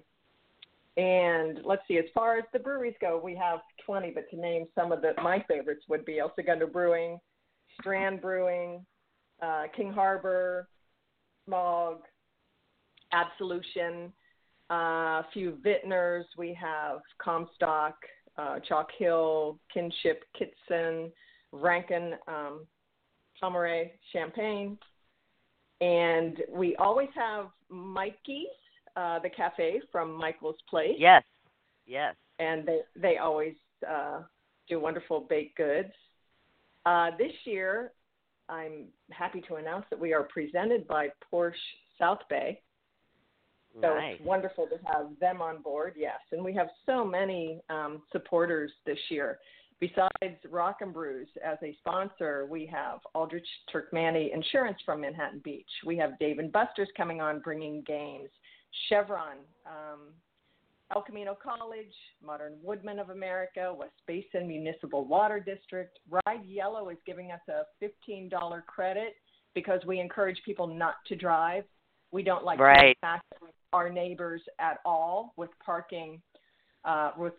and 0.97 1.59
let's 1.63 1.83
see, 1.87 1.97
as 1.97 2.05
far 2.13 2.37
as 2.37 2.43
the 2.51 2.59
breweries 2.59 2.95
go, 2.99 3.21
we 3.23 3.35
have 3.35 3.59
20, 3.85 4.11
but 4.11 4.29
to 4.31 4.35
name 4.35 4.65
some 4.75 4.91
of 4.91 5.01
the 5.01 5.13
my 5.21 5.43
favorites 5.47 5.83
would 5.87 6.03
be 6.05 6.19
El 6.19 6.33
Segundo 6.35 6.67
Brewing, 6.67 7.19
Strand 7.79 8.21
Brewing, 8.21 8.85
uh, 9.41 9.63
King 9.75 9.91
Harbor, 9.91 10.67
Smog, 11.45 11.99
Absolution, 13.11 14.11
uh, 14.71 14.73
a 14.73 15.25
few 15.33 15.57
Vintners. 15.63 16.25
We 16.37 16.53
have 16.53 16.99
Comstock, 17.17 17.95
uh, 18.37 18.59
Chalk 18.67 18.89
Hill, 18.97 19.59
Kinship, 19.73 20.23
Kitson, 20.37 21.11
Rankin, 21.51 22.13
um, 22.27 22.65
Pommery, 23.41 23.91
Champagne. 24.13 24.77
And 25.81 26.37
we 26.51 26.75
always 26.75 27.09
have 27.15 27.47
Mikey's, 27.69 28.47
uh, 28.95 29.19
the 29.19 29.29
cafe 29.29 29.81
from 29.91 30.11
Michael's 30.13 30.57
Place 30.69 30.95
Yes. 30.97 31.23
Yes. 31.85 32.15
and 32.39 32.67
they 32.67 32.79
they 32.95 33.17
always 33.17 33.55
uh, 33.89 34.21
do 34.67 34.79
wonderful 34.79 35.21
baked 35.21 35.55
goods. 35.57 35.93
Uh, 36.85 37.11
this 37.17 37.31
year, 37.45 37.91
I'm 38.49 38.87
happy 39.11 39.41
to 39.47 39.55
announce 39.55 39.85
that 39.89 39.99
we 39.99 40.13
are 40.13 40.23
presented 40.23 40.87
by 40.87 41.09
Porsche 41.31 41.53
South 41.97 42.19
Bay. 42.29 42.61
So 43.75 43.93
nice. 43.93 44.15
it's 44.15 44.25
wonderful 44.25 44.67
to 44.67 44.77
have 44.91 45.07
them 45.21 45.41
on 45.41 45.61
board. 45.61 45.93
Yes, 45.95 46.19
and 46.31 46.43
we 46.43 46.53
have 46.55 46.67
so 46.85 47.05
many 47.05 47.61
um, 47.69 48.01
supporters 48.11 48.71
this 48.85 48.97
year. 49.09 49.39
Besides 49.79 50.35
Rock 50.49 50.77
and 50.81 50.93
Brews 50.93 51.29
as 51.45 51.57
a 51.63 51.75
sponsor, 51.79 52.47
we 52.49 52.65
have 52.65 52.99
Aldrich 53.13 53.47
Turkmani 53.73 54.33
Insurance 54.33 54.77
from 54.85 55.01
Manhattan 55.01 55.39
Beach. 55.43 55.69
We 55.85 55.95
have 55.97 56.19
Dave 56.19 56.39
and 56.39 56.51
Buster's 56.51 56.89
coming 56.97 57.21
on, 57.21 57.39
bringing 57.39 57.83
games. 57.83 58.29
Chevron, 58.89 59.37
um, 59.65 60.13
El 60.95 61.03
Camino 61.03 61.35
College, 61.35 61.93
Modern 62.25 62.57
Woodmen 62.63 62.97
of 62.97 63.09
America, 63.11 63.73
West 63.73 63.93
Basin 64.07 64.47
Municipal 64.47 65.05
Water 65.05 65.39
District. 65.39 65.99
Ride 66.09 66.43
Yellow 66.45 66.89
is 66.89 66.97
giving 67.05 67.31
us 67.31 67.41
a 67.47 67.63
$15 67.79 68.61
credit 68.65 69.15
because 69.53 69.81
we 69.85 69.99
encourage 69.99 70.41
people 70.45 70.65
not 70.65 70.95
to 71.07 71.15
drive. 71.15 71.63
We 72.11 72.23
don't 72.23 72.43
like 72.43 72.59
Right. 72.59 72.97
our 73.71 73.89
neighbors 73.89 74.41
at 74.57 74.79
all 74.83 75.33
with 75.35 75.51
parking, 75.59 76.21
uh, 76.85 77.11
with 77.17 77.35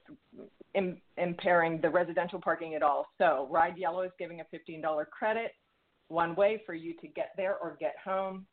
Im- 0.74 1.02
impairing 1.16 1.80
the 1.80 1.90
residential 1.90 2.40
parking 2.40 2.76
at 2.76 2.82
all. 2.84 3.08
So 3.18 3.48
Ride 3.50 3.76
Yellow 3.76 4.02
is 4.02 4.12
giving 4.16 4.40
a 4.40 4.44
$15 4.44 5.04
credit 5.06 5.56
one 6.06 6.36
way 6.36 6.58
for 6.58 6.74
you 6.74 6.94
to 6.94 7.08
get 7.08 7.32
there 7.36 7.58
or 7.58 7.76
get 7.80 7.96
home. 7.98 8.46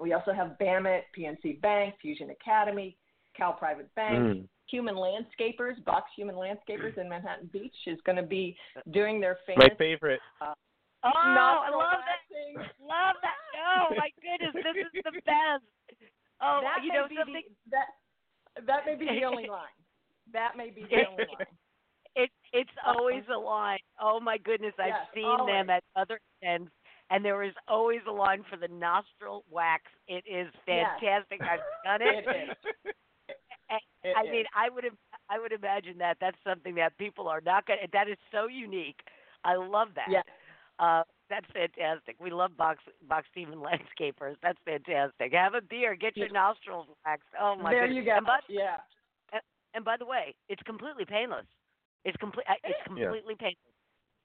We 0.00 0.12
also 0.12 0.32
have 0.32 0.58
BAMIT, 0.58 1.04
PNC 1.12 1.60
Bank, 1.60 1.94
Fusion 2.00 2.30
Academy, 2.30 2.96
Cal 3.36 3.52
Private 3.52 3.92
Bank, 3.94 4.18
Mm. 4.18 4.48
Human 4.70 4.94
Landscapers, 4.96 5.82
Box 5.84 6.10
Human 6.16 6.34
Landscapers 6.36 6.96
in 6.98 7.08
Manhattan 7.08 7.48
Beach 7.52 7.74
is 7.86 8.00
going 8.06 8.16
to 8.16 8.22
be 8.22 8.56
doing 8.92 9.20
their 9.20 9.38
My 9.48 9.54
famous 9.68 9.78
favorite. 9.78 10.20
Oh, 10.40 10.54
I 11.04 11.68
love 11.70 12.00
that. 12.00 12.20
relaxing. 12.32 12.72
Love 12.80 13.16
that 13.22 13.36
show. 13.52 13.94
My 13.96 14.08
goodness, 14.22 14.54
this 14.64 14.86
is 14.86 15.02
the 15.04 15.12
best. 15.26 15.64
Oh, 16.40 16.60
that 16.62 16.82
you 16.82 16.88
may 16.92 16.98
know 16.98 17.08
be 17.08 17.16
something. 17.16 17.42
the, 17.66 17.70
that 17.76 18.66
that 18.66 18.86
may 18.86 18.94
be 18.96 19.04
the 19.04 19.24
only 19.26 19.48
line. 19.50 19.76
That 20.32 20.56
may 20.56 20.70
be 20.70 20.82
the 20.90 21.04
only 21.10 21.24
line. 21.26 21.46
It 22.16 22.30
it's 22.52 22.70
always 22.86 23.22
a 23.34 23.38
line. 23.38 23.80
Oh 24.00 24.18
my 24.20 24.38
goodness, 24.38 24.72
I've 24.78 24.88
Yes, 24.88 25.06
seen 25.14 25.24
always. 25.26 25.52
them 25.52 25.68
at 25.70 25.82
other 25.96 26.20
ends 26.42 26.70
and 27.10 27.22
there 27.24 27.42
is 27.42 27.52
always 27.68 28.00
a 28.08 28.12
line 28.12 28.42
for 28.48 28.56
the 28.56 28.68
nostril 28.68 29.44
wax. 29.50 29.82
It 30.08 30.24
is 30.26 30.48
Yes. 30.66 30.88
fantastic. 31.00 31.40
I've 31.42 31.60
done 31.84 32.00
it. 32.08 32.24
It 32.26 32.48
is. 32.48 32.56
It 32.86 32.96
I 33.70 34.22
is. 34.24 34.30
mean, 34.30 34.44
I 34.54 34.68
would 34.68 34.84
im- 34.84 34.98
I 35.30 35.38
would 35.40 35.52
imagine 35.52 35.98
that 35.98 36.18
that's 36.20 36.36
something 36.44 36.74
that 36.76 36.96
people 36.98 37.28
are 37.28 37.40
not 37.40 37.66
going. 37.66 37.80
to 37.82 37.88
That 37.92 38.08
is 38.08 38.18
so 38.30 38.46
unique. 38.46 39.00
I 39.44 39.56
love 39.56 39.88
that. 39.96 40.08
Yes. 40.10 40.24
Uh, 40.78 41.02
that's 41.30 41.46
fantastic. 41.52 42.16
We 42.20 42.30
love 42.30 42.56
box 42.56 42.80
box 43.08 43.26
Steven 43.30 43.58
landscapers. 43.58 44.36
That's 44.42 44.58
fantastic. 44.64 45.32
Have 45.32 45.54
a 45.54 45.62
beer. 45.62 45.94
Get 45.94 46.16
your 46.16 46.30
nostrils 46.30 46.86
waxed. 47.06 47.28
Oh 47.40 47.56
my 47.56 47.70
there 47.70 47.86
goodness. 47.86 48.04
you 48.04 48.10
go. 48.10 48.16
And 48.16 48.26
by, 48.26 48.38
yeah. 48.48 48.76
and 49.74 49.84
by 49.84 49.96
the 49.96 50.06
way, 50.06 50.34
it's 50.48 50.62
completely 50.62 51.04
painless. 51.04 51.46
It's 52.04 52.16
complete. 52.18 52.46
It's 52.64 52.76
is. 52.76 52.96
Yeah. 52.96 53.04
completely 53.04 53.34
painless. 53.36 53.56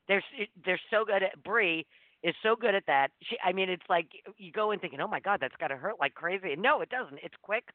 They're 0.08 0.24
they're 0.66 0.82
so 0.90 1.06
good 1.06 1.24
at 1.24 1.42
Bree 1.44 1.86
is 2.24 2.36
so 2.44 2.56
good 2.56 2.76
at 2.76 2.84
that. 2.88 3.10
She, 3.24 3.38
I 3.44 3.54
mean, 3.54 3.70
it's 3.70 3.88
like 3.90 4.08
you 4.38 4.52
go 4.52 4.72
in 4.72 4.80
thinking, 4.80 5.00
oh 5.00 5.08
my 5.08 5.20
god, 5.20 5.40
that's 5.42 5.56
got 5.60 5.68
to 5.68 5.78
hurt 5.78 5.96
like 6.00 6.16
crazy. 6.16 6.54
And 6.54 6.62
no, 6.62 6.82
it 6.82 6.90
doesn't. 6.90 7.20
It's 7.24 7.36
quick, 7.42 7.70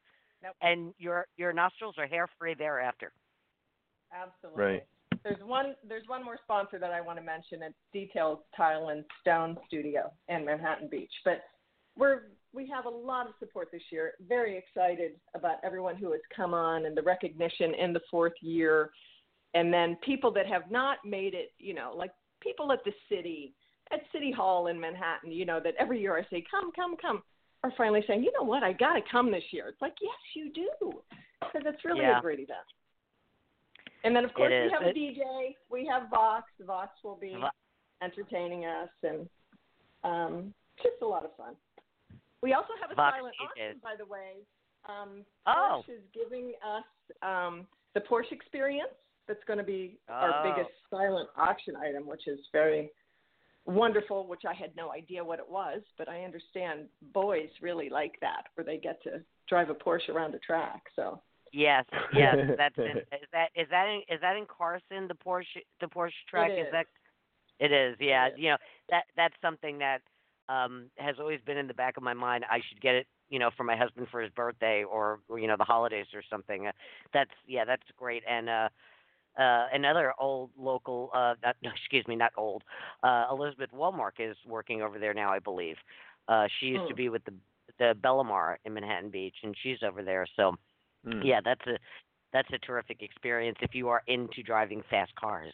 Nope. 0.45 0.55
and 0.61 0.93
your 0.99 1.27
your 1.39 1.53
nostrils 1.55 1.95
are 1.97 2.07
hair 2.07 2.29
free 2.39 2.55
thereafter. 2.55 3.13
Absolutely. 4.13 4.63
Right. 4.63 4.87
There's 5.25 5.43
one 5.43 5.75
there's 5.89 6.07
one 6.07 6.23
more 6.23 6.39
sponsor 6.45 6.79
that 6.79 6.91
I 6.91 7.01
want 7.01 7.19
to 7.19 7.25
mention. 7.25 7.63
It's 7.63 7.75
Details 7.95 8.41
Tile 8.55 8.91
and 8.91 9.05
Stone 9.23 9.57
Studio 9.67 10.13
in 10.29 10.45
Manhattan 10.45 10.89
Beach. 10.91 11.13
But 11.25 11.41
we're 11.97 12.25
we 12.53 12.69
have 12.69 12.85
a 12.85 12.91
lot 12.91 13.27
of 13.27 13.33
support 13.39 13.69
this 13.73 13.83
year. 13.91 14.13
Very 14.29 14.59
excited 14.59 15.13
about 15.35 15.57
everyone 15.65 15.97
who 15.97 16.13
has 16.13 16.21
come 16.35 16.53
on 16.53 16.85
and 16.85 16.97
the 16.97 17.03
recognition 17.03 17.75
in 17.75 17.95
the 17.95 18.01
fourth 18.11 18.35
year. 18.43 18.91
And 19.55 19.73
then 19.73 19.97
people 20.05 20.31
that 20.33 20.47
have 20.47 20.71
not 20.71 20.99
made 21.05 21.35
it, 21.35 21.53
you 21.59 21.75
know, 21.75 21.95
like 21.97 22.11
people 22.41 22.71
at 22.71 22.85
the 22.85 22.93
city, 23.09 23.55
at 23.93 24.01
City 24.13 24.31
Hall 24.31 24.67
in 24.67 24.79
Manhattan, 24.79 25.33
you 25.33 25.45
know, 25.45 25.61
that 25.61 25.75
every 25.79 26.01
year 26.01 26.17
I 26.17 26.23
say, 26.29 26.45
come, 26.51 26.71
come, 26.73 26.97
come, 26.97 27.23
are 27.65 27.73
finally 27.79 28.05
saying, 28.07 28.23
you 28.23 28.31
know 28.39 28.45
what, 28.45 28.63
I 28.63 28.73
got 28.75 28.93
to 28.95 29.01
come 29.11 29.33
this 29.33 29.43
year. 29.51 29.69
It's 29.69 29.81
like, 29.81 29.95
yes, 30.01 30.13
you 30.37 30.53
do. 30.53 30.93
Because 31.41 31.63
it's 31.67 31.83
really 31.85 32.01
Yeah. 32.03 32.19
a 32.19 32.21
great 32.21 32.39
event. 32.41 32.61
And 34.05 34.15
then, 34.15 34.25
of 34.25 34.35
course, 34.35 34.51
we 34.51 34.71
have 34.71 34.83
a 34.83 34.93
DJ. 34.93 35.57
We 35.71 35.87
have 35.87 36.11
Vox. 36.11 36.51
Vox 36.61 36.91
will 37.03 37.17
be 37.17 37.35
entertaining 38.03 38.67
us, 38.67 38.91
and 39.03 39.29
um, 40.05 40.55
just 40.83 41.01
a 41.01 41.07
lot 41.07 41.25
of 41.25 41.35
fun. 41.37 41.57
We 42.43 42.53
also 42.53 42.75
have 42.83 42.91
a 42.91 42.95
Vox 42.95 43.17
silent 43.17 43.35
DJs. 43.41 43.47
auction, 43.71 43.81
by 43.83 43.95
the 43.97 44.05
way. 44.05 44.45
Um, 44.87 45.25
Oh. 45.47 45.83
Porsche 45.89 45.95
is 45.95 46.03
giving 46.13 46.53
us 46.63 46.85
um, 47.23 47.67
the 47.95 48.01
Porsche 48.01 48.33
Experience. 48.33 48.93
That's 49.27 49.43
going 49.47 49.59
to 49.59 49.65
be 49.65 49.99
our 50.11 50.35
Oh. 50.45 50.53
biggest 50.53 50.75
silent 50.91 51.31
auction 51.39 51.75
item, 51.77 52.07
which 52.07 52.27
is 52.27 52.39
very 52.53 52.91
wonderful. 53.67 54.27
Which 54.27 54.43
I 54.49 54.55
had 54.55 54.75
no 54.77 54.93
idea 54.93 55.25
what 55.25 55.39
it 55.39 55.49
was, 55.49 55.81
but 55.99 56.09
I 56.09 56.23
understand 56.23 56.87
boys 57.13 57.49
really 57.61 57.89
like 57.89 58.19
that, 58.21 58.45
where 58.55 58.65
they 58.65 58.79
get 58.79 59.03
to 59.05 59.21
drive 59.49 59.71
a 59.71 59.75
Porsche 59.75 60.09
around 60.11 60.33
the 60.33 60.39
track. 60.39 60.83
So 60.97 61.21
Yes, 61.53 61.85
yes, 62.15 62.37
that's 62.59 62.75
in, 62.79 62.99
is 62.99 63.29
that 63.33 63.49
is 63.55 63.69
that 63.71 63.87
in, 63.89 64.01
is 64.15 64.21
that 64.21 64.37
in 64.37 64.47
Carson 64.47 65.07
the 65.09 65.15
Porsche 65.15 65.63
the 65.81 65.87
Porsche 65.87 66.13
track 66.29 66.51
is. 66.51 66.67
that 66.73 66.87
it 67.61 67.73
is 67.73 67.97
yeah 68.01 68.27
It 68.27 68.33
is. 68.33 68.39
you 68.39 68.51
know 68.51 68.57
that 68.91 69.05
that's 69.17 69.35
something 69.41 69.79
that 69.79 70.01
um 70.49 70.91
has 70.99 71.17
always 71.21 71.41
been 71.47 71.57
in 71.57 71.69
the 71.69 71.75
back 71.75 71.97
of 71.97 72.03
my 72.03 72.13
mind 72.15 72.45
I 72.51 72.61
should 72.69 72.81
get 72.81 72.95
it 72.97 73.07
you 73.29 73.39
know 73.39 73.51
for 73.57 73.63
my 73.65 73.77
husband 73.77 74.09
for 74.11 74.21
his 74.21 74.31
birthday 74.33 74.83
or, 74.83 75.21
or 75.29 75.39
you 75.39 75.47
know 75.47 75.57
the 75.57 75.65
holidays 75.65 76.07
or 76.13 76.23
something 76.29 76.67
uh, 76.67 76.73
that's 77.13 77.31
yeah 77.47 77.65
that's 77.65 77.83
great 77.97 78.23
and 78.29 78.49
uh 78.49 78.69
uh 79.39 79.67
another 79.73 80.13
old 80.19 80.51
local 80.59 81.11
uh 81.15 81.35
not, 81.43 81.57
no, 81.63 81.71
excuse 81.75 82.07
me 82.09 82.17
not 82.17 82.33
old 82.37 82.63
uh 83.03 83.27
Elizabeth 83.31 83.71
Walmark 83.75 84.13
is 84.19 84.37
working 84.47 84.83
over 84.83 84.99
there 84.99 85.15
now 85.15 85.33
I 85.33 85.39
believe 85.39 85.77
uh 86.29 86.47
she 86.59 86.67
used 86.67 86.87
to 86.89 86.93
Hmm. 86.93 86.97
be 86.97 87.09
with 87.09 87.25
the 87.25 87.35
the 87.79 87.95
Belamar 88.03 88.57
in 88.65 88.75
Manhattan 88.75 89.11
Beach 89.11 89.37
and 89.43 89.55
she's 89.63 89.79
over 89.83 90.03
there 90.03 90.27
so 90.37 90.55
Mm. 91.07 91.23
yeah, 91.23 91.41
that's 91.45 91.61
a 91.67 91.77
that's 92.33 92.49
a 92.53 92.59
terrific 92.59 93.03
experience 93.03 93.59
if 93.61 93.75
you 93.75 93.89
are 93.89 94.03
into 94.07 94.43
driving 94.43 94.83
fast 94.89 95.15
cars. 95.17 95.53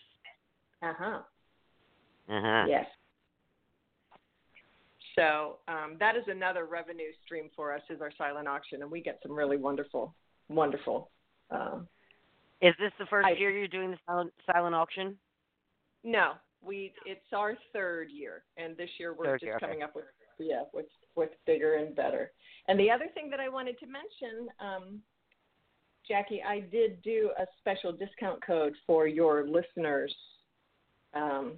uh 0.82 0.92
huh. 0.96 1.18
Uh-huh. 2.28 2.66
Yes. 2.68 2.86
So 5.18 5.58
um, 5.68 5.96
that 5.98 6.16
is 6.16 6.22
another 6.28 6.66
revenue 6.66 7.10
stream 7.24 7.50
for 7.56 7.74
us 7.74 7.82
is 7.90 8.00
our 8.00 8.12
silent 8.16 8.46
auction, 8.46 8.82
and 8.82 8.90
we 8.90 9.02
get 9.02 9.18
some 9.22 9.32
really 9.32 9.56
wonderful, 9.56 10.14
wonderful. 10.48 11.10
Uh, 11.50 11.80
Is 12.60 12.74
this 12.78 12.92
the 12.98 13.06
first 13.06 13.26
I- 13.26 13.32
year 13.32 13.50
you're 13.50 13.68
doing 13.68 13.90
the 13.90 13.98
silent 14.06 14.32
silent 14.50 14.74
auction? 14.74 15.18
no, 16.02 16.32
we 16.62 16.92
it's 17.06 17.32
our 17.32 17.56
third 17.72 18.10
year, 18.10 18.44
and 18.56 18.76
this 18.76 18.90
year 18.98 19.14
we're 19.14 19.24
Third 19.24 19.40
just 19.40 19.44
year, 19.44 19.56
okay. 19.56 19.66
coming 19.66 19.82
up 19.82 19.94
with 19.94 20.04
yeah 20.38 20.64
with 20.72 20.86
with 21.16 21.30
bigger 21.46 21.74
and 21.76 21.94
better. 21.94 22.32
And 22.68 22.78
the 22.78 22.90
other 22.90 23.06
thing 23.14 23.30
that 23.30 23.40
I 23.40 23.48
wanted 23.48 23.78
to 23.80 23.86
mention, 23.86 24.48
um, 24.60 25.02
Jackie, 26.06 26.42
I 26.42 26.60
did 26.60 27.02
do 27.02 27.30
a 27.38 27.46
special 27.60 27.92
discount 27.92 28.44
code 28.44 28.74
for 28.86 29.06
your 29.06 29.46
listeners. 29.46 30.14
Um, 31.14 31.54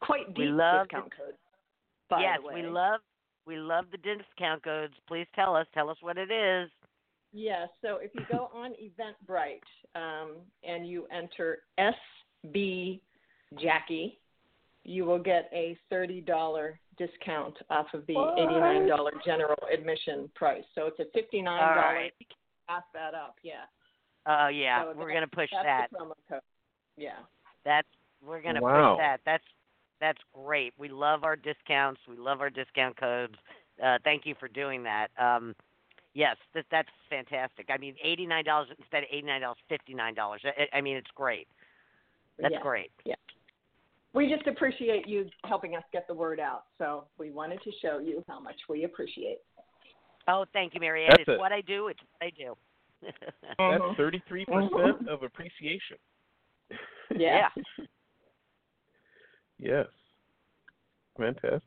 quite 0.00 0.28
We 0.36 0.46
deep 0.46 0.54
love 0.54 0.86
discount 0.88 1.12
code. 1.16 1.34
By 2.08 2.22
yes, 2.22 2.38
the 2.46 2.54
we 2.54 2.62
love 2.62 3.00
we 3.46 3.56
love 3.56 3.86
the 3.90 3.98
discount 3.98 4.62
codes. 4.62 4.94
Please 5.06 5.26
tell 5.34 5.54
us. 5.54 5.66
Tell 5.74 5.90
us 5.90 5.96
what 6.00 6.16
it 6.18 6.30
is. 6.30 6.70
Yes. 7.32 7.68
So 7.82 7.96
if 8.00 8.10
you 8.14 8.22
go 8.30 8.50
on 8.54 8.72
Eventbrite 8.72 9.60
um, 9.94 10.36
and 10.64 10.88
you 10.88 11.06
enter 11.12 11.58
SB 11.78 13.00
Jackie, 13.60 14.18
you 14.84 15.04
will 15.04 15.18
get 15.18 15.50
a 15.52 15.76
thirty 15.90 16.20
dollar 16.20 16.78
discount 16.96 17.54
off 17.70 17.86
of 17.94 18.06
the 18.06 18.14
What? 18.14 18.38
eighty 18.38 18.54
nine 18.58 18.86
dollar 18.88 19.12
general 19.24 19.58
admission 19.72 20.30
price. 20.34 20.64
So 20.74 20.86
it's 20.86 20.98
a 21.00 21.04
fifty 21.12 21.42
nine 21.42 21.60
All 21.62 21.74
dollar. 21.74 21.94
right. 21.94 22.12
Pass 22.68 22.82
that 22.94 23.14
up. 23.14 23.36
Yeah. 23.42 23.64
Oh 24.26 24.48
yeah, 24.48 24.82
So 24.84 24.94
we're 24.98 25.08
that- 25.08 25.14
gonna 25.14 25.26
push 25.28 25.50
That's 25.52 25.64
that. 25.64 25.88
the 25.90 25.98
promo 25.98 26.12
code. 26.28 26.40
Yeah. 26.96 27.18
That's 27.64 27.88
we're 28.24 28.42
gonna 28.42 28.60
Wow. 28.62 28.94
push 28.96 29.02
that. 29.02 29.20
That's 29.24 29.44
that's 30.00 30.18
great. 30.32 30.72
We 30.78 30.88
love 30.88 31.24
our 31.24 31.36
discounts. 31.36 32.00
We 32.08 32.16
love 32.16 32.40
our 32.40 32.50
discount 32.50 32.96
codes. 32.96 33.34
Uh, 33.82 33.98
thank 34.04 34.26
you 34.26 34.34
for 34.38 34.48
doing 34.48 34.82
that. 34.84 35.08
Um, 35.18 35.54
yes, 36.18 36.36
that, 36.54 36.64
that's 36.70 36.88
fantastic. 37.08 37.66
I 37.70 37.78
mean, 37.78 37.94
eighty 38.02 38.26
nine 38.26 38.44
dollars 38.44 38.68
instead 38.76 39.04
of 39.04 39.08
eighty 39.10 39.26
nine 39.26 39.40
dollars, 39.40 39.58
fifty 39.68 39.94
nine 39.94 40.14
dollars. 40.14 40.42
I, 40.44 40.76
I 40.76 40.80
mean, 40.80 40.96
it's 40.96 41.10
great. 41.14 41.46
That's 42.38 42.52
yeah. 42.52 42.60
great. 42.60 42.90
We 44.14 44.28
just 44.28 44.46
appreciate 44.46 45.06
you 45.06 45.26
helping 45.44 45.76
us 45.76 45.82
get 45.92 46.08
the 46.08 46.14
word 46.14 46.40
out. 46.40 46.64
So 46.78 47.04
we 47.18 47.30
wanted 47.30 47.62
to 47.62 47.70
show 47.80 47.98
you 47.98 48.24
how 48.26 48.40
much 48.40 48.56
we 48.68 48.84
appreciate. 48.84 49.38
Oh, 50.26 50.44
thank 50.52 50.74
you, 50.74 50.80
Mary 50.80 51.04
Ann. 51.04 51.10
That's 51.10 51.22
it's 51.22 51.28
it. 51.30 51.38
what 51.38 51.52
I 51.52 51.60
do. 51.60 51.88
It's 51.88 52.00
what 52.18 52.26
I 52.26 52.30
do. 52.36 52.56
That's 53.02 53.56
mm-hmm. 53.60 53.96
thirty 53.96 54.22
three 54.28 54.44
percent 54.44 55.08
of 55.08 55.22
appreciation. 55.22 55.96
Yeah. 57.16 57.48
yes. 59.58 59.86
Fantastic. 61.16 61.62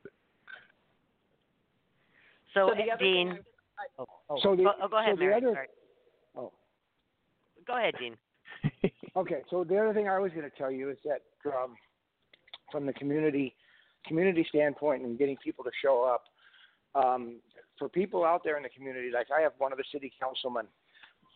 So, 2.53 2.69
So 2.69 2.75
the 2.75 2.91
other 2.91 2.99
thing 2.99 3.29
Dean. 3.29 3.39
Oh, 3.99 4.05
oh, 4.29 4.39
So 4.41 4.55
the- 4.55 4.63
go, 4.63 4.71
oh, 4.81 4.87
go 4.87 4.97
ahead, 4.99 5.15
so 5.15 5.19
Mary. 5.19 5.33
other- 5.35 5.53
Sorry. 5.53 5.67
Oh, 6.35 6.51
Go 7.67 7.77
ahead, 7.77 7.95
Dean. 7.99 8.15
okay. 9.15 9.41
So 9.49 9.63
the 9.63 9.77
other 9.77 9.93
thing 9.93 10.07
I 10.07 10.19
was 10.19 10.31
going 10.31 10.49
to 10.49 10.57
tell 10.57 10.71
you 10.71 10.89
is 10.89 10.97
that 11.05 11.21
um, 11.51 11.75
from 12.71 12.85
the 12.85 12.93
community 12.93 13.55
community 14.07 14.43
standpoint 14.49 15.03
and 15.03 15.17
getting 15.19 15.37
people 15.37 15.63
to 15.63 15.69
show 15.81 16.03
up, 16.03 16.23
um, 16.95 17.39
for 17.77 17.87
people 17.87 18.25
out 18.25 18.43
there 18.43 18.57
in 18.57 18.63
the 18.63 18.69
community, 18.69 19.09
like 19.13 19.27
I 19.35 19.41
have 19.41 19.53
one 19.59 19.71
of 19.71 19.77
the 19.77 19.83
city 19.91 20.11
councilmen 20.19 20.65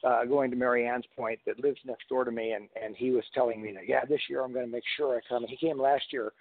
uh, 0.04 0.26
going 0.26 0.50
to 0.52 0.58
Mary 0.58 0.88
Ann's 0.88 1.06
point 1.18 1.39
that 1.46 1.60
lives 1.64 1.80
next 1.86 2.10
door 2.10 2.24
to 2.26 2.32
me, 2.32 2.52
and 2.52 2.68
and 2.82 2.96
he 2.96 3.12
was 3.12 3.24
telling 3.34 3.62
me 3.62 3.72
that 3.74 3.88
yeah, 3.88 4.04
this 4.06 4.22
year 4.30 4.43
I'm 4.43 4.54
going 4.54 4.66
to 4.66 4.72
make 4.72 4.84
sure 4.98 5.16
I 5.16 5.20
come. 5.28 5.43
And 5.43 5.50
he 5.50 5.58
came 5.58 5.80
last 5.80 6.06
year, 6.12 6.34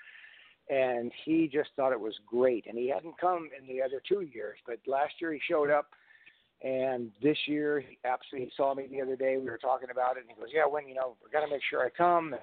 and 0.68 1.12
he 1.24 1.48
just 1.52 1.70
thought 1.76 1.92
it 1.92 2.00
was 2.00 2.14
great, 2.26 2.66
and 2.66 2.78
he 2.78 2.88
hadn't 2.88 3.18
come 3.20 3.50
in 3.58 3.66
the 3.66 3.82
other 3.82 4.00
two 4.06 4.22
years, 4.22 4.58
but 4.66 4.78
last 4.86 5.14
year 5.20 5.32
he 5.32 5.40
showed 5.48 5.70
up. 5.70 5.88
And 6.62 7.10
this 7.22 7.36
year, 7.46 7.80
he 7.80 7.98
absolutely 8.06 8.46
he 8.46 8.52
saw 8.56 8.74
me 8.74 8.86
the 8.90 9.02
other 9.02 9.16
day. 9.16 9.36
We 9.36 9.50
were 9.50 9.58
talking 9.58 9.90
about 9.90 10.16
it, 10.16 10.20
and 10.20 10.30
he 10.30 10.40
goes, 10.40 10.48
"Yeah, 10.54 10.66
when 10.66 10.88
you 10.88 10.94
know, 10.94 11.16
we 11.22 11.30
got 11.30 11.44
to 11.44 11.50
make 11.50 11.60
sure 11.68 11.84
I 11.84 11.90
come." 11.90 12.32
And 12.32 12.42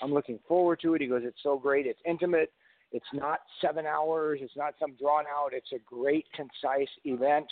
I'm 0.00 0.14
looking 0.14 0.38
forward 0.48 0.80
to 0.80 0.94
it. 0.94 1.02
He 1.02 1.08
goes, 1.08 1.22
"It's 1.24 1.42
so 1.42 1.58
great. 1.58 1.86
It's 1.86 2.00
intimate. 2.06 2.52
It's 2.92 3.12
not 3.12 3.40
seven 3.60 3.84
hours. 3.86 4.40
It's 4.42 4.56
not 4.56 4.74
some 4.80 4.94
drawn 4.94 5.24
out. 5.26 5.50
It's 5.52 5.72
a 5.72 5.78
great, 5.86 6.26
concise 6.34 6.88
event 7.04 7.46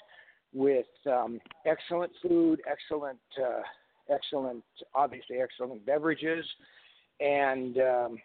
with 0.52 0.86
um, 1.06 1.40
excellent 1.66 2.12
food, 2.22 2.61
excellent, 2.66 3.18
uh, 3.38 3.62
excellent, 4.09 4.64
obviously 4.94 5.36
excellent 5.40 5.84
beverages, 5.84 6.44
and 7.20 7.76
um, 7.78 8.18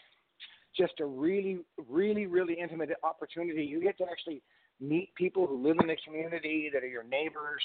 just 0.75 0.99
a 0.99 1.05
really, 1.05 1.59
really, 1.89 2.25
really 2.25 2.55
intimate 2.59 2.89
opportunity. 3.03 3.63
You 3.63 3.81
get 3.81 3.97
to 3.99 4.05
actually 4.09 4.41
meet 4.79 5.13
people 5.15 5.47
who 5.47 5.61
live 5.61 5.77
in 5.79 5.87
the 5.87 5.97
community 6.05 6.69
that 6.73 6.83
are 6.83 6.87
your 6.87 7.03
neighbors 7.03 7.61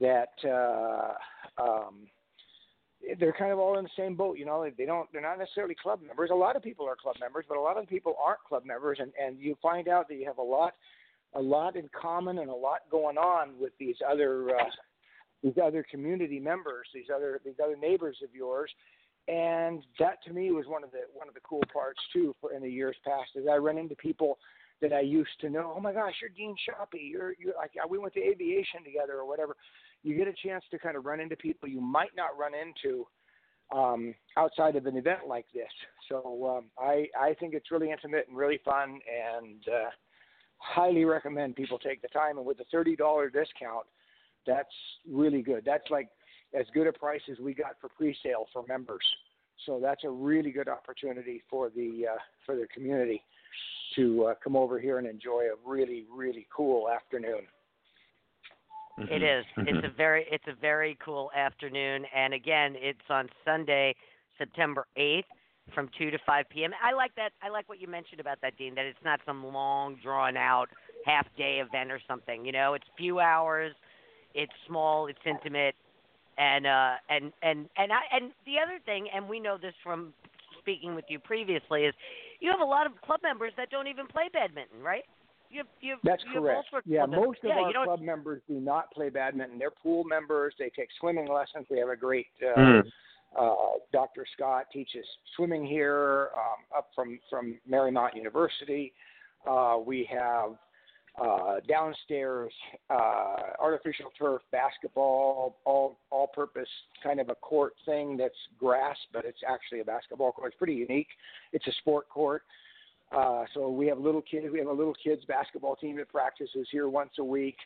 that 0.00 0.32
uh 0.48 1.14
um 1.60 2.06
they're 3.18 3.32
kind 3.32 3.52
of 3.52 3.58
all 3.58 3.78
in 3.78 3.84
the 3.84 3.90
same 3.96 4.14
boat 4.14 4.38
you 4.38 4.44
know 4.44 4.68
they 4.76 4.84
don't 4.84 5.10
they're 5.12 5.22
not 5.22 5.38
necessarily 5.38 5.74
club 5.74 6.00
members 6.06 6.30
a 6.32 6.34
lot 6.34 6.56
of 6.56 6.62
people 6.62 6.86
are 6.86 6.96
club 6.96 7.16
members 7.20 7.44
but 7.48 7.56
a 7.56 7.60
lot 7.60 7.76
of 7.76 7.88
people 7.88 8.14
aren't 8.24 8.42
club 8.44 8.64
members 8.64 8.98
and 9.00 9.12
and 9.22 9.38
you 9.38 9.56
find 9.60 9.88
out 9.88 10.08
that 10.08 10.14
you 10.14 10.26
have 10.26 10.38
a 10.38 10.42
lot 10.42 10.74
a 11.34 11.40
lot 11.40 11.76
in 11.76 11.88
common 12.00 12.38
and 12.38 12.50
a 12.50 12.54
lot 12.54 12.80
going 12.90 13.18
on 13.18 13.50
with 13.60 13.72
these 13.78 13.96
other 14.08 14.50
uh 14.50 14.64
these 15.42 15.58
other 15.62 15.84
community 15.90 16.40
members 16.40 16.86
these 16.94 17.06
other 17.14 17.40
these 17.44 17.54
other 17.62 17.76
neighbors 17.76 18.18
of 18.22 18.34
yours 18.34 18.70
and 19.28 19.84
that 19.98 20.22
to 20.26 20.32
me 20.32 20.50
was 20.50 20.66
one 20.66 20.82
of 20.82 20.90
the 20.90 21.00
one 21.14 21.28
of 21.28 21.34
the 21.34 21.40
cool 21.40 21.62
parts 21.72 22.00
too 22.12 22.34
for 22.40 22.52
in 22.52 22.62
the 22.62 22.70
years 22.70 22.96
past 23.04 23.30
is 23.36 23.46
i 23.50 23.56
run 23.56 23.78
into 23.78 23.94
people 23.96 24.38
that 24.80 24.92
I 24.92 25.00
used 25.00 25.40
to 25.40 25.50
know. 25.50 25.72
Oh 25.76 25.80
my 25.80 25.92
gosh, 25.92 26.14
you're 26.20 26.30
Dean 26.30 26.54
Schoppe. 26.54 26.98
You're 27.00 27.34
you're 27.38 27.54
like 27.56 27.72
we 27.88 27.98
went 27.98 28.14
to 28.14 28.20
aviation 28.20 28.84
together 28.84 29.14
or 29.14 29.26
whatever. 29.26 29.56
You 30.02 30.16
get 30.16 30.28
a 30.28 30.32
chance 30.32 30.64
to 30.70 30.78
kind 30.78 30.96
of 30.96 31.04
run 31.04 31.20
into 31.20 31.36
people 31.36 31.68
you 31.68 31.80
might 31.80 32.14
not 32.16 32.38
run 32.38 32.52
into 32.54 33.06
um, 33.74 34.14
outside 34.36 34.76
of 34.76 34.86
an 34.86 34.96
event 34.96 35.20
like 35.28 35.46
this. 35.52 35.70
So 36.08 36.58
um, 36.58 36.66
I 36.78 37.06
I 37.18 37.34
think 37.34 37.54
it's 37.54 37.70
really 37.70 37.90
intimate 37.90 38.26
and 38.28 38.36
really 38.36 38.60
fun, 38.64 39.00
and 39.34 39.62
uh, 39.68 39.90
highly 40.58 41.04
recommend 41.04 41.56
people 41.56 41.78
take 41.78 42.00
the 42.00 42.08
time. 42.08 42.38
And 42.38 42.46
with 42.46 42.60
a 42.60 42.64
thirty 42.70 42.96
dollar 42.96 43.28
discount, 43.30 43.86
that's 44.46 44.74
really 45.10 45.42
good. 45.42 45.64
That's 45.64 45.90
like 45.90 46.08
as 46.54 46.66
good 46.72 46.86
a 46.86 46.92
price 46.92 47.20
as 47.30 47.38
we 47.38 47.54
got 47.54 47.72
for 47.80 47.88
pre-sale 47.88 48.46
for 48.52 48.64
members. 48.68 49.04
So 49.66 49.80
that's 49.82 50.04
a 50.04 50.10
really 50.10 50.50
good 50.50 50.68
opportunity 50.68 51.42
for 51.50 51.70
the 51.70 52.06
uh, 52.12 52.18
for 52.46 52.54
the 52.54 52.66
community 52.72 53.22
to 53.96 54.26
uh, 54.26 54.34
come 54.42 54.54
over 54.54 54.78
here 54.78 54.98
and 54.98 55.06
enjoy 55.06 55.44
a 55.44 55.68
really 55.68 56.04
really 56.14 56.46
cool 56.54 56.88
afternoon. 56.88 57.40
It 59.10 59.22
is. 59.22 59.44
It's 59.58 59.86
a 59.86 59.96
very 59.96 60.26
it's 60.30 60.46
a 60.48 60.54
very 60.60 60.98
cool 61.04 61.30
afternoon, 61.36 62.04
and 62.14 62.34
again, 62.34 62.74
it's 62.76 62.98
on 63.08 63.28
Sunday, 63.44 63.94
September 64.38 64.86
eighth, 64.96 65.28
from 65.72 65.88
two 65.96 66.10
to 66.10 66.18
five 66.26 66.46
p.m. 66.50 66.72
I 66.82 66.92
like 66.92 67.14
that. 67.14 67.30
I 67.40 67.48
like 67.48 67.68
what 67.68 67.80
you 67.80 67.86
mentioned 67.86 68.20
about 68.20 68.40
that, 68.42 68.56
Dean. 68.56 68.74
That 68.74 68.86
it's 68.86 68.98
not 69.04 69.20
some 69.24 69.46
long, 69.46 69.98
drawn 70.02 70.36
out 70.36 70.68
half 71.04 71.26
day 71.36 71.62
event 71.64 71.92
or 71.92 72.00
something. 72.08 72.44
You 72.44 72.50
know, 72.50 72.74
it's 72.74 72.86
few 72.96 73.20
hours. 73.20 73.72
It's 74.34 74.52
small. 74.66 75.06
It's 75.06 75.18
intimate, 75.24 75.76
and 76.38 76.66
uh, 76.66 76.94
and 77.10 77.32
and 77.42 77.68
and 77.76 77.92
I 77.92 78.00
and 78.12 78.32
the 78.46 78.54
other 78.64 78.78
thing, 78.86 79.08
and 79.14 79.28
we 79.28 79.40
know 79.40 79.58
this 79.60 79.74
from 79.82 80.14
speaking 80.60 80.94
with 80.94 81.04
you 81.08 81.18
previously, 81.18 81.82
is 81.82 81.94
you 82.40 82.50
have 82.50 82.60
a 82.60 82.64
lot 82.64 82.86
of 82.86 82.92
club 83.02 83.20
members 83.22 83.52
that 83.56 83.70
don't 83.70 83.88
even 83.88 84.06
play 84.06 84.24
badminton, 84.32 84.80
right? 84.82 85.04
You, 85.50 85.62
you, 85.80 85.96
That's 86.04 86.22
you 86.32 86.40
correct. 86.40 86.68
Yeah, 86.84 87.06
club 87.06 87.10
most 87.10 87.38
of 87.42 87.48
yeah, 87.48 87.72
our 87.74 87.84
club 87.84 88.00
members 88.00 88.42
do 88.46 88.60
not 88.60 88.92
play 88.92 89.08
badminton. 89.08 89.58
They're 89.58 89.70
pool 89.70 90.04
members. 90.04 90.54
They 90.58 90.70
take 90.76 90.88
swimming 91.00 91.26
lessons. 91.26 91.66
We 91.70 91.78
have 91.78 91.88
a 91.88 91.96
great 91.96 92.26
uh, 92.42 92.60
Mm. 92.60 92.92
uh, 93.38 93.78
Dr. 93.92 94.26
Scott 94.34 94.66
teaches 94.72 95.06
swimming 95.36 95.66
here 95.66 96.28
um, 96.36 96.64
up 96.76 96.90
from 96.94 97.18
from 97.30 97.58
Marymount 97.68 98.14
University. 98.14 98.92
Uh, 99.48 99.78
we 99.84 100.04
have 100.10 100.50
uh, 101.20 101.56
downstairs 101.68 102.52
uh, 102.90 103.36
artificial 103.60 104.10
turf, 104.18 104.42
basketball, 104.52 105.56
all 105.64 105.98
all-purpose 106.10 106.68
kind 107.02 107.18
of 107.20 107.28
a 107.28 107.34
court 107.34 107.72
thing 107.84 108.16
that's 108.16 108.34
grass, 108.58 108.96
but 109.12 109.24
it's 109.24 109.40
actually 109.48 109.80
a 109.80 109.84
basketball 109.84 110.32
court. 110.32 110.48
It's 110.48 110.58
pretty 110.58 110.74
unique. 110.74 111.08
It's 111.52 111.66
a 111.66 111.72
sport 111.80 112.08
court. 112.08 112.42
Uh, 113.10 113.44
so 113.54 113.68
we 113.70 113.86
have 113.86 113.98
little 113.98 114.22
kids. 114.22 114.46
We 114.52 114.58
have 114.58 114.68
a 114.68 114.72
little 114.72 114.94
kids 115.02 115.22
basketball 115.26 115.76
team 115.76 115.96
that 115.96 116.08
practices 116.10 116.68
here 116.70 116.88
once 116.88 117.10
a 117.18 117.24
week, 117.24 117.56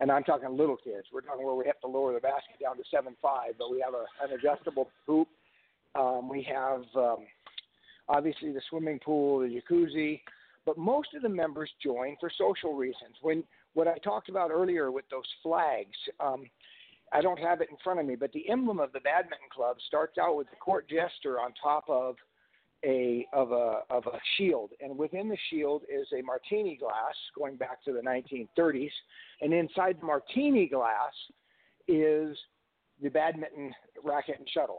and 0.00 0.10
I'm 0.10 0.22
talking 0.22 0.56
little 0.56 0.76
kids. 0.76 1.06
We're 1.12 1.22
talking 1.22 1.44
where 1.44 1.54
we 1.54 1.66
have 1.66 1.80
to 1.80 1.88
lower 1.88 2.12
the 2.14 2.20
basket 2.20 2.60
down 2.62 2.76
to 2.76 2.82
seven 2.90 3.16
five, 3.20 3.54
but 3.58 3.70
we 3.70 3.82
have 3.84 3.94
a, 3.94 4.04
an 4.24 4.38
adjustable 4.38 4.88
hoop. 5.06 5.28
Um, 5.94 6.28
we 6.28 6.42
have 6.44 6.82
um, 6.96 7.26
obviously 8.08 8.52
the 8.52 8.62
swimming 8.70 9.00
pool, 9.04 9.40
the 9.40 9.60
jacuzzi, 9.60 10.20
but 10.64 10.78
most 10.78 11.08
of 11.14 11.22
the 11.22 11.28
members 11.28 11.70
join 11.82 12.16
for 12.20 12.30
social 12.36 12.74
reasons. 12.74 13.16
When 13.20 13.44
what 13.74 13.88
I 13.88 13.98
talked 13.98 14.28
about 14.28 14.50
earlier 14.50 14.90
with 14.90 15.04
those 15.10 15.26
flags, 15.42 15.96
um, 16.20 16.44
I 17.12 17.20
don't 17.20 17.38
have 17.38 17.60
it 17.60 17.68
in 17.70 17.76
front 17.82 18.00
of 18.00 18.06
me, 18.06 18.16
but 18.16 18.32
the 18.32 18.48
emblem 18.48 18.80
of 18.80 18.92
the 18.92 19.00
badminton 19.00 19.48
club 19.54 19.76
starts 19.86 20.18
out 20.18 20.36
with 20.36 20.48
the 20.50 20.56
court 20.56 20.88
jester 20.88 21.40
on 21.40 21.52
top 21.62 21.84
of 21.88 22.16
a 22.84 23.26
of 23.32 23.52
a 23.52 23.80
of 23.90 24.06
a 24.06 24.18
shield, 24.36 24.70
and 24.80 24.96
within 24.96 25.28
the 25.28 25.36
shield 25.50 25.82
is 25.88 26.06
a 26.18 26.22
martini 26.22 26.76
glass 26.76 27.14
going 27.36 27.56
back 27.56 27.82
to 27.84 27.92
the 27.92 28.00
1930s, 28.00 28.90
and 29.40 29.52
inside 29.52 29.98
the 30.00 30.06
martini 30.06 30.66
glass 30.66 31.12
is 31.86 32.36
the 33.00 33.08
badminton 33.08 33.72
racket 34.02 34.36
and 34.38 34.48
shuttle. 34.52 34.78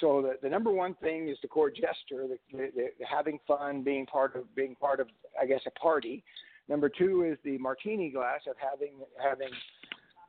So 0.00 0.20
the, 0.22 0.34
the 0.42 0.48
number 0.48 0.70
one 0.70 0.94
thing 0.94 1.28
is 1.28 1.38
the 1.42 1.48
court 1.48 1.74
jester, 1.74 2.26
the, 2.28 2.38
the, 2.52 2.70
the 2.98 3.06
having 3.08 3.38
fun, 3.46 3.82
being 3.82 4.06
part 4.06 4.36
of 4.36 4.54
being 4.54 4.74
part 4.74 5.00
of 5.00 5.08
I 5.40 5.46
guess 5.46 5.60
a 5.66 5.70
party. 5.78 6.22
Number 6.68 6.88
two 6.88 7.22
is 7.22 7.38
the 7.44 7.58
martini 7.58 8.10
glass 8.10 8.40
of 8.48 8.56
having 8.58 8.94
having 9.22 9.50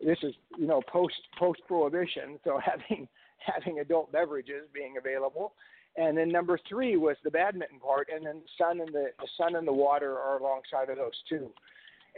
this 0.02 0.18
is 0.24 0.34
you 0.58 0.68
know 0.68 0.82
post 0.92 1.16
post 1.38 1.62
prohibition, 1.68 2.40
so 2.44 2.60
having 2.66 3.08
having 3.40 3.80
adult 3.80 4.12
beverages 4.12 4.68
being 4.74 4.96
available. 4.98 5.54
And 5.98 6.16
then 6.16 6.30
number 6.30 6.60
three 6.70 6.96
was 6.96 7.18
the 7.24 7.32
badminton 7.32 7.80
part, 7.80 8.10
and 8.14 8.24
then 8.24 8.42
the 8.44 8.64
sun 8.64 8.82
and 8.82 8.94
the, 8.94 9.08
the 9.20 9.28
sun 9.36 9.56
and 9.56 9.68
the 9.68 9.74
water 9.74 10.18
are 10.20 10.38
alongside 10.38 10.90
of 10.92 10.98
those 10.98 11.20
two. 11.28 11.52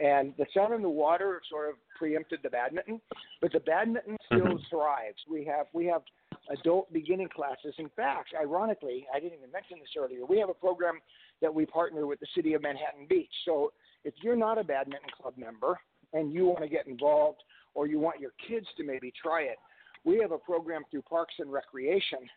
And 0.00 0.32
the 0.38 0.46
sun 0.54 0.72
and 0.72 0.82
the 0.82 0.88
water 0.88 1.42
sort 1.50 1.68
of 1.68 1.74
preempted 1.96 2.40
the 2.42 2.48
badminton, 2.48 3.00
but 3.42 3.52
the 3.52 3.60
badminton 3.60 4.16
still 4.24 4.58
Mhm. 4.58 4.68
thrives. 4.70 5.22
We 5.28 5.44
have 5.44 5.68
we 5.74 5.84
have 5.86 6.02
adult 6.48 6.90
beginning 6.92 7.28
classes. 7.28 7.74
In 7.78 7.90
fact, 7.90 8.34
ironically, 8.34 9.06
I 9.12 9.20
didn't 9.20 9.38
even 9.38 9.50
mention 9.52 9.78
this 9.78 9.94
earlier. 9.96 10.24
We 10.24 10.38
have 10.38 10.48
a 10.48 10.54
program 10.54 11.00
that 11.40 11.54
we 11.54 11.66
partner 11.66 12.06
with 12.06 12.18
the 12.20 12.26
city 12.34 12.54
of 12.54 12.62
Manhattan 12.62 13.06
Beach. 13.06 13.32
So 13.44 13.72
if 14.04 14.14
you're 14.22 14.36
not 14.36 14.56
a 14.56 14.64
badminton 14.64 15.10
club 15.10 15.36
member 15.36 15.78
and 16.14 16.32
you 16.32 16.46
want 16.46 16.60
to 16.60 16.68
get 16.68 16.86
involved, 16.86 17.44
or 17.74 17.86
you 17.86 18.00
want 18.00 18.20
your 18.20 18.32
kids 18.48 18.66
to 18.76 18.82
maybe 18.82 19.12
try 19.12 19.42
it, 19.42 19.58
we 20.04 20.18
have 20.18 20.32
a 20.32 20.38
program 20.38 20.84
through 20.90 21.02
Parks 21.02 21.38
and 21.38 21.52
Recreation 21.52 22.28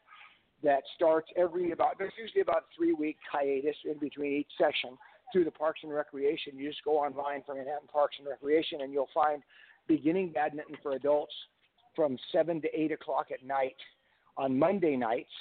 that 0.61 0.84
starts 0.95 1.30
every 1.36 1.72
about 1.72 1.97
there's 1.97 2.14
usually 2.18 2.41
about 2.41 2.64
a 2.64 2.76
three 2.76 2.93
week 2.93 3.18
hiatus 3.32 3.76
in 3.86 3.97
between 3.99 4.34
each 4.34 4.51
session 4.57 4.97
through 5.34 5.43
the 5.43 5.51
Parks 5.51 5.81
and 5.84 5.91
Recreation. 5.91 6.57
You 6.57 6.69
just 6.69 6.84
go 6.86 6.97
online 6.97 7.43
for 7.45 7.55
Manhattan 7.55 7.89
Parks 7.91 8.15
and 8.19 8.27
Recreation 8.27 8.81
and 8.81 8.93
you'll 8.93 9.09
find 9.13 9.43
beginning 9.88 10.31
badminton 10.31 10.77
for 10.81 10.93
adults 10.93 11.34
from 11.93 12.17
seven 12.31 12.61
to 12.61 12.79
eight 12.79 12.93
o'clock 12.93 13.27
at 13.34 13.45
night 13.45 13.75
on 14.38 14.57
Monday 14.57 14.95
nights. 14.95 15.31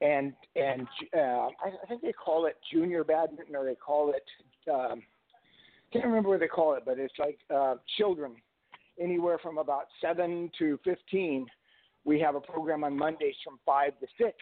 And 0.00 0.32
and 0.56 0.88
uh, 1.16 1.48
I, 1.62 1.68
I 1.84 1.86
think 1.88 2.02
they 2.02 2.12
call 2.12 2.46
it 2.46 2.56
junior 2.72 3.04
badminton 3.04 3.54
or 3.54 3.64
they 3.64 3.76
call 3.76 4.12
it 4.12 4.24
um, 4.72 5.02
can't 5.92 6.06
remember 6.06 6.30
what 6.30 6.40
they 6.40 6.48
call 6.48 6.74
it, 6.74 6.84
but 6.86 6.98
it's 6.98 7.12
like 7.18 7.38
uh, 7.54 7.74
children 7.98 8.32
anywhere 9.00 9.38
from 9.38 9.58
about 9.58 9.86
seven 10.00 10.50
to 10.58 10.78
fifteen. 10.84 11.46
We 12.04 12.18
have 12.20 12.34
a 12.34 12.40
program 12.40 12.82
on 12.82 12.96
Mondays 12.96 13.34
from 13.44 13.58
five 13.64 13.92
to 14.00 14.06
six, 14.18 14.36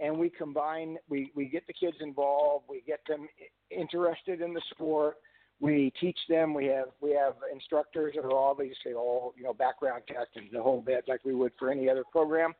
and 0.00 0.16
we 0.16 0.30
combine. 0.30 0.96
We 1.08 1.30
we 1.34 1.46
get 1.46 1.66
the 1.66 1.72
kids 1.72 1.96
involved. 2.00 2.64
We 2.68 2.82
get 2.86 3.00
them 3.08 3.28
interested 3.70 4.40
in 4.40 4.54
the 4.54 4.62
sport. 4.70 5.16
We 5.60 5.92
teach 6.00 6.18
them. 6.28 6.54
We 6.54 6.66
have 6.66 6.86
we 7.00 7.12
have 7.12 7.34
instructors 7.52 8.14
that 8.16 8.24
are 8.24 8.32
obviously 8.32 8.94
all 8.94 9.34
you 9.36 9.42
know 9.42 9.52
background 9.52 10.02
checked 10.08 10.36
and 10.36 10.48
the 10.52 10.62
whole 10.62 10.80
bit 10.80 11.04
like 11.06 11.24
we 11.24 11.34
would 11.34 11.52
for 11.58 11.70
any 11.70 11.88
other 11.88 12.04
program. 12.10 12.52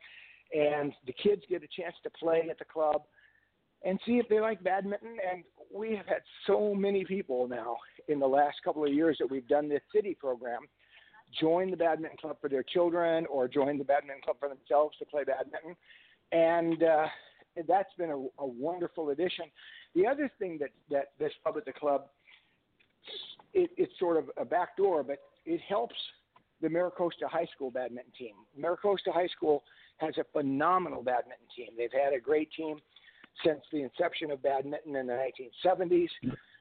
And 0.53 0.93
the 1.07 1.12
kids 1.12 1.43
get 1.49 1.62
a 1.62 1.80
chance 1.80 1.95
to 2.03 2.11
play 2.11 2.49
at 2.51 2.59
the 2.59 2.64
club 2.64 3.03
and 3.84 3.99
see 4.05 4.18
if 4.18 4.28
they 4.28 4.41
like 4.41 4.62
badminton. 4.62 5.16
And 5.30 5.45
we 5.72 5.95
have 5.97 6.07
had 6.07 6.22
so 6.47 6.74
many 6.74 7.05
people 7.05 7.49
now 7.49 7.76
in 8.09 8.18
the 8.18 8.26
last 8.26 8.57
couple 8.64 8.84
of 8.84 8.93
years 8.93 9.16
that 9.20 9.30
we've 9.30 9.47
done 9.47 9.68
this 9.68 9.82
city 9.95 10.14
program 10.18 10.62
join 11.38 11.70
the 11.70 11.76
badminton 11.76 12.18
club 12.18 12.36
for 12.41 12.49
their 12.49 12.62
children 12.62 13.26
or 13.26 13.47
join 13.47 13.78
the 13.78 13.84
badminton 13.84 14.22
club 14.22 14.36
for 14.41 14.49
themselves 14.49 14.97
to 14.99 15.05
play 15.05 15.22
badminton. 15.24 15.76
And 16.32 16.82
uh, 16.82 17.07
that's 17.66 17.92
been 17.98 18.11
a, 18.11 18.16
a 18.42 18.46
wonderful 18.46 19.11
addition. 19.11 19.46
The 19.94 20.07
other 20.07 20.30
thing 20.38 20.59
that, 20.61 20.70
that 20.90 21.12
this 21.18 21.32
club 21.42 21.57
at 21.57 21.64
the 21.64 21.72
club, 21.72 22.07
it, 23.55 23.70
it's 23.76 23.92
sort 23.98 24.16
of 24.16 24.30
a 24.36 24.44
back 24.44 24.76
door, 24.76 25.03
but 25.03 25.18
it 25.44 25.61
helps 25.68 25.94
the 26.61 26.68
MiraCosta 26.68 27.26
High 27.28 27.46
School 27.55 27.70
badminton 27.70 28.12
team. 28.18 28.34
MiraCosta 28.59 29.12
High 29.12 29.28
School 29.28 29.62
has 29.98 30.14
a 30.18 30.24
phenomenal 30.32 31.03
badminton 31.03 31.46
team. 31.57 31.68
They've 31.76 31.90
had 31.92 32.12
a 32.12 32.20
great 32.20 32.51
team 32.53 32.78
since 33.44 33.61
the 33.72 33.82
inception 33.82 34.30
of 34.30 34.42
badminton 34.42 34.96
in 34.96 35.07
the 35.07 35.30
1970s. 35.66 36.09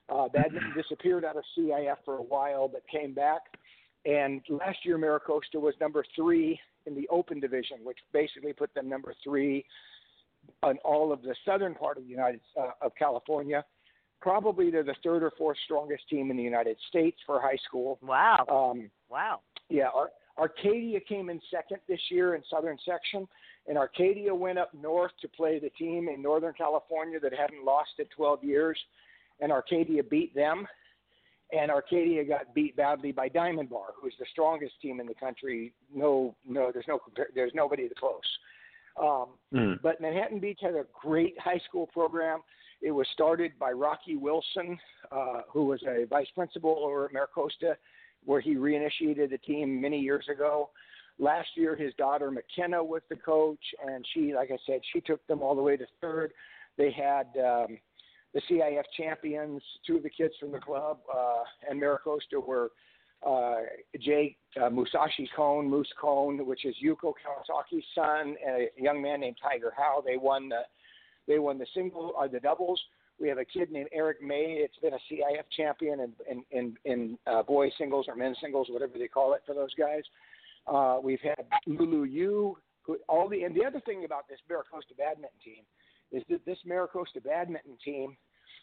Uh, 0.10 0.28
badminton 0.30 0.74
disappeared 0.76 1.26
out 1.26 1.38
of 1.38 1.44
CIF 1.58 1.98
for 2.06 2.16
a 2.16 2.24
while, 2.24 2.68
but 2.68 2.82
came 2.92 3.14
back. 3.14 3.42
And 4.06 4.42
last 4.50 4.80
year, 4.84 4.98
MiraCosta 4.98 5.60
was 5.60 5.74
number 5.82 6.04
three 6.16 6.60
in 6.86 6.96
the 6.96 7.08
Open 7.10 7.40
Division, 7.40 7.78
which 7.84 7.98
basically 8.14 8.54
put 8.54 8.74
them 8.74 8.90
number 8.90 9.14
three 9.24 9.66
on 10.64 10.78
all 10.84 11.12
of 11.12 11.22
the 11.22 11.36
southern 11.46 11.76
part 11.76 11.98
of 11.98 12.04
the 12.04 12.10
United 12.10 12.42
uh, 12.60 12.72
of 12.82 12.92
California. 12.98 13.64
Probably 14.22 14.70
they're 14.70 14.84
the 14.84 14.96
third 15.04 15.24
or 15.24 15.32
fourth 15.38 15.58
strongest 15.66 16.08
team 16.10 16.30
in 16.30 16.38
the 16.38 16.44
United 16.44 16.78
States 16.90 17.18
for 17.26 17.40
high 17.40 17.58
school. 17.66 18.00
wow, 18.02 18.46
Um, 18.50 18.90
wow. 19.10 19.40
yeah, 19.70 19.88
Ar- 19.96 20.12
Arcadia 20.38 21.00
came 21.00 21.30
in 21.30 21.40
second 21.50 21.80
this 21.88 22.00
year 22.10 22.36
in 22.36 22.44
Southern 22.50 22.78
Section, 22.86 23.28
and 23.68 23.78
Arcadia 23.78 24.34
went 24.36 24.60
up 24.60 24.74
north 24.74 25.12
to 25.22 25.28
play 25.30 25.60
the 25.60 25.70
team 25.72 26.10
in 26.10 26.22
Northern 26.22 26.54
California 26.54 27.20
that 27.20 27.34
hadn't 27.34 27.64
lost 27.64 27.92
in 28.00 28.06
12 28.16 28.44
years, 28.44 28.78
and 29.40 29.52
Arcadia 29.52 30.04
beat 30.04 30.34
them. 30.36 30.68
And 31.52 31.72
Arcadia 31.72 32.24
got 32.26 32.54
beat 32.54 32.76
badly 32.76 33.12
by 33.12 33.28
Diamond 33.28 33.70
Bar, 33.70 33.88
who's 34.00 34.14
the 34.20 34.26
strongest 34.32 34.74
team 34.82 35.00
in 35.00 35.08
the 35.08 35.16
country. 35.16 35.74
No, 35.94 36.36
no, 36.48 36.72
there's 36.72 36.86
no 36.88 37.00
there's 37.34 37.52
nobody 37.56 37.90
close. 37.98 38.22
Um, 39.00 39.30
Mm. 39.54 39.82
but 39.82 40.00
Manhattan 40.00 40.40
Beach 40.40 40.60
had 40.62 40.76
a 40.76 40.86
great 40.94 41.40
high 41.40 41.58
school 41.68 41.88
program. 41.88 42.42
It 42.82 42.92
was 42.92 43.08
started 43.14 43.58
by 43.58 43.72
Rocky 43.72 44.16
Wilson, 44.16 44.78
uh, 45.12 45.42
who 45.50 45.66
was 45.66 45.82
a 45.84 46.06
vice 46.06 46.30
principal 46.36 46.78
over 46.84 47.06
at 47.06 47.12
MiraCosta, 47.12 47.76
where 48.26 48.42
he 48.42 48.56
reinitiated 48.56 49.30
the 49.32 49.38
team 49.40 49.82
many 49.82 50.00
years 50.00 50.28
ago. 50.30 50.70
Last 51.18 51.50
year, 51.56 51.76
his 51.76 51.94
daughter 51.96 52.30
McKenna 52.32 52.82
was 52.84 53.02
the 53.10 53.16
coach, 53.16 53.64
and 53.86 54.06
she, 54.14 54.34
like 54.34 54.52
I 54.52 54.58
said, 54.66 54.82
she 54.94 55.02
took 55.02 55.26
them 55.28 55.42
all 55.42 55.56
the 55.56 55.62
way 55.62 55.76
to 55.78 55.86
third. 56.00 56.32
They 56.78 56.92
had 56.92 57.28
um, 57.38 57.78
the 58.34 58.42
CIF 58.50 58.86
champions, 58.96 59.62
two 59.86 59.98
of 59.98 60.04
the 60.04 60.10
kids 60.10 60.34
from 60.40 60.52
the 60.52 60.60
club, 60.60 61.00
uh, 61.14 61.44
and 61.70 61.82
MiraCosta 61.82 62.46
were 62.46 62.72
uh, 63.26 63.56
uh, 64.62 64.70
Musashi 64.70 65.30
Cone, 65.36 65.70
Moose 65.70 65.92
Cone, 66.00 66.46
which 66.46 66.66
is 66.66 66.76
Yuko 66.84 67.14
Kawasaki's 67.14 67.84
son, 67.94 68.36
and 68.46 68.56
a 68.56 68.70
young 68.78 69.02
man 69.02 69.20
named 69.20 69.38
Tiger 69.42 69.74
Howe. 69.76 70.02
They 70.06 70.18
won 70.18 70.50
the 70.50 70.62
they 71.28 71.40
won 71.40 71.58
the 71.58 71.68
single 71.74 72.14
or 72.18 72.28
the 72.28 72.40
doubles. 72.40 72.82
We 73.20 73.28
have 73.28 73.38
a 73.38 73.46
kid 73.46 73.72
named 73.72 73.90
Eric 73.92 74.22
May. 74.22 74.60
It's 74.64 74.78
been 74.78 74.94
a 74.94 75.14
CIF 75.14 75.44
champion 75.56 76.00
in 76.00 76.14
in 76.30 76.44
in, 76.52 76.78
in 76.86 77.18
uh, 77.28 77.44
boys 77.44 77.72
singles 77.78 78.06
or 78.08 78.16
men's 78.16 78.38
singles, 78.42 78.68
whatever 78.70 78.98
they 78.98 79.08
call 79.08 79.34
it 79.34 79.42
for 79.46 79.54
those 79.54 79.74
guys. 79.76 80.04
Uh, 80.66 81.00
we've 81.02 81.22
had 81.22 81.46
Lulu 81.68 82.04
Yu. 82.04 82.58
Who, 82.84 82.98
all 83.08 83.28
the 83.28 83.44
and 83.44 83.56
the 83.56 83.66
other 83.66 83.82
thing 83.82 84.06
about 84.06 84.28
this 84.30 84.40
MiraCosta 84.50 84.98
badminton 84.98 85.40
team 85.44 85.64
is 86.12 86.24
that 86.30 86.44
this 86.46 86.58
MiraCosta 86.68 87.24
badminton 87.24 87.78
team 87.84 88.18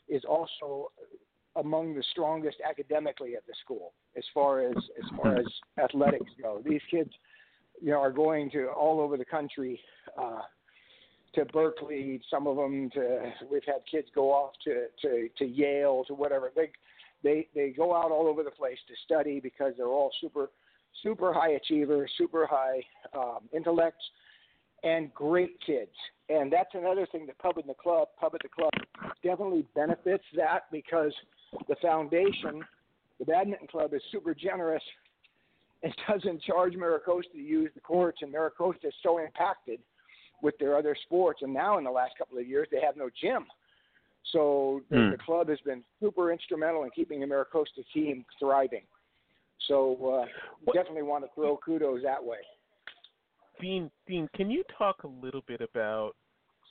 is 0.08 0.22
also 0.24 0.90
among 1.56 1.94
the 1.94 2.04
strongest 2.10 2.58
academically 2.68 3.34
at 3.36 3.46
the 3.46 3.54
school 3.64 3.92
as 4.16 4.24
far 4.32 4.60
as 4.60 4.76
as 4.76 5.10
far 5.16 5.36
as 5.36 5.46
athletics 5.82 6.30
go. 6.40 6.62
These 6.64 6.82
kids, 6.90 7.10
you 7.80 7.90
know, 7.90 8.00
are 8.00 8.12
going 8.12 8.50
to 8.50 8.68
all 8.68 9.00
over 9.00 9.16
the 9.16 9.24
country 9.24 9.80
uh, 10.18 10.42
to 11.34 11.44
Berkeley, 11.46 12.20
some 12.30 12.46
of 12.46 12.56
them 12.56 12.90
to 12.90 13.32
we've 13.50 13.64
had 13.66 13.82
kids 13.90 14.08
go 14.14 14.32
off 14.32 14.52
to 14.64 14.86
to 15.02 15.28
to 15.38 15.44
Yale 15.44 16.04
to 16.08 16.14
whatever. 16.14 16.52
They 16.54 16.70
they 17.22 17.48
they 17.54 17.70
go 17.70 17.94
out 17.94 18.10
all 18.10 18.26
over 18.26 18.42
the 18.42 18.50
place 18.50 18.78
to 18.88 18.94
study 19.04 19.40
because 19.40 19.74
they're 19.76 19.86
all 19.86 20.10
super 20.20 20.50
super 21.02 21.32
high 21.32 21.52
achievers, 21.52 22.10
super 22.16 22.46
high 22.46 22.82
um, 23.14 23.40
intellects, 23.52 24.04
and 24.82 25.12
great 25.14 25.58
kids. 25.64 25.90
And 26.28 26.52
that's 26.52 26.70
another 26.74 27.06
thing 27.10 27.26
that 27.26 27.38
Pub 27.38 27.58
in 27.58 27.66
the 27.66 27.74
Club, 27.74 28.08
Pub 28.18 28.34
at 28.34 28.40
the 28.42 28.48
Club, 28.48 28.72
definitely 29.22 29.66
benefits 29.74 30.24
that 30.36 30.64
because 30.72 31.12
the 31.68 31.76
foundation, 31.80 32.64
the 33.18 33.24
badminton 33.24 33.68
club, 33.68 33.94
is 33.94 34.02
super 34.10 34.34
generous 34.34 34.82
and 35.82 35.94
doesn't 36.08 36.42
charge 36.42 36.74
MiraCosta 36.74 37.32
to 37.32 37.38
use 37.38 37.70
the 37.74 37.80
courts, 37.80 38.18
and 38.22 38.32
MiraCosta 38.32 38.86
is 38.86 38.94
so 39.02 39.18
impacted 39.18 39.80
with 40.42 40.56
their 40.58 40.76
other 40.76 40.96
sports. 41.04 41.40
And 41.42 41.52
now, 41.52 41.78
in 41.78 41.84
the 41.84 41.90
last 41.90 42.12
couple 42.18 42.38
of 42.38 42.46
years, 42.46 42.68
they 42.70 42.80
have 42.80 42.96
no 42.96 43.08
gym. 43.20 43.46
So 44.32 44.82
the, 44.90 44.96
Hmm. 44.96 45.10
the 45.10 45.18
club 45.18 45.48
has 45.48 45.60
been 45.60 45.84
super 46.00 46.32
instrumental 46.32 46.84
in 46.84 46.90
keeping 46.90 47.20
the 47.20 47.26
MiraCosta 47.26 47.84
team 47.94 48.24
thriving. 48.38 48.82
So 49.68 50.24
uh, 50.66 50.72
definitely 50.72 51.02
want 51.02 51.24
to 51.24 51.30
throw 51.34 51.56
kudos 51.56 52.02
that 52.02 52.22
way. 52.22 52.38
Dean, 53.60 53.90
Dean, 54.06 54.28
can 54.34 54.50
you 54.50 54.64
talk 54.76 55.04
a 55.04 55.06
little 55.06 55.42
bit 55.46 55.60
about, 55.62 56.14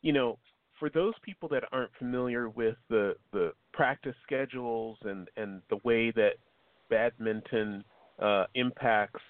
you 0.01 0.13
know, 0.13 0.37
for 0.79 0.89
those 0.89 1.13
people 1.21 1.47
that 1.49 1.63
aren't 1.71 1.91
familiar 1.97 2.49
with 2.49 2.75
the 2.89 3.15
the 3.31 3.53
practice 3.73 4.15
schedules 4.23 4.97
and 5.03 5.29
and 5.37 5.61
the 5.69 5.77
way 5.83 6.11
that 6.11 6.33
badminton 6.89 7.83
uh, 8.21 8.45
impacts 8.55 9.21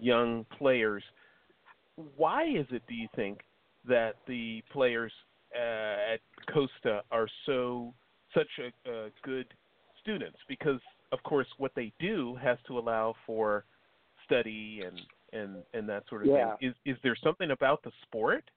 young 0.00 0.44
players, 0.58 1.02
why 2.16 2.44
is 2.44 2.66
it, 2.70 2.82
do 2.88 2.94
you 2.94 3.08
think, 3.14 3.40
that 3.86 4.16
the 4.26 4.62
players 4.72 5.12
uh, 5.54 6.14
at 6.14 6.20
Costa 6.52 7.02
are 7.10 7.28
so 7.46 7.94
such 8.32 8.48
a, 8.58 8.90
a 8.90 9.10
good 9.22 9.46
students? 10.00 10.38
Because 10.48 10.80
of 11.12 11.22
course, 11.22 11.46
what 11.58 11.72
they 11.76 11.92
do 12.00 12.36
has 12.42 12.58
to 12.66 12.78
allow 12.78 13.14
for 13.26 13.64
study 14.24 14.82
and 14.84 15.00
and 15.32 15.62
and 15.74 15.88
that 15.88 16.04
sort 16.08 16.22
of 16.22 16.28
Yeah. 16.28 16.56
thing. 16.56 16.70
Is 16.70 16.74
is 16.84 16.96
there 17.02 17.16
something 17.22 17.50
about 17.50 17.82
the 17.82 17.92
sport? 18.02 18.50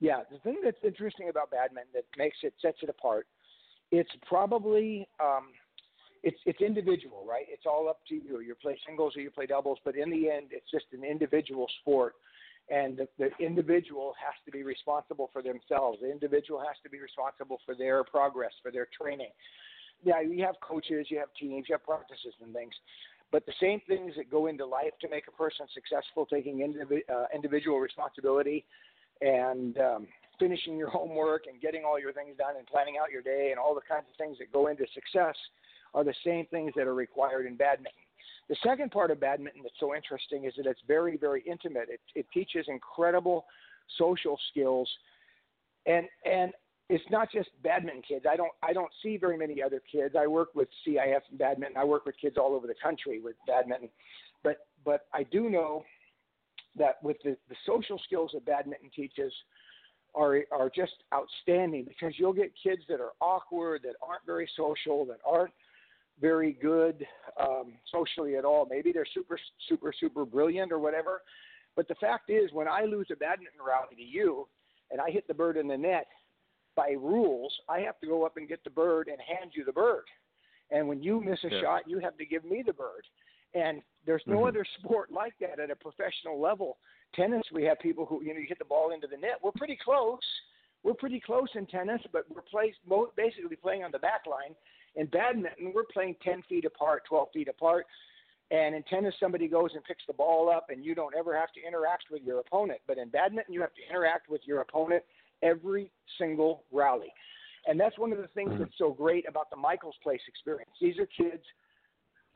Yeah, 0.00 0.20
the 0.32 0.38
thing 0.38 0.56
that's 0.64 0.78
interesting 0.82 1.28
about 1.28 1.50
badminton 1.50 1.92
that 1.94 2.04
makes 2.16 2.38
it 2.42 2.54
sets 2.60 2.78
it 2.82 2.88
apart, 2.88 3.26
it's 3.92 4.10
probably 4.26 5.06
um, 5.22 5.48
it's 6.22 6.38
it's 6.46 6.60
individual, 6.60 7.24
right? 7.28 7.44
It's 7.48 7.66
all 7.66 7.88
up 7.88 8.00
to 8.08 8.14
you. 8.14 8.40
You 8.40 8.54
play 8.54 8.78
singles 8.86 9.14
or 9.16 9.20
you 9.20 9.30
play 9.30 9.46
doubles, 9.46 9.78
but 9.84 9.96
in 9.96 10.10
the 10.10 10.30
end, 10.30 10.48
it's 10.50 10.70
just 10.70 10.86
an 10.92 11.04
individual 11.04 11.66
sport, 11.80 12.14
and 12.70 12.96
the, 12.96 13.08
the 13.18 13.44
individual 13.44 14.14
has 14.24 14.34
to 14.46 14.50
be 14.50 14.62
responsible 14.62 15.28
for 15.32 15.42
themselves. 15.42 15.98
The 16.00 16.10
individual 16.10 16.60
has 16.60 16.76
to 16.82 16.88
be 16.88 16.98
responsible 16.98 17.60
for 17.66 17.74
their 17.74 18.02
progress, 18.02 18.52
for 18.62 18.72
their 18.72 18.88
training. 18.98 19.30
Yeah, 20.02 20.22
you 20.22 20.42
have 20.44 20.54
coaches, 20.62 21.08
you 21.10 21.18
have 21.18 21.28
teams, 21.38 21.66
you 21.68 21.74
have 21.74 21.84
practices 21.84 22.32
and 22.42 22.54
things, 22.54 22.72
but 23.30 23.44
the 23.44 23.52
same 23.60 23.80
things 23.86 24.14
that 24.16 24.30
go 24.30 24.46
into 24.46 24.64
life 24.64 24.92
to 25.02 25.10
make 25.10 25.24
a 25.28 25.32
person 25.32 25.66
successful, 25.74 26.24
taking 26.24 26.58
indivi- 26.58 27.04
uh, 27.12 27.26
individual 27.34 27.80
responsibility 27.80 28.64
and 29.20 29.78
um, 29.78 30.06
finishing 30.38 30.76
your 30.76 30.90
homework 30.90 31.44
and 31.46 31.60
getting 31.60 31.84
all 31.84 31.98
your 32.00 32.12
things 32.12 32.36
done 32.38 32.54
and 32.56 32.66
planning 32.66 32.94
out 33.00 33.10
your 33.10 33.22
day 33.22 33.48
and 33.50 33.58
all 33.58 33.74
the 33.74 33.80
kinds 33.88 34.06
of 34.10 34.16
things 34.16 34.38
that 34.38 34.52
go 34.52 34.68
into 34.68 34.84
success 34.94 35.36
are 35.94 36.04
the 36.04 36.14
same 36.24 36.46
things 36.46 36.72
that 36.76 36.86
are 36.86 36.94
required 36.94 37.46
in 37.46 37.56
badminton. 37.56 37.92
The 38.48 38.56
second 38.64 38.90
part 38.90 39.10
of 39.10 39.20
badminton 39.20 39.62
that's 39.62 39.78
so 39.78 39.94
interesting 39.94 40.44
is 40.44 40.54
that 40.56 40.66
it's 40.66 40.80
very, 40.88 41.16
very 41.16 41.42
intimate. 41.46 41.88
It, 41.88 42.00
it 42.14 42.26
teaches 42.34 42.66
incredible 42.68 43.44
social 43.98 44.38
skills, 44.50 44.88
and 45.86 46.06
and 46.24 46.52
it's 46.88 47.04
not 47.10 47.30
just 47.30 47.48
badminton 47.62 48.02
kids. 48.06 48.24
I 48.28 48.36
don't 48.36 48.50
I 48.62 48.72
don't 48.72 48.90
see 49.02 49.16
very 49.16 49.36
many 49.38 49.62
other 49.62 49.80
kids. 49.90 50.16
I 50.18 50.26
work 50.26 50.48
with 50.54 50.68
CIF 50.86 51.20
and 51.30 51.38
badminton. 51.38 51.76
I 51.76 51.84
work 51.84 52.06
with 52.06 52.16
kids 52.20 52.36
all 52.36 52.54
over 52.54 52.66
the 52.66 52.74
country 52.82 53.20
with 53.20 53.36
badminton, 53.46 53.88
but 54.42 54.66
but 54.84 55.02
I 55.14 55.22
do 55.24 55.48
know 55.48 55.84
that 56.76 57.02
with 57.02 57.16
the, 57.24 57.36
the 57.48 57.56
social 57.66 58.00
skills 58.04 58.30
that 58.34 58.44
badminton 58.46 58.90
teaches 58.94 59.32
are 60.14 60.40
are 60.50 60.70
just 60.74 60.92
outstanding 61.14 61.84
because 61.84 62.14
you'll 62.16 62.32
get 62.32 62.52
kids 62.62 62.82
that 62.88 63.00
are 63.00 63.12
awkward, 63.20 63.82
that 63.82 63.94
aren't 64.02 64.24
very 64.26 64.48
social, 64.56 65.04
that 65.06 65.18
aren't 65.24 65.52
very 66.20 66.52
good 66.52 67.06
um, 67.40 67.72
socially 67.90 68.36
at 68.36 68.44
all. 68.44 68.66
Maybe 68.68 68.92
they're 68.92 69.06
super 69.14 69.38
super 69.68 69.92
super 69.98 70.24
brilliant 70.24 70.72
or 70.72 70.78
whatever. 70.78 71.22
But 71.76 71.86
the 71.88 71.94
fact 71.96 72.30
is, 72.30 72.52
when 72.52 72.68
I 72.68 72.84
lose 72.84 73.06
a 73.12 73.16
badminton 73.16 73.60
rally 73.64 73.94
to 73.96 74.02
you, 74.02 74.48
and 74.90 75.00
I 75.00 75.10
hit 75.10 75.28
the 75.28 75.34
bird 75.34 75.56
in 75.56 75.68
the 75.68 75.78
net, 75.78 76.08
by 76.74 76.90
rules, 76.98 77.52
I 77.68 77.80
have 77.80 78.00
to 78.00 78.06
go 78.06 78.26
up 78.26 78.36
and 78.36 78.48
get 78.48 78.62
the 78.64 78.70
bird 78.70 79.08
and 79.08 79.18
hand 79.20 79.52
you 79.54 79.64
the 79.64 79.72
bird. 79.72 80.04
And 80.70 80.88
when 80.88 81.02
you 81.02 81.20
miss 81.20 81.38
a 81.44 81.48
Yeah. 81.48 81.60
shot, 81.60 81.88
you 81.88 81.98
have 82.00 82.16
to 82.16 82.26
give 82.26 82.44
me 82.44 82.62
the 82.62 82.72
bird. 82.72 83.04
And 83.54 83.82
there's 84.04 84.26
no 84.26 84.40
Mhm. 84.40 84.48
other 84.48 84.64
sport 84.78 85.10
like 85.10 85.36
that 85.38 85.58
at 85.58 85.70
a 85.70 85.76
professional 85.76 86.38
level. 86.38 86.78
Tennis, 87.12 87.50
we 87.52 87.64
have 87.64 87.78
people 87.80 88.06
who 88.06 88.22
you 88.22 88.32
know 88.32 88.40
you 88.40 88.46
hit 88.46 88.58
the 88.58 88.64
ball 88.64 88.92
into 88.92 89.06
the 89.06 89.16
net. 89.16 89.42
We're 89.42 89.52
pretty 89.52 89.76
close. 89.76 90.20
We're 90.82 90.94
pretty 90.94 91.20
close 91.20 91.54
in 91.56 91.66
tennis, 91.66 92.00
but 92.12 92.24
we're 92.30 92.40
play, 92.42 92.74
mo- 92.86 93.12
basically 93.14 93.56
playing 93.56 93.84
on 93.84 93.90
the 93.90 93.98
back 93.98 94.26
line. 94.26 94.54
In 94.94 95.06
badminton, 95.06 95.72
we're 95.74 95.84
playing 95.84 96.16
10 96.22 96.42
feet 96.42 96.64
apart, 96.64 97.04
12 97.04 97.30
feet 97.32 97.48
apart. 97.48 97.86
And 98.50 98.74
in 98.74 98.82
tennis, 98.84 99.14
somebody 99.20 99.46
goes 99.46 99.74
and 99.74 99.84
picks 99.84 100.04
the 100.06 100.12
ball 100.14 100.48
up, 100.48 100.70
and 100.70 100.84
you 100.84 100.94
don't 100.94 101.14
ever 101.14 101.36
have 101.38 101.52
to 101.52 101.60
interact 101.62 102.04
with 102.10 102.22
your 102.22 102.40
opponent. 102.40 102.80
But 102.86 102.98
in 102.98 103.08
badminton, 103.10 103.52
you 103.52 103.60
have 103.60 103.74
to 103.74 103.86
interact 103.88 104.28
with 104.28 104.40
your 104.46 104.60
opponent 104.62 105.04
every 105.42 105.92
single 106.18 106.64
rally. 106.72 107.12
And 107.66 107.78
that's 107.78 107.98
one 107.98 108.10
of 108.10 108.18
the 108.18 108.28
things 108.28 108.52
Mhm. 108.52 108.58
that's 108.58 108.78
so 108.78 108.90
great 108.92 109.28
about 109.28 109.50
the 109.50 109.56
Michaels 109.56 109.98
Place 109.98 110.26
experience. 110.26 110.76
These 110.80 110.98
are 110.98 111.06
kids 111.06 111.46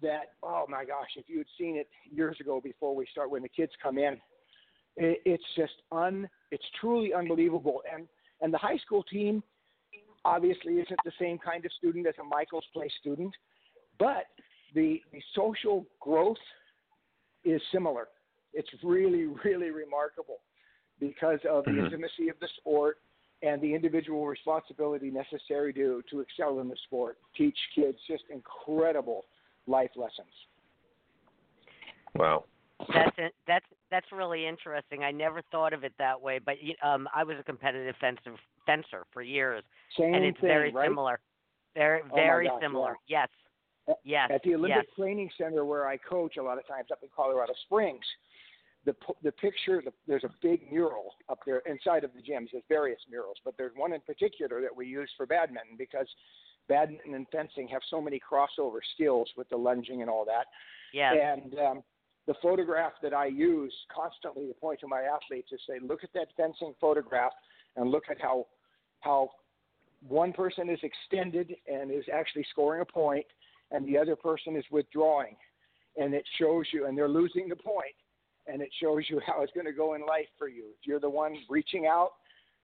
that, 0.04 0.32
oh 0.42 0.64
my 0.68 0.84
gosh, 0.84 1.08
if 1.16 1.24
you 1.28 1.38
had 1.38 1.46
seen 1.58 1.76
it 1.76 1.88
years 2.10 2.36
ago 2.40 2.60
before 2.62 2.94
we 2.94 3.06
start, 3.10 3.30
when 3.30 3.42
the 3.42 3.48
kids 3.48 3.72
come 3.82 3.98
in, 3.98 4.14
it, 4.96 5.20
it's 5.24 5.44
just 5.56 5.72
un, 5.90 6.28
it's 6.50 6.64
truly 6.80 7.12
unbelievable. 7.12 7.82
And 7.92 8.06
and 8.40 8.52
the 8.52 8.58
high 8.58 8.78
school 8.78 9.02
team 9.02 9.42
obviously 10.24 10.74
isn't 10.74 11.00
the 11.04 11.12
same 11.18 11.38
kind 11.38 11.64
of 11.64 11.72
student 11.72 12.06
as 12.06 12.14
a 12.20 12.24
Michaels 12.24 12.64
Place 12.72 12.92
student, 13.00 13.34
but 13.98 14.26
the 14.74 15.00
the 15.12 15.20
social 15.34 15.84
growth 16.00 16.44
is 17.44 17.60
similar. 17.72 18.08
It's 18.52 18.70
really 18.82 19.24
really 19.44 19.70
remarkable 19.70 20.40
because 21.00 21.40
of 21.48 21.64
the 21.64 21.72
Mhm. 21.72 21.84
intimacy 21.84 22.28
of 22.28 22.38
the 22.38 22.48
sport 22.58 22.98
and 23.42 23.60
the 23.60 23.74
individual 23.74 24.26
responsibility 24.26 25.10
necessary 25.10 25.72
to 25.74 26.02
to 26.10 26.20
excel 26.20 26.60
in 26.60 26.68
the 26.68 26.76
sport. 26.86 27.18
Teach 27.36 27.58
kids 27.74 27.98
just 28.06 28.24
incredible 28.30 29.26
life 29.66 29.90
lessons. 29.96 30.28
Wow. 32.14 32.44
That's 32.92 33.16
it. 33.18 33.34
That's 33.46 33.64
that's 33.90 34.06
really 34.12 34.46
interesting. 34.46 35.04
I 35.04 35.10
never 35.10 35.42
thought 35.52 35.72
of 35.72 35.84
it 35.84 35.92
that 35.98 36.20
way, 36.20 36.38
but 36.44 36.56
y- 36.62 36.76
um, 36.88 37.08
I 37.14 37.22
was 37.24 37.36
a 37.38 37.42
competitive 37.42 37.94
fencer 38.00 38.34
fencer 38.66 39.04
for 39.12 39.22
years, 39.22 39.62
Same 39.98 40.14
and 40.14 40.24
it's 40.24 40.38
thing, 40.40 40.48
very 40.48 40.72
right? 40.72 40.88
similar. 40.88 41.20
Very 41.74 42.02
my 42.02 42.14
very 42.14 42.46
gosh, 42.48 42.60
similar. 42.60 42.94
yeah. 43.06 43.26
Yes. 43.86 43.96
Yes. 44.04 44.30
At 44.34 44.42
the 44.42 44.54
Olympic 44.54 44.84
yes. 44.86 44.94
Training 44.96 45.30
Center, 45.38 45.64
where 45.64 45.86
I 45.86 45.96
coach 45.98 46.36
a 46.36 46.42
lot 46.42 46.58
of 46.58 46.66
times 46.66 46.88
up 46.90 47.00
in 47.02 47.08
Colorado 47.14 47.52
Springs, 47.66 48.04
the 48.84 48.94
p- 48.94 49.14
the 49.22 49.32
picture 49.32 49.82
the, 49.84 49.92
there's 50.06 50.24
a 50.24 50.30
big 50.42 50.70
mural 50.72 51.14
up 51.28 51.40
there 51.46 51.58
inside 51.66 52.02
of 52.04 52.10
the 52.14 52.20
gyms. 52.20 52.48
There's 52.52 52.64
various 52.68 53.00
murals, 53.10 53.36
but 53.44 53.54
there's 53.56 53.72
one 53.76 53.92
in 53.92 54.00
particular 54.00 54.60
that 54.62 54.74
we 54.74 54.86
use 54.86 55.10
for 55.16 55.26
badminton 55.26 55.76
because 55.78 56.06
badminton 56.68 57.14
and 57.14 57.26
fencing 57.30 57.68
have 57.68 57.82
so 57.90 58.00
many 58.00 58.20
crossover 58.20 58.78
skills 58.94 59.28
with 59.36 59.48
the 59.48 59.56
lunging 59.56 60.02
and 60.02 60.10
all 60.10 60.24
that. 60.24 60.46
Yes. 60.92 61.14
And 61.20 61.58
um, 61.58 61.82
the 62.26 62.34
photograph 62.42 62.92
that 63.02 63.12
I 63.12 63.26
use 63.26 63.74
constantly 63.94 64.46
to 64.46 64.54
point 64.54 64.80
to 64.80 64.88
my 64.88 65.02
athletes 65.02 65.48
is 65.52 65.60
say, 65.68 65.78
look 65.82 66.04
at 66.04 66.12
that 66.14 66.28
fencing 66.36 66.74
photograph 66.80 67.32
and 67.76 67.90
look 67.90 68.04
at 68.10 68.20
how 68.20 68.46
how 69.00 69.30
one 70.08 70.32
person 70.32 70.68
is 70.68 70.78
extended 70.82 71.54
and 71.66 71.90
is 71.90 72.04
actually 72.12 72.46
scoring 72.50 72.80
a 72.80 72.84
point, 72.84 73.26
and 73.70 73.86
the 73.86 73.98
other 73.98 74.16
person 74.16 74.56
is 74.56 74.64
withdrawing, 74.70 75.36
and 75.96 76.14
it 76.14 76.24
shows 76.38 76.66
you, 76.72 76.86
and 76.86 76.96
they're 76.96 77.08
losing 77.08 77.48
the 77.48 77.56
point, 77.56 77.94
and 78.46 78.60
it 78.62 78.70
shows 78.82 79.02
you 79.08 79.20
how 79.26 79.42
it's 79.42 79.52
going 79.52 79.66
to 79.66 79.72
go 79.72 79.94
in 79.94 80.02
life 80.06 80.28
for 80.38 80.48
you. 80.48 80.64
If 80.80 80.86
you're 80.86 81.00
the 81.00 81.10
one 81.10 81.36
reaching 81.48 81.86
out, 81.86 82.12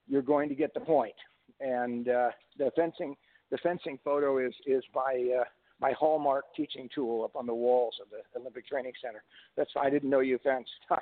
you're 0.08 0.22
going 0.22 0.48
to 0.48 0.54
get 0.54 0.74
the 0.74 0.80
point. 0.80 1.14
And 1.60 2.08
uh, 2.08 2.30
the 2.58 2.70
fencing 2.76 3.16
the 3.50 3.58
fencing 3.58 3.98
photo 4.04 4.38
is 4.38 4.54
is 4.66 4.82
my 4.94 5.40
uh, 5.40 5.44
my 5.80 5.92
hallmark 5.92 6.44
teaching 6.54 6.88
tool 6.94 7.24
up 7.24 7.36
on 7.36 7.46
the 7.46 7.54
walls 7.54 7.94
of 8.00 8.08
the 8.10 8.38
Olympic 8.38 8.66
Training 8.66 8.92
Center. 9.02 9.22
That's 9.56 9.70
I 9.80 9.90
didn't 9.90 10.10
know 10.10 10.20
you 10.20 10.38
fenced. 10.42 10.70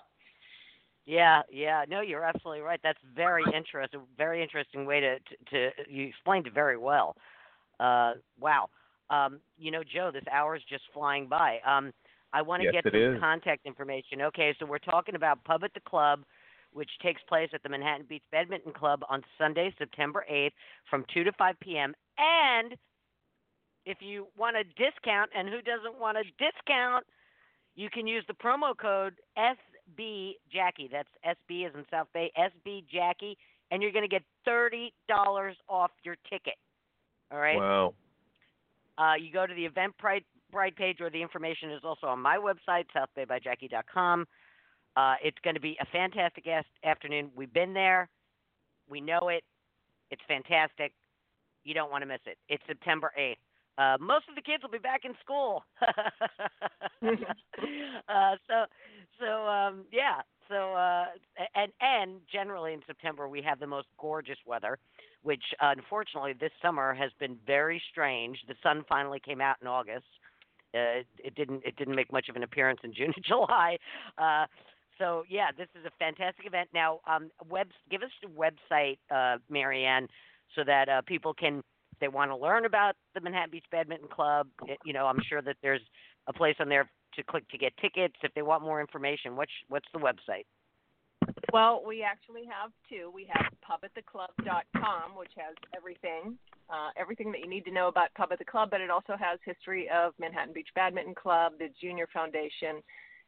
Yeah, 1.11 1.41
yeah. 1.51 1.87
No, 1.89 2.03
you're 2.03 2.23
absolutely 2.23 2.61
right. 2.61 2.79
That's 2.83 2.99
very 3.17 3.43
interesting. 3.57 4.01
Very 4.19 4.43
interesting 4.43 4.85
way 4.85 5.01
to 5.01 5.19
to, 5.51 5.71
to 5.71 5.91
you 5.91 6.07
explained 6.07 6.47
it 6.47 6.53
very 6.53 6.77
well. 6.77 7.17
Uh, 7.81 8.13
wow. 8.39 8.69
Um, 9.09 9.41
you 9.59 9.71
know, 9.71 9.83
Joe, 9.83 10.11
this 10.13 10.25
hour 10.31 10.55
is 10.55 10.63
just 10.69 10.83
flying 10.93 11.27
by. 11.27 11.61
Um, 11.67 11.95
I 12.35 12.43
want 12.43 12.61
to 12.61 12.65
Yes, 12.65 12.75
get 12.75 12.87
it 12.87 12.93
some 12.93 13.15
is. 13.15 13.21
contact 13.21 13.65
information. 13.65 14.21
Okay, 14.21 14.55
so 14.59 14.67
we're 14.67 14.79
talking 14.79 15.15
about 15.15 15.43
Pub 15.45 15.65
at 15.65 15.73
the 15.73 15.81
Club, 15.81 16.25
which 16.79 16.91
takes 17.03 17.21
place 17.29 17.51
at 17.53 17.63
the 17.65 17.69
Manhattan 17.69 18.07
Beach 18.09 18.23
Badminton 18.31 18.73
Club 18.73 19.01
on 19.11 19.23
Sunday, 19.37 19.75
September 19.79 20.25
8th 20.31 20.53
from 20.89 21.05
2 21.13 21.25
to 21.25 21.33
5 21.33 21.57
p.m. 21.59 21.93
And 22.17 22.77
if 23.85 23.99
you 24.01 24.29
want 24.39 24.57
a 24.57 24.63
discount, 24.63 25.29
and 25.37 25.49
who 25.49 25.61
doesn't 25.61 25.99
want 25.99 26.19
a 26.19 26.23
discount, 26.39 27.05
you 27.75 27.91
can 27.91 28.07
use 28.07 28.25
the 28.29 28.35
promo 28.35 28.77
code 28.77 29.15
SB 29.37 30.35
Jackie. 30.53 30.89
That's 30.91 31.09
SB 31.27 31.67
as 31.67 31.75
in 31.75 31.85
South 31.91 32.07
Bay, 32.15 32.31
SB 32.39 32.85
Jackie, 32.89 33.37
and 33.73 33.83
you're 33.83 33.93
going 33.93 34.09
to 34.09 34.09
get 34.09 34.23
$30 34.47 34.91
off 35.69 35.91
your 36.05 36.17
ticket. 36.31 36.55
All 37.33 37.39
right? 37.39 37.57
Wow. 37.57 37.95
Uh, 38.97 39.15
you 39.21 39.33
go 39.33 39.49
to 39.49 39.55
the 39.55 39.69
Eventbrite 39.69 40.25
Brite 40.53 40.77
page, 40.77 41.01
or 41.01 41.11
the 41.11 41.21
information 41.21 41.73
is 41.73 41.81
also 41.83 42.07
on 42.07 42.21
my 42.21 42.37
website, 42.37 42.85
southbaybyjackie.com. 42.97 44.27
Uh, 44.97 45.15
it's 45.23 45.39
going 45.43 45.55
to 45.55 45.61
be 45.61 45.77
a 45.81 45.87
fantastic 45.87 46.45
afternoon. 46.85 47.31
We've 47.37 47.53
been 47.53 47.73
there. 47.73 48.09
We 48.89 49.01
know 49.01 49.29
it. 49.29 49.45
It's 50.11 50.23
fantastic. 50.27 50.93
You 51.65 51.75
don't 51.75 51.91
want 51.91 52.03
to 52.03 52.07
miss 52.07 52.21
it. 52.27 52.39
It's 52.49 52.63
September 52.67 53.13
8th. 53.19 53.37
Uh, 53.79 53.97
most 54.01 54.29
of 54.29 54.35
the 54.35 54.43
kids 54.43 54.63
will 54.63 54.71
be 54.71 54.79
back 54.79 55.05
in 55.05 55.15
school. 55.23 55.63
uh, 55.81 55.87
so, 58.49 58.65
so 59.21 59.47
um, 59.47 59.85
yeah. 59.93 60.21
So, 60.49 60.75
uh, 60.75 61.05
and 61.55 61.71
and 61.81 62.21
generally 62.33 62.73
in 62.73 62.81
September 62.87 63.29
we 63.29 63.41
have 63.43 63.61
the 63.61 63.69
most 63.69 63.87
gorgeous 64.01 64.39
weather, 64.45 64.79
which 65.23 65.45
unfortunately 65.61 66.33
this 66.33 66.51
summer 66.61 66.93
has 66.93 67.13
been 67.21 67.37
very 67.47 67.81
strange. 67.93 68.39
The 68.49 68.57
sun 68.65 68.85
finally 68.89 69.21
came 69.21 69.41
out 69.41 69.59
in 69.63 69.69
August. 69.69 70.07
Uh, 70.75 71.07
it 71.19 71.37
didn't 71.37 71.63
it 71.65 71.77
didn't 71.77 71.95
make 71.95 72.13
much 72.13 72.29
of 72.29 72.35
an 72.35 72.43
appearance 72.43 72.81
in 72.83 72.93
June 72.95 73.13
and 73.15 73.25
July. 73.25 73.79
Uh, 74.17 74.47
so 74.99 75.25
yeah, 75.29 75.49
this 75.57 75.69
is 75.79 75.87
a 75.87 75.91
fantastic 75.99 76.47
event. 76.47 76.69
Now, 76.75 77.01
um, 77.07 77.31
web 77.49 77.69
give 77.91 78.03
us 78.03 78.11
the 78.23 78.29
website, 78.29 78.99
uh, 79.11 79.39
Mary 79.49 79.85
Ann, 79.85 80.09
so 80.55 80.63
that 80.65 80.89
uh, 80.89 81.03
people 81.07 81.35
can 81.35 81.59
if 81.93 81.99
they 82.01 82.09
want 82.09 82.31
to 82.31 82.37
learn 82.37 82.65
about 82.65 82.95
the 83.15 83.21
Manhattan 83.21 83.51
Beach 83.51 83.65
Badminton 83.71 84.09
Club. 84.09 84.49
It, 84.67 84.79
you 84.85 84.93
know, 84.93 85.07
I'm 85.07 85.21
sure 85.29 85.43
that 85.43 85.57
there's 85.63 85.81
a 86.27 86.33
place 86.33 86.57
on 86.61 86.69
there 86.69 86.91
to 87.15 87.23
click 87.23 87.49
to 87.49 87.59
get 87.59 87.73
tickets. 87.79 88.15
If 88.23 88.35
they 88.35 88.43
want 88.43 88.63
more 88.63 88.81
information, 88.81 89.37
what's 89.37 89.53
what's 89.69 89.89
the 89.93 89.99
website? 89.99 90.45
Well, 91.53 91.83
we 91.87 92.03
actually 92.03 92.45
have 92.45 92.71
two. 92.89 93.11
We 93.15 93.27
have 93.33 93.47
pubattheclub.com, 93.65 95.17
which 95.17 95.33
has 95.37 95.57
everything, 95.75 96.37
uh, 96.69 96.91
everything 96.97 97.33
that 97.33 97.41
you 97.41 97.49
need 97.49 97.65
to 97.65 97.73
know 97.73 97.89
about 97.89 98.13
Pub 98.15 98.31
at 98.33 98.39
the 98.39 98.45
Club, 98.45 98.69
but 98.71 98.81
it 98.81 98.91
also 98.91 99.17
has 99.19 99.39
history 99.45 99.89
of 99.89 100.13
Manhattan 100.19 100.53
Beach 100.53 100.69
Badminton 100.75 101.15
Club, 101.15 101.53
the 101.59 101.69
Junior 101.81 102.07
Foundation, 102.13 102.83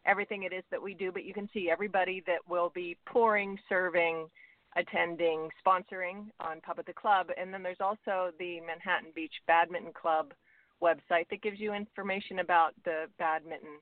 everything 0.06 0.44
it 0.44 0.52
is 0.52 0.64
that 0.70 0.82
we 0.82 0.94
do. 0.94 1.12
But 1.12 1.24
you 1.24 1.34
can 1.34 1.48
see 1.52 1.70
everybody 1.70 2.22
that 2.26 2.38
will 2.48 2.70
be 2.74 2.96
pouring, 3.06 3.58
serving, 3.68 4.26
attending, 4.76 5.48
sponsoring 5.64 6.26
on 6.40 6.60
Pub 6.60 6.78
at 6.78 6.86
the 6.86 6.92
Club. 6.92 7.28
And 7.36 7.52
then 7.52 7.62
there's 7.62 7.80
also 7.80 8.30
the 8.38 8.60
Manhattan 8.60 9.10
Beach 9.14 9.34
Badminton 9.46 9.92
Club 9.92 10.32
website 10.82 11.28
that 11.30 11.42
gives 11.42 11.60
you 11.60 11.74
information 11.74 12.38
about 12.38 12.72
the 12.84 13.04
badminton 13.18 13.78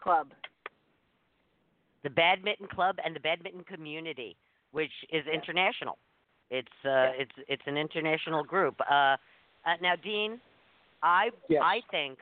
club. 0.00 0.28
The 2.02 2.10
badminton 2.10 2.68
club 2.68 2.96
and 3.04 3.16
the 3.16 3.20
badminton 3.20 3.64
community, 3.64 4.36
which 4.72 4.92
is 5.10 5.24
international. 5.32 5.96
It's 6.50 6.68
uh, 6.84 7.16
it's 7.16 7.32
it's 7.48 7.62
an 7.66 7.78
international 7.78 8.44
group. 8.44 8.78
Uh, 8.80 8.94
uh, 8.94 9.16
now, 9.80 9.94
Dean, 9.96 10.38
I 11.02 11.30
Yes. 11.48 11.62
I 11.64 11.80
think, 11.90 12.18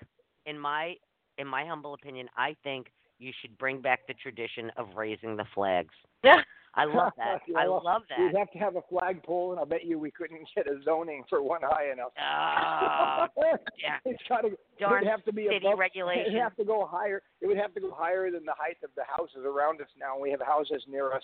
in 0.47 0.59
my 0.59 0.95
in 1.39 1.47
my 1.47 1.65
humble 1.65 1.95
opinion, 1.95 2.29
I 2.37 2.57
think 2.63 2.89
you 3.19 3.33
should 3.41 3.57
bring 3.59 3.81
back 3.81 4.01
the 4.07 4.15
tradition 4.15 4.71
of 4.77 4.89
raising 4.97 5.37
the 5.37 5.45
flags. 5.55 5.95
I 6.75 6.85
love 6.87 7.13
that. 7.19 7.41
I 7.57 7.67
love 7.67 8.03
We'd 8.19 8.37
have 8.37 8.51
to 8.53 8.59
have 8.59 8.77
a 8.77 8.83
flagpole, 8.89 9.53
and 9.53 9.61
I 9.61 9.65
bet 9.65 9.85
you 9.85 9.99
we 9.99 10.11
couldn't 10.11 10.41
get 10.57 10.67
a 10.67 10.83
zoning 10.85 11.23
for 11.29 11.43
one 11.43 11.61
high 11.63 11.93
enough. 11.93 12.13
Ah, 12.19 13.29
yeah. 13.37 13.99
it's 14.05 14.23
got 14.29 14.43
to. 14.43 14.49
It 14.49 14.59
darn 14.81 15.05
would 15.05 15.11
have 15.11 15.25
to 15.25 15.33
be 15.33 15.49
city 15.51 15.67
above, 15.67 15.79
regulation. 15.79 16.27
It 16.27 16.33
would 16.33 16.43
have 16.43 16.57
to 16.57 16.65
go 16.65 16.89
higher. 16.91 17.23
It 17.41 17.47
would 17.47 17.59
have 17.59 17.75
to 17.75 17.81
go 17.81 17.93
higher 17.95 18.31
than 18.31 18.45
the 18.45 18.55
height 18.57 18.79
of 18.83 18.91
the 18.97 19.03
houses 19.05 19.45
around 19.45 19.81
us 19.81 19.89
now. 20.01 20.19
We 20.19 20.31
have 20.31 20.41
houses 20.41 20.83
near 20.89 21.13
us 21.13 21.23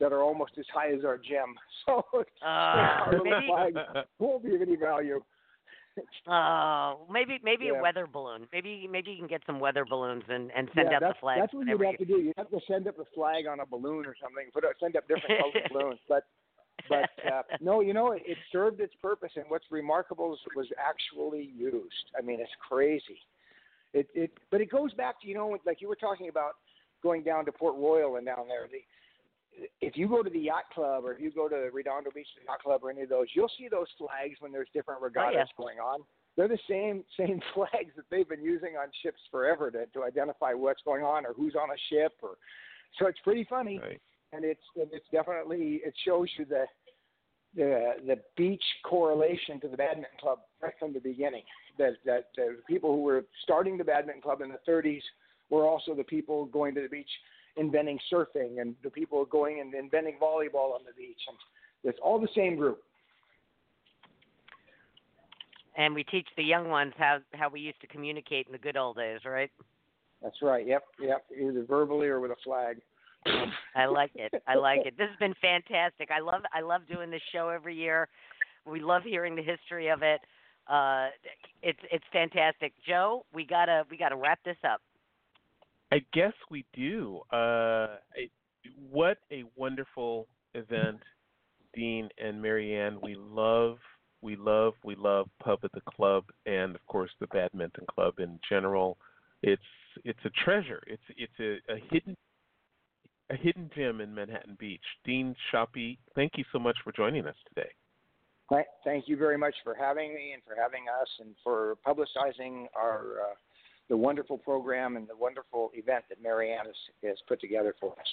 that 0.00 0.12
are 0.12 0.22
almost 0.22 0.52
as 0.58 0.64
high 0.72 0.92
as 0.92 1.04
our 1.04 1.18
gym. 1.18 1.54
So 1.86 2.02
Uh, 2.44 3.12
maybe 3.22 3.46
flag 3.46 3.76
won't 4.18 4.44
be 4.44 4.54
of 4.54 4.62
any 4.62 4.76
value. 4.76 5.22
Oh, 6.28 7.06
maybe 7.10 7.38
maybe 7.42 7.68
a 7.68 7.74
weather 7.74 8.06
balloon. 8.06 8.46
Maybe 8.52 8.88
maybe 8.90 9.12
you 9.12 9.18
can 9.18 9.26
get 9.26 9.42
some 9.46 9.60
weather 9.60 9.84
balloons 9.84 10.24
and 10.28 10.50
and 10.56 10.68
send 10.74 10.88
yeah, 10.90 10.96
out 10.96 11.00
that's, 11.00 11.14
the 11.14 11.20
flags. 11.20 11.40
That's 11.40 11.54
what 11.54 11.66
you'd 11.66 11.84
have 11.84 11.98
to 11.98 12.04
do. 12.04 12.18
You'd 12.18 12.34
have 12.36 12.50
to 12.50 12.60
send 12.68 12.86
up 12.88 12.98
a 12.98 13.04
flag 13.14 13.46
on 13.46 13.60
a 13.60 13.66
balloon 13.66 14.06
or 14.06 14.14
something. 14.20 14.46
Put 14.52 14.64
send 14.80 14.96
up 14.96 15.08
different 15.08 15.40
colored 15.40 15.68
balloons. 15.72 16.00
But 16.08 16.24
but 16.88 17.10
uh, 17.30 17.42
no, 17.60 17.80
you 17.80 17.94
know, 17.94 18.12
it, 18.12 18.22
it 18.26 18.38
served 18.52 18.80
its 18.80 18.94
purpose, 19.00 19.30
and 19.36 19.44
what's 19.48 19.64
remarkable 19.70 20.32
is 20.34 20.40
it 20.46 20.56
was 20.56 20.68
actually 20.78 21.50
used. 21.56 22.10
I 22.18 22.22
mean, 22.22 22.40
it's 22.40 22.50
crazy. 22.68 23.18
It 23.92 24.08
it 24.14 24.32
but 24.50 24.60
it 24.60 24.70
goes 24.70 24.92
back 24.94 25.20
to 25.22 25.28
you 25.28 25.34
know 25.34 25.56
like 25.64 25.80
you 25.80 25.88
were 25.88 25.96
talking 25.96 26.28
about 26.28 26.56
going 27.02 27.22
down 27.22 27.44
to 27.46 27.52
Port 27.52 27.74
Royal 27.76 28.16
and 28.16 28.26
down 28.26 28.48
there. 28.48 28.66
The 28.70 28.82
if 29.80 29.96
you 29.96 30.08
go 30.08 30.22
to 30.22 30.30
the 30.30 30.38
yacht 30.38 30.64
club 30.74 31.04
or 31.04 31.12
if 31.14 31.20
you 31.20 31.30
go 31.30 31.48
to 31.48 31.70
Redondo 31.72 32.10
Beach 32.14 32.26
Yacht 32.46 32.62
Club 32.62 32.80
or 32.84 32.90
any 32.90 33.02
of 33.02 33.08
those, 33.08 33.26
you'll 33.34 33.50
see 33.58 33.68
those 33.68 33.86
flags 33.98 34.36
when 34.40 34.52
there's 34.52 34.68
different 34.74 35.00
oh, 35.02 35.04
regattas 35.04 35.48
going 35.56 35.78
on. 35.78 36.00
They're 36.36 36.48
the 36.48 36.58
same 36.68 37.04
same 37.18 37.40
flags 37.54 37.92
that 37.96 38.04
they've 38.10 38.28
been 38.28 38.42
using 38.42 38.76
on 38.76 38.88
ships 39.02 39.20
forever 39.30 39.70
to 39.70 39.86
to 39.86 40.04
identify 40.04 40.52
what's 40.52 40.82
going 40.84 41.02
on 41.02 41.24
or 41.24 41.32
who's 41.34 41.54
on 41.54 41.70
a 41.70 41.78
ship 41.90 42.12
or 42.22 42.36
so 42.98 43.06
it's 43.06 43.18
pretty 43.20 43.46
funny 43.48 43.78
Right. 43.78 44.00
and 44.32 44.44
it's 44.44 44.62
and 44.76 44.88
it's 44.92 45.06
definitely 45.10 45.80
it 45.84 45.94
shows 46.04 46.28
you 46.38 46.44
the 46.44 46.64
the 47.54 47.92
the 48.06 48.16
beach 48.36 48.62
correlation 48.84 49.58
to 49.60 49.68
the 49.68 49.76
badminton 49.76 50.12
club 50.20 50.40
right 50.62 50.74
from 50.78 50.92
the 50.92 51.00
beginning. 51.00 51.42
That 51.78 51.94
that 52.04 52.28
the 52.36 52.58
people 52.68 52.94
who 52.94 53.02
were 53.02 53.24
starting 53.42 53.76
the 53.78 53.84
badminton 53.84 54.22
club 54.22 54.40
in 54.42 54.50
the 54.50 54.60
30s 54.70 55.02
were 55.50 55.66
also 55.66 55.94
the 55.94 56.04
people 56.04 56.46
going 56.46 56.74
to 56.74 56.82
the 56.82 56.88
beach 56.88 57.10
inventing 57.56 57.98
surfing 58.12 58.60
and 58.60 58.74
the 58.82 58.90
people 58.90 59.24
going 59.24 59.60
and 59.60 59.74
inventing 59.74 60.16
volleyball 60.20 60.74
on 60.74 60.80
the 60.84 60.92
beach 60.96 61.20
and 61.28 61.36
it's 61.84 61.98
all 62.02 62.20
the 62.20 62.28
same 62.34 62.56
group. 62.56 62.82
and 65.76 65.94
we 65.94 66.04
teach 66.04 66.26
the 66.36 66.42
young 66.42 66.68
ones 66.68 66.92
how 66.96 67.18
how 67.34 67.48
we 67.48 67.60
used 67.60 67.80
to 67.80 67.86
communicate 67.86 68.46
in 68.46 68.52
the 68.52 68.58
good 68.58 68.76
old 68.76 68.96
days, 68.96 69.20
right? 69.24 69.50
That's 70.22 70.40
right. 70.42 70.66
Yep, 70.66 70.82
yep. 71.00 71.24
Either 71.38 71.64
verbally 71.64 72.08
or 72.08 72.20
with 72.20 72.30
a 72.30 72.36
flag. 72.42 72.80
I 73.74 73.86
like 73.86 74.12
it. 74.14 74.32
I 74.46 74.54
like 74.54 74.86
it. 74.86 74.96
This 74.96 75.08
has 75.08 75.18
been 75.18 75.34
fantastic. 75.40 76.10
I 76.10 76.20
love 76.20 76.42
I 76.52 76.60
love 76.60 76.82
doing 76.90 77.10
this 77.10 77.22
show 77.32 77.48
every 77.48 77.76
year. 77.76 78.08
We 78.64 78.80
love 78.80 79.02
hearing 79.04 79.36
the 79.36 79.42
history 79.42 79.88
of 79.88 80.02
it. 80.02 80.20
Uh, 80.68 81.08
it's 81.62 81.78
it's 81.92 82.04
fantastic. 82.12 82.72
Joe, 82.86 83.24
we 83.34 83.44
gotta 83.44 83.84
we 83.90 83.96
gotta 83.96 84.16
wrap 84.16 84.40
this 84.44 84.56
up. 84.64 84.80
I 85.92 86.00
guess 86.12 86.32
we 86.50 86.64
do. 86.74 87.20
Uh, 87.32 87.96
I, 88.16 88.28
what 88.90 89.18
a 89.30 89.44
wonderful 89.54 90.26
event, 90.54 91.00
Dean 91.74 92.08
and 92.22 92.40
Mary 92.42 92.74
Ann. 92.76 92.98
We 93.02 93.14
love, 93.14 93.78
we 94.22 94.36
love, 94.36 94.74
we 94.84 94.96
love 94.96 95.28
Pub 95.42 95.60
at 95.62 95.72
the 95.72 95.82
Club, 95.82 96.24
and 96.46 96.74
of 96.74 96.84
course 96.86 97.10
the 97.20 97.28
Badminton 97.28 97.84
Club 97.90 98.14
in 98.18 98.38
general. 98.48 98.98
It's 99.42 99.62
it's 100.04 100.18
a 100.24 100.30
treasure. 100.44 100.82
It's 100.86 101.02
it's 101.16 101.38
a, 101.38 101.72
a 101.72 101.78
hidden 101.90 102.16
a 103.30 103.36
hidden 103.36 103.70
gem 103.76 104.00
in 104.00 104.14
Manhattan 104.14 104.56
Beach. 104.58 104.84
Dean 105.04 105.34
Schoppe, 105.52 105.98
thank 106.14 106.32
you 106.36 106.44
so 106.52 106.58
much 106.58 106.76
for 106.84 106.92
joining 106.92 107.26
us 107.26 107.36
today. 107.48 107.70
Thank 108.84 109.08
you 109.08 109.16
very 109.16 109.36
much 109.36 109.54
for 109.64 109.74
having 109.74 110.14
me 110.14 110.32
and 110.32 110.42
for 110.44 110.54
having 110.60 110.84
us 110.88 111.08
and 111.18 111.34
for 111.42 111.76
publicizing 111.84 112.66
our 112.76 113.00
uh, 113.20 113.34
the 113.88 113.96
wonderful 113.96 114.38
program 114.38 114.96
and 114.96 115.06
the 115.08 115.16
wonderful 115.16 115.70
event 115.74 116.04
that 116.08 116.22
Mary 116.22 116.52
Ann 116.52 116.66
has, 116.66 116.74
has 117.04 117.16
put 117.28 117.40
together 117.40 117.74
for 117.80 117.92
us. 117.92 118.06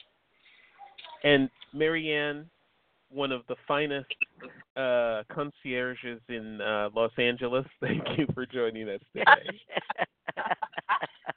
And 1.23 1.49
Mary 1.73 2.13
Ann, 2.13 2.49
one 3.09 3.31
of 3.31 3.41
the 3.47 3.55
finest 3.67 4.07
uh, 4.75 5.23
concierges 5.33 6.19
in 6.29 6.61
uh, 6.61 6.89
Los 6.95 7.11
Angeles, 7.17 7.65
thank 7.81 8.03
you 8.17 8.27
for 8.33 8.45
joining 8.45 8.89
us 8.89 8.99
today. 9.13 9.25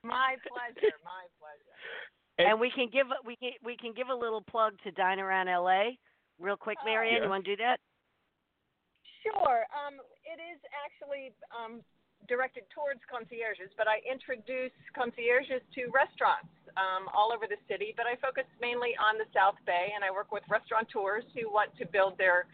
My 0.03 0.37
pleasure. 0.47 0.95
My 1.05 1.27
pleasure. 1.41 2.49
and 2.51 2.61
we 2.61 2.71
can 2.71 2.89
give 2.93 3.07
a- 3.09 3.27
we 3.27 3.37
can 3.37 3.51
we 3.65 3.77
can 3.77 3.93
give 3.93 4.09
a 4.09 4.15
little 4.15 4.41
plug 4.43 4.75
to 4.85 4.91
Dine 4.93 5.19
Around 5.19 5.49
LA, 5.49 5.97
real 6.39 6.57
quick, 6.57 6.79
Mary 6.85 7.09
Ann. 7.11 7.17
Yeah. 7.17 7.23
You 7.25 7.31
want 7.31 7.45
to 7.45 7.57
do 7.57 7.63
that? 7.63 7.81
Sure. 9.25 9.67
Um, 9.75 9.99
it 10.23 10.39
is 10.39 10.61
actually 10.87 11.33
um, 11.51 11.83
directed 12.29 12.65
towards 12.75 13.01
concierges, 13.09 13.71
but 13.79 13.87
I 13.89 14.03
introduce 14.05 14.75
concierges 14.95 15.63
to 15.75 15.89
restaurants 15.91 16.51
um, 16.77 17.09
all 17.11 17.33
over 17.33 17.47
the 17.49 17.59
city. 17.67 17.95
But 17.97 18.07
I 18.07 18.15
focus 18.21 18.45
mainly 18.61 18.93
on 19.01 19.19
the 19.19 19.27
South 19.33 19.57
Bay, 19.65 19.91
and 19.95 20.05
I 20.05 20.11
work 20.11 20.31
with 20.31 20.45
restaurateurs 20.51 21.25
who 21.35 21.49
want 21.51 21.73
to 21.79 21.85
build 21.89 22.19
their 22.19 22.47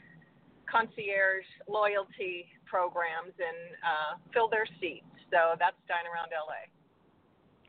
concierge 0.70 1.44
loyalty 1.68 2.48
programs 2.64 3.34
and 3.36 3.58
uh, 3.84 4.12
fill 4.32 4.48
their 4.48 4.66
seats. 4.80 5.08
So 5.28 5.56
that's 5.58 5.76
Dine 5.88 6.08
Around 6.08 6.32
LA. 6.32 6.68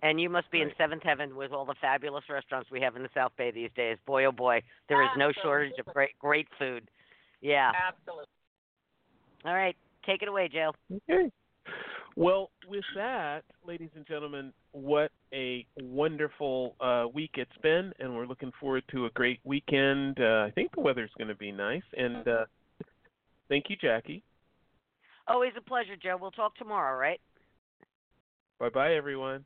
And 0.03 0.19
you 0.19 0.29
must 0.29 0.51
be 0.51 0.61
in 0.61 0.69
seventh 0.77 1.03
heaven 1.03 1.35
with 1.35 1.53
all 1.53 1.63
the 1.63 1.75
fabulous 1.79 2.25
restaurants 2.29 2.69
we 2.69 2.81
have 2.81 2.97
in 2.97 3.03
the 3.03 3.09
South 3.13 3.31
Bay 3.37 3.51
these 3.51 3.69
days. 3.73 3.97
Boy, 4.05 4.25
oh 4.25 4.33
boy, 4.33 4.61
there 4.89 5.01
is 5.01 5.09
no 5.15 5.31
shortage 5.41 5.79
of 5.79 5.85
great, 5.93 6.11
great 6.19 6.47
food. 6.59 6.89
Yeah. 7.39 7.71
Absolutely. 7.87 8.25
All 9.45 9.53
right, 9.53 9.77
take 10.05 10.21
it 10.21 10.27
away, 10.27 10.49
Jill. 10.51 10.75
Okay. 11.09 11.31
Well, 12.15 12.51
with 12.67 12.83
that, 12.95 13.41
ladies 13.65 13.89
and 13.95 14.05
gentlemen, 14.05 14.53
what 14.71 15.11
a 15.33 15.65
wonderful 15.81 16.75
uh, 16.79 17.05
week 17.11 17.31
it's 17.35 17.57
been, 17.63 17.91
and 17.99 18.15
we're 18.15 18.27
looking 18.27 18.51
forward 18.59 18.83
to 18.91 19.07
a 19.07 19.09
great 19.11 19.39
weekend. 19.43 20.19
Uh, 20.19 20.45
I 20.45 20.51
think 20.53 20.73
the 20.75 20.81
weather's 20.81 21.09
going 21.17 21.29
to 21.29 21.35
be 21.35 21.51
nice, 21.51 21.81
and 21.97 22.27
uh, 22.27 22.45
thank 23.49 23.65
you, 23.69 23.75
Jackie. 23.77 24.23
Always 25.27 25.53
a 25.57 25.61
pleasure, 25.61 25.95
Joe. 26.01 26.17
We'll 26.19 26.31
talk 26.31 26.55
tomorrow, 26.55 26.99
right? 26.99 27.19
Bye 28.59 28.69
bye, 28.69 28.93
everyone. 28.93 29.43